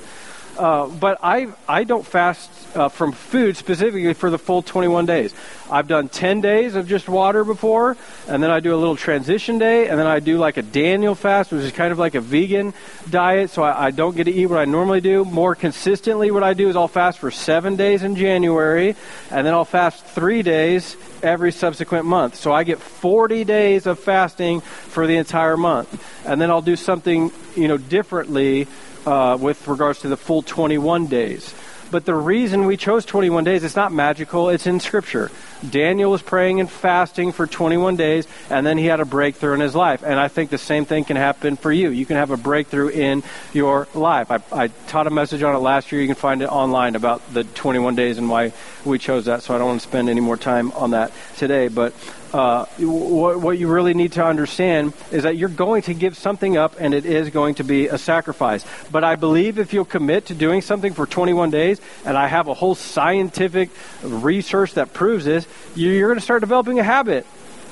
Uh, 0.57 0.87
but 0.87 1.17
I, 1.23 1.47
I 1.67 1.83
don't 1.83 2.05
fast 2.05 2.49
uh, 2.75 2.89
from 2.89 3.11
food 3.11 3.57
specifically 3.57 4.13
for 4.13 4.29
the 4.29 4.37
full 4.37 4.61
21 4.61 5.05
days. 5.05 5.33
I've 5.69 5.87
done 5.87 6.09
10 6.09 6.41
days 6.41 6.75
of 6.75 6.87
just 6.87 7.09
water 7.09 7.43
before, 7.43 7.97
and 8.27 8.43
then 8.43 8.51
I 8.51 8.59
do 8.59 8.75
a 8.75 8.77
little 8.77 8.95
transition 8.95 9.57
day, 9.57 9.87
and 9.87 9.99
then 9.99 10.05
I 10.05 10.19
do 10.19 10.37
like 10.37 10.57
a 10.57 10.61
Daniel 10.61 11.15
fast, 11.15 11.51
which 11.51 11.63
is 11.63 11.71
kind 11.71 11.91
of 11.91 11.99
like 11.99 12.15
a 12.15 12.21
vegan 12.21 12.73
diet, 13.09 13.49
so 13.49 13.63
I, 13.63 13.87
I 13.87 13.91
don't 13.91 14.15
get 14.15 14.25
to 14.25 14.31
eat 14.31 14.45
what 14.45 14.59
I 14.59 14.65
normally 14.65 15.01
do. 15.01 15.25
More 15.25 15.55
consistently, 15.55 16.29
what 16.29 16.43
I 16.43 16.53
do 16.53 16.69
is 16.69 16.75
I'll 16.75 16.87
fast 16.87 17.19
for 17.19 17.31
seven 17.31 17.75
days 17.75 18.03
in 18.03 18.15
January, 18.15 18.95
and 19.31 19.47
then 19.47 19.53
I'll 19.53 19.65
fast 19.65 20.05
three 20.05 20.43
days 20.43 20.95
every 21.23 21.51
subsequent 21.51 22.05
month. 22.05 22.35
So 22.35 22.51
I 22.51 22.63
get 22.63 22.79
40 22.79 23.43
days 23.45 23.87
of 23.87 23.97
fasting 23.99 24.59
for 24.61 25.07
the 25.07 25.15
entire 25.15 25.57
month. 25.57 26.03
And 26.27 26.39
then 26.39 26.51
I'll 26.51 26.61
do 26.61 26.75
something, 26.75 27.31
you 27.55 27.67
know, 27.67 27.77
differently 27.77 28.67
uh, 29.05 29.37
with 29.39 29.67
regards 29.67 29.99
to 30.01 30.07
the 30.07 30.17
full 30.17 30.41
21 30.41 31.07
days. 31.07 31.53
But 31.91 32.05
the 32.05 32.15
reason 32.15 32.65
we 32.65 32.77
chose 32.77 33.05
21 33.05 33.43
days, 33.43 33.63
it's 33.63 33.75
not 33.75 33.91
magical, 33.91 34.49
it's 34.49 34.65
in 34.65 34.79
Scripture. 34.79 35.29
Daniel 35.69 36.11
was 36.11 36.21
praying 36.21 36.59
and 36.59 36.69
fasting 36.69 37.31
for 37.31 37.47
21 37.47 37.95
days, 37.95 38.27
and 38.49 38.65
then 38.65 38.77
he 38.77 38.85
had 38.85 38.99
a 38.99 39.05
breakthrough 39.05 39.53
in 39.53 39.59
his 39.59 39.75
life. 39.75 40.03
And 40.03 40.19
I 40.19 40.27
think 40.27 40.49
the 40.49 40.57
same 40.57 40.85
thing 40.85 41.05
can 41.05 41.17
happen 41.17 41.55
for 41.55 41.71
you. 41.71 41.89
You 41.89 42.05
can 42.05 42.17
have 42.17 42.31
a 42.31 42.37
breakthrough 42.37 42.89
in 42.89 43.23
your 43.53 43.87
life. 43.93 44.31
I, 44.31 44.39
I 44.51 44.67
taught 44.87 45.07
a 45.07 45.11
message 45.11 45.43
on 45.43 45.55
it 45.55 45.59
last 45.59 45.91
year. 45.91 46.01
You 46.01 46.07
can 46.07 46.15
find 46.15 46.41
it 46.41 46.47
online 46.47 46.95
about 46.95 47.33
the 47.33 47.43
21 47.43 47.95
days 47.95 48.17
and 48.17 48.29
why 48.29 48.53
we 48.85 48.99
chose 48.99 49.25
that, 49.25 49.43
so 49.43 49.55
I 49.55 49.57
don't 49.57 49.67
want 49.67 49.81
to 49.81 49.87
spend 49.87 50.09
any 50.09 50.21
more 50.21 50.37
time 50.37 50.71
on 50.73 50.91
that 50.91 51.11
today. 51.37 51.67
But 51.67 51.93
uh, 52.33 52.65
what, 52.79 53.39
what 53.39 53.57
you 53.59 53.67
really 53.67 53.93
need 53.93 54.13
to 54.13 54.25
understand 54.25 54.93
is 55.11 55.23
that 55.23 55.37
you're 55.37 55.49
going 55.49 55.83
to 55.83 55.93
give 55.93 56.17
something 56.17 56.57
up 56.57 56.75
and 56.79 56.93
it 56.93 57.05
is 57.05 57.29
going 57.29 57.55
to 57.55 57.63
be 57.63 57.87
a 57.87 57.97
sacrifice. 57.97 58.65
But 58.91 59.03
I 59.03 59.15
believe 59.15 59.59
if 59.59 59.71
you'll 59.71 59.85
commit 59.85 60.25
to 60.27 60.33
doing 60.33 60.61
something 60.61 60.93
for 60.93 61.05
21 61.05 61.51
days, 61.51 61.79
and 62.05 62.17
I 62.17 62.27
have 62.27 62.47
a 62.47 62.55
whole 62.55 62.73
scientific 62.73 63.69
research 64.01 64.73
that 64.73 64.93
proves 64.93 65.25
this, 65.25 65.47
you're 65.75 66.09
going 66.09 66.19
to 66.19 66.23
start 66.23 66.41
developing 66.41 66.79
a 66.79 66.83
habit. 66.83 67.25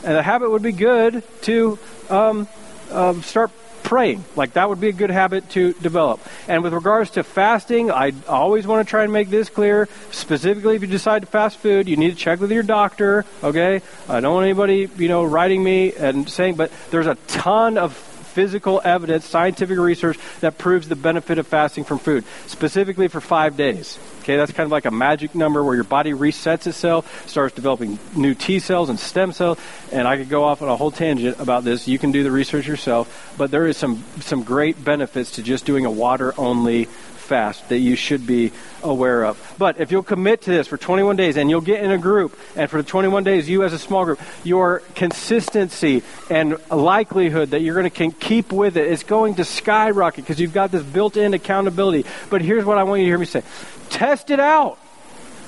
And 0.04 0.18
a 0.18 0.24
habit 0.24 0.50
would 0.50 0.64
be 0.64 0.72
good 0.72 1.24
to 1.44 1.78
um, 2.10 2.48
um, 2.92 3.22
start 3.22 3.52
praying. 3.84 4.24
Like 4.36 4.54
that 4.54 4.70
would 4.70 4.80
be 4.80 4.88
a 4.90 4.94
good 4.94 5.12
habit 5.12 5.50
to 5.52 5.74
develop. 5.74 6.22
And 6.48 6.64
with 6.64 6.74
regards 6.74 7.12
to 7.12 7.24
fasting, 7.24 7.92
I 7.92 8.14
always 8.28 8.66
want 8.66 8.88
to 8.88 8.90
try 8.90 9.04
and 9.04 9.12
make 9.12 9.30
this 9.30 9.50
clear. 9.50 9.90
Specifically, 10.12 10.76
if 10.76 10.82
you 10.82 10.88
decide 10.88 11.24
to 11.24 11.26
fast 11.26 11.58
food, 11.58 11.88
you 11.88 11.98
need 11.98 12.12
to 12.12 12.16
check 12.16 12.40
with 12.40 12.52
your 12.52 12.64
doctor. 12.64 13.26
Okay, 13.44 13.82
I 14.08 14.20
don't 14.20 14.34
want 14.34 14.46
anybody 14.46 14.90
you 14.98 15.08
know 15.08 15.24
writing 15.24 15.64
me 15.64 15.94
and 15.94 16.30
saying, 16.30 16.56
but 16.56 16.72
there's 16.90 17.08
a 17.08 17.16
ton 17.28 17.78
of 17.78 17.94
physical 18.32 18.82
evidence, 18.84 19.26
scientific 19.26 19.78
research 19.78 20.18
that 20.40 20.58
proves 20.58 20.88
the 20.88 20.96
benefit 20.96 21.38
of 21.38 21.48
fasting 21.48 21.84
from 21.84 22.00
food, 22.00 22.24
specifically 22.48 23.08
for 23.08 23.22
five 23.22 23.58
days. 23.58 24.00
Okay, 24.22 24.38
that's 24.38 24.52
kind 24.52 24.66
of 24.66 24.72
like 24.72 24.86
a 24.86 24.92
magic 24.92 25.34
number 25.34 25.64
where 25.64 25.76
your 25.76 25.84
body 25.84 26.12
resets 26.12 26.68
itself, 26.68 27.28
starts 27.28 27.56
developing 27.56 27.98
new 28.16 28.36
T 28.36 28.60
cells 28.60 28.90
and 28.90 29.00
stem 29.00 29.32
cells. 29.32 29.58
And 29.92 30.08
I 30.08 30.18
could 30.18 30.30
go 30.30 30.44
off 30.44 30.62
on 30.62 30.70
a 30.70 30.76
whole 30.76 30.92
tangent 30.92 31.40
about 31.40 31.64
this. 31.64 31.88
You 31.88 32.00
can 32.00 32.12
do 32.12 32.24
the 32.24 32.32
research 32.32 32.68
yourself, 32.68 33.34
but 33.38 33.52
there 33.52 33.68
is 33.68 33.78
some 33.78 34.04
some 34.20 34.44
great 34.44 34.84
benefits 34.84 35.32
to 35.32 35.44
just 35.44 35.66
doing 35.66 35.86
a 35.86 35.92
water 35.92 36.34
only 36.38 36.88
fast 37.32 37.70
that 37.70 37.78
you 37.78 37.96
should 37.96 38.28
be 38.28 38.52
aware 38.84 39.24
of. 39.24 39.56
But 39.58 39.80
if 39.80 39.90
you'll 39.90 40.04
commit 40.04 40.42
to 40.42 40.50
this 40.50 40.68
for 40.68 40.76
21 40.76 41.16
days 41.16 41.38
and 41.38 41.50
you'll 41.50 41.62
get 41.62 41.82
in 41.82 41.90
a 41.90 41.98
group, 41.98 42.38
and 42.58 42.70
for 42.70 42.76
the 42.82 42.88
21 42.88 43.24
days, 43.24 43.48
you 43.48 43.64
as 43.64 43.72
a 43.72 43.80
small 43.80 44.04
group, 44.04 44.20
your 44.44 44.80
consistency 44.96 46.04
and 46.30 46.58
likelihood 46.70 47.52
that 47.52 47.62
you're 47.62 47.82
going 47.82 47.90
to 47.90 48.12
keep 48.20 48.52
with 48.52 48.76
it 48.76 48.86
is 48.86 49.04
going 49.04 49.36
to 49.36 49.46
skyrocket 49.46 50.26
because 50.26 50.42
you've 50.42 50.52
got 50.52 50.74
this 50.74 50.84
built 50.84 51.16
in 51.16 51.34
accountability. 51.34 52.06
But 52.30 52.42
here's 52.42 52.66
what 52.66 52.78
I 52.78 52.84
want 52.84 53.00
you 53.00 53.06
to 53.06 53.12
hear 53.12 53.18
me 53.18 53.26
say 53.26 53.44
test 53.90 54.30
it 54.30 54.42
out. 54.42 54.78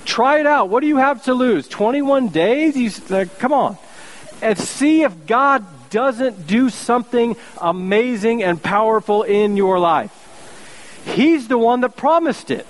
Try 0.05 0.39
it 0.39 0.47
out. 0.47 0.69
What 0.69 0.79
do 0.79 0.87
you 0.87 0.97
have 0.97 1.25
to 1.25 1.33
lose? 1.33 1.67
21 1.67 2.29
days? 2.29 2.77
You, 2.77 3.25
come 3.39 3.51
on. 3.51 3.77
And 4.41 4.57
see 4.57 5.03
if 5.03 5.27
God 5.27 5.65
doesn't 5.89 6.47
do 6.47 6.69
something 6.69 7.35
amazing 7.59 8.41
and 8.41 8.63
powerful 8.63 9.23
in 9.23 9.57
your 9.57 9.79
life. 9.79 10.22
He's 11.05 11.47
the 11.47 11.57
one 11.57 11.81
that 11.81 11.95
promised 11.95 12.51
it. 12.51 12.65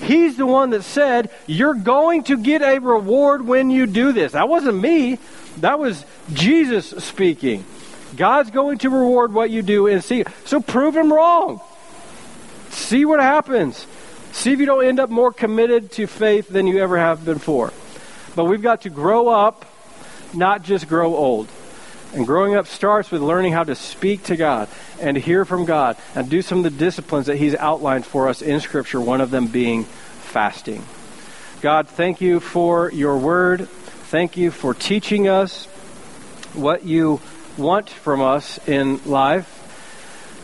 He's 0.00 0.36
the 0.36 0.46
one 0.46 0.70
that 0.70 0.82
said, 0.82 1.30
You're 1.46 1.74
going 1.74 2.24
to 2.24 2.36
get 2.36 2.62
a 2.62 2.78
reward 2.78 3.46
when 3.46 3.70
you 3.70 3.86
do 3.86 4.12
this. 4.12 4.32
That 4.32 4.48
wasn't 4.48 4.80
me, 4.80 5.18
that 5.58 5.78
was 5.78 6.04
Jesus 6.32 6.88
speaking. 7.04 7.64
God's 8.16 8.50
going 8.50 8.78
to 8.78 8.90
reward 8.90 9.32
what 9.32 9.50
you 9.50 9.62
do 9.62 9.86
and 9.86 10.02
see. 10.04 10.24
So 10.44 10.60
prove 10.60 10.96
him 10.96 11.12
wrong. 11.12 11.60
See 12.70 13.04
what 13.04 13.20
happens. 13.20 13.86
See 14.32 14.52
if 14.52 14.58
you 14.58 14.66
don't 14.66 14.84
end 14.84 15.00
up 15.00 15.08
more 15.08 15.32
committed 15.32 15.92
to 15.92 16.06
faith 16.06 16.48
than 16.48 16.66
you 16.66 16.78
ever 16.78 16.98
have 16.98 17.24
before. 17.24 17.72
But 18.34 18.44
we've 18.44 18.62
got 18.62 18.82
to 18.82 18.90
grow 18.90 19.28
up, 19.28 19.64
not 20.34 20.62
just 20.62 20.88
grow 20.88 21.14
old. 21.14 21.48
And 22.14 22.26
growing 22.26 22.54
up 22.54 22.66
starts 22.66 23.10
with 23.10 23.22
learning 23.22 23.52
how 23.52 23.64
to 23.64 23.74
speak 23.74 24.24
to 24.24 24.36
God 24.36 24.68
and 25.00 25.14
to 25.14 25.20
hear 25.20 25.44
from 25.44 25.64
God 25.64 25.96
and 26.14 26.28
do 26.28 26.42
some 26.42 26.58
of 26.58 26.64
the 26.64 26.70
disciplines 26.70 27.26
that 27.26 27.36
He's 27.36 27.54
outlined 27.54 28.04
for 28.04 28.28
us 28.28 28.42
in 28.42 28.60
Scripture, 28.60 29.00
one 29.00 29.20
of 29.20 29.30
them 29.30 29.46
being 29.46 29.84
fasting. 29.84 30.84
God, 31.62 31.88
thank 31.88 32.20
you 32.20 32.40
for 32.40 32.90
your 32.90 33.16
word. 33.16 33.68
Thank 33.68 34.36
you 34.36 34.50
for 34.50 34.74
teaching 34.74 35.28
us 35.28 35.66
what 36.54 36.84
you 36.84 37.20
want 37.56 37.88
from 37.88 38.20
us 38.20 38.58
in 38.68 39.00
life. 39.04 39.48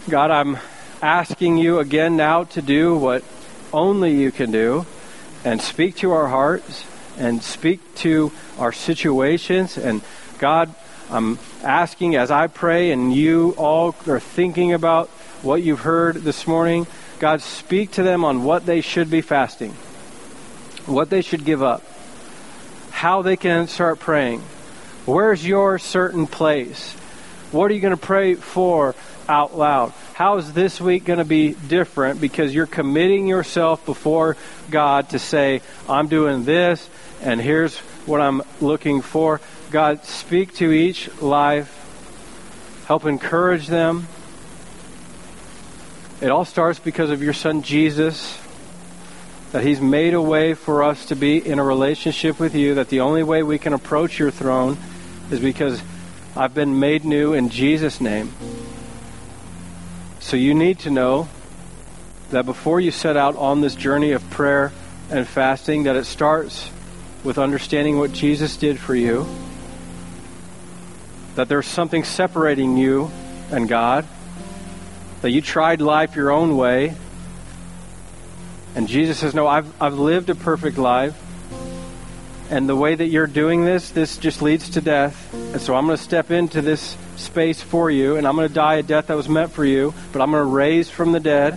God, 0.09 0.31
I'm 0.31 0.59
asking 1.03 1.59
you 1.59 1.81
again 1.81 2.16
now 2.16 2.45
to 2.45 2.62
do 2.62 2.97
what 2.97 3.25
only 3.73 4.14
you 4.14 4.33
can 4.33 4.51
do 4.51 4.87
and 5.45 5.61
speak 5.61 5.97
to 5.97 6.12
our 6.12 6.29
hearts 6.29 6.85
and 7.19 7.43
speak 7.43 7.81
to 7.97 8.33
our 8.59 8.73
situations. 8.73 9.77
And 9.77 10.03
God, 10.39 10.75
I'm 11.11 11.39
asking 11.63 12.17
as 12.17 12.31
I 12.31 12.49
pray 12.49 12.91
and 12.91 13.15
you 13.15 13.55
all 13.57 13.95
are 14.07 14.21
thinking 14.21 14.75
about 14.75 15.09
what 15.43 15.63
you've 15.63 15.81
heard 15.81 16.17
this 16.17 16.47
morning, 16.47 16.87
God, 17.19 17.41
speak 17.41 17.93
to 17.93 18.03
them 18.03 18.25
on 18.25 18.45
what 18.45 18.67
they 18.67 18.83
should 18.83 19.11
be 19.11 19.23
fasting, 19.23 19.73
what 20.85 21.09
they 21.09 21.23
should 21.23 21.45
give 21.45 21.63
up, 21.63 21.83
how 22.91 23.23
they 23.23 23.37
can 23.37 23.69
start 23.69 24.01
praying. 24.01 24.41
Where's 25.07 25.47
your 25.47 25.79
certain 25.79 26.27
place? 26.27 26.93
What 27.53 27.71
are 27.71 27.75
you 27.75 27.81
going 27.81 27.97
to 27.97 27.97
pray 27.97 28.35
for 28.35 28.95
out 29.27 29.57
loud? 29.57 29.95
How 30.13 30.37
is 30.37 30.53
this 30.53 30.79
week 30.79 31.05
going 31.07 31.21
to 31.21 31.25
be 31.25 31.55
different 31.55 32.21
because 32.21 32.55
you're 32.55 32.67
committing 32.67 33.27
yourself 33.27 33.87
before 33.87 34.37
God 34.71 35.11
to 35.11 35.19
say, 35.19 35.63
I'm 35.89 36.09
doing 36.09 36.45
this, 36.45 36.87
and 37.23 37.41
here's 37.41 37.79
what 38.05 38.21
I'm 38.21 38.43
looking 38.61 39.01
for? 39.01 39.41
God, 39.71 40.03
speak 40.07 40.55
to 40.57 40.73
each 40.73 41.14
life, 41.21 41.71
help 42.87 43.05
encourage 43.05 43.66
them. 43.66 44.09
It 46.23 46.31
all 46.31 46.47
starts 46.47 46.79
because 46.79 47.11
of 47.11 47.23
your 47.23 47.35
son 47.35 47.61
Jesus, 47.61 48.41
that 49.53 49.62
he's 49.62 49.79
made 49.79 50.14
a 50.14 50.23
way 50.23 50.55
for 50.55 50.83
us 50.83 51.05
to 51.07 51.16
be 51.16 51.37
in 51.37 51.59
a 51.59 51.62
relationship 51.62 52.41
with 52.41 52.55
you, 52.55 52.77
that 52.77 52.89
the 52.89 53.01
only 53.01 53.23
way 53.23 53.43
we 53.43 53.59
can 53.59 53.75
approach 53.75 54.19
your 54.19 54.31
throne 54.31 54.79
is 55.31 55.39
because 55.39 55.83
I've 56.35 56.55
been 56.55 56.81
made 56.81 57.05
new 57.05 57.35
in 57.35 57.51
Jesus' 57.51 58.01
name. 58.01 58.33
So 60.19 60.39
you 60.39 60.55
need 60.55 60.79
to 60.81 60.91
know 60.91 61.29
that 62.31 62.47
before 62.47 62.81
you 62.81 62.91
set 62.91 63.19
out 63.19 63.37
on 63.37 63.61
this 63.61 63.75
journey 63.75 64.12
of 64.12 64.31
prayer 64.31 64.73
and 65.11 65.29
fasting, 65.29 65.83
that 65.83 65.95
it 65.95 66.07
starts 66.07 66.71
with 67.23 67.37
understanding 67.37 67.99
what 67.99 68.12
Jesus 68.12 68.57
did 68.57 68.79
for 68.79 68.95
you 68.95 69.27
that 71.39 71.49
there's 71.49 71.68
something 71.68 72.03
separating 72.03 72.76
you 72.76 73.09
and 73.53 73.68
God, 73.68 74.05
that 75.22 75.30
you 75.30 75.41
tried 75.41 75.80
life 75.80 76.16
your 76.16 76.32
own 76.32 76.57
way. 76.57 76.97
And 78.74 78.89
Jesus 78.89 79.20
says, 79.20 79.36
No, 79.36 79.47
I've, 79.47 79.72
I've 79.80 79.95
lived 79.95 80.30
a 80.30 80.34
perfect 80.34 80.78
life. 80.78 81.16
And 82.51 82.68
the 82.68 82.74
way 82.74 82.93
that 82.93 83.07
you're 83.07 83.28
doing 83.28 83.64
this, 83.64 83.91
this 83.91 84.18
just 84.18 84.43
leads 84.43 84.70
to 84.70 84.80
death. 84.80 85.32
And 85.32 85.62
so 85.62 85.76
I'm 85.76 85.86
going 85.86 85.97
to 85.97 86.03
step 86.03 86.32
into 86.32 86.61
this 86.61 86.97
space 87.14 87.62
for 87.62 87.89
you, 87.89 88.16
and 88.16 88.26
I'm 88.26 88.34
going 88.34 88.49
to 88.49 88.55
die 88.55 88.74
a 88.74 88.82
death 88.82 89.07
that 89.07 89.16
was 89.16 89.28
meant 89.28 89.53
for 89.53 89.64
you, 89.64 89.95
but 90.12 90.20
I'm 90.20 90.32
going 90.32 90.43
to 90.43 90.53
raise 90.53 90.91
from 90.91 91.12
the 91.12 91.20
dead. 91.20 91.57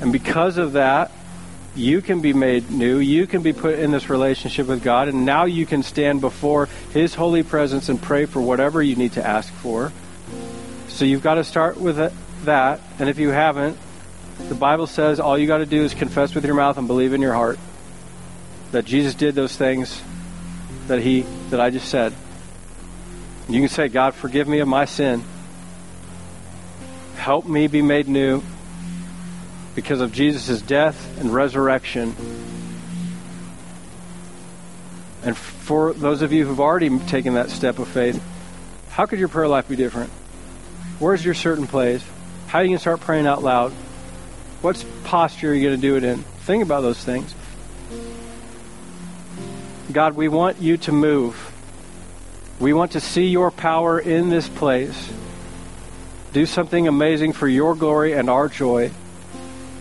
And 0.00 0.12
because 0.12 0.58
of 0.58 0.74
that, 0.74 1.10
you 1.74 2.02
can 2.02 2.20
be 2.20 2.32
made 2.32 2.70
new. 2.70 2.98
You 2.98 3.26
can 3.26 3.42
be 3.42 3.52
put 3.52 3.78
in 3.78 3.90
this 3.90 4.10
relationship 4.10 4.66
with 4.66 4.82
God, 4.82 5.08
and 5.08 5.24
now 5.24 5.44
you 5.44 5.64
can 5.64 5.82
stand 5.82 6.20
before 6.20 6.68
His 6.92 7.14
holy 7.14 7.42
presence 7.42 7.88
and 7.88 8.00
pray 8.00 8.26
for 8.26 8.40
whatever 8.40 8.82
you 8.82 8.96
need 8.96 9.12
to 9.12 9.26
ask 9.26 9.52
for. 9.54 9.92
So 10.88 11.04
you've 11.04 11.22
got 11.22 11.34
to 11.34 11.44
start 11.44 11.80
with 11.80 11.96
that, 12.44 12.80
and 12.98 13.08
if 13.08 13.18
you 13.18 13.30
haven't, 13.30 13.78
the 14.48 14.54
Bible 14.54 14.86
says 14.86 15.20
all 15.20 15.38
you 15.38 15.46
got 15.46 15.58
to 15.58 15.66
do 15.66 15.82
is 15.82 15.94
confess 15.94 16.34
with 16.34 16.44
your 16.44 16.54
mouth 16.54 16.76
and 16.76 16.86
believe 16.86 17.12
in 17.12 17.22
your 17.22 17.34
heart 17.34 17.58
that 18.72 18.84
Jesus 18.84 19.14
did 19.14 19.34
those 19.34 19.56
things 19.56 20.02
that 20.88 21.00
He 21.00 21.22
that 21.50 21.60
I 21.60 21.70
just 21.70 21.88
said. 21.88 22.12
You 23.48 23.60
can 23.60 23.68
say, 23.68 23.88
God, 23.88 24.14
forgive 24.14 24.48
me 24.48 24.60
of 24.60 24.68
my 24.68 24.84
sin. 24.84 25.24
Help 27.16 27.46
me 27.46 27.66
be 27.66 27.82
made 27.82 28.08
new 28.08 28.42
because 29.74 30.00
of 30.00 30.12
Jesus' 30.12 30.60
death 30.60 31.18
and 31.20 31.32
resurrection. 31.32 32.14
And 35.24 35.36
for 35.36 35.92
those 35.92 36.22
of 36.22 36.32
you 36.32 36.46
who've 36.46 36.60
already 36.60 36.98
taken 37.00 37.34
that 37.34 37.50
step 37.50 37.78
of 37.78 37.88
faith, 37.88 38.22
how 38.90 39.06
could 39.06 39.18
your 39.18 39.28
prayer 39.28 39.48
life 39.48 39.68
be 39.68 39.76
different? 39.76 40.10
Where's 40.98 41.24
your 41.24 41.34
certain 41.34 41.66
place? 41.66 42.04
How 42.48 42.58
are 42.58 42.62
you 42.62 42.68
going 42.68 42.78
to 42.78 42.80
start 42.80 43.00
praying 43.00 43.26
out 43.26 43.42
loud? 43.42 43.72
What 44.60 44.84
posture 45.04 45.52
are 45.52 45.54
you 45.54 45.68
going 45.68 45.80
to 45.80 45.80
do 45.80 45.96
it 45.96 46.04
in? 46.04 46.22
Think 46.42 46.62
about 46.62 46.82
those 46.82 47.02
things. 47.02 47.34
God, 49.90 50.14
we 50.14 50.28
want 50.28 50.60
you 50.60 50.76
to 50.78 50.92
move. 50.92 51.52
We 52.60 52.72
want 52.72 52.92
to 52.92 53.00
see 53.00 53.26
your 53.26 53.50
power 53.50 53.98
in 53.98 54.28
this 54.28 54.48
place. 54.48 55.10
Do 56.32 56.46
something 56.46 56.88
amazing 56.88 57.32
for 57.32 57.48
your 57.48 57.74
glory 57.74 58.12
and 58.12 58.30
our 58.30 58.48
joy. 58.48 58.90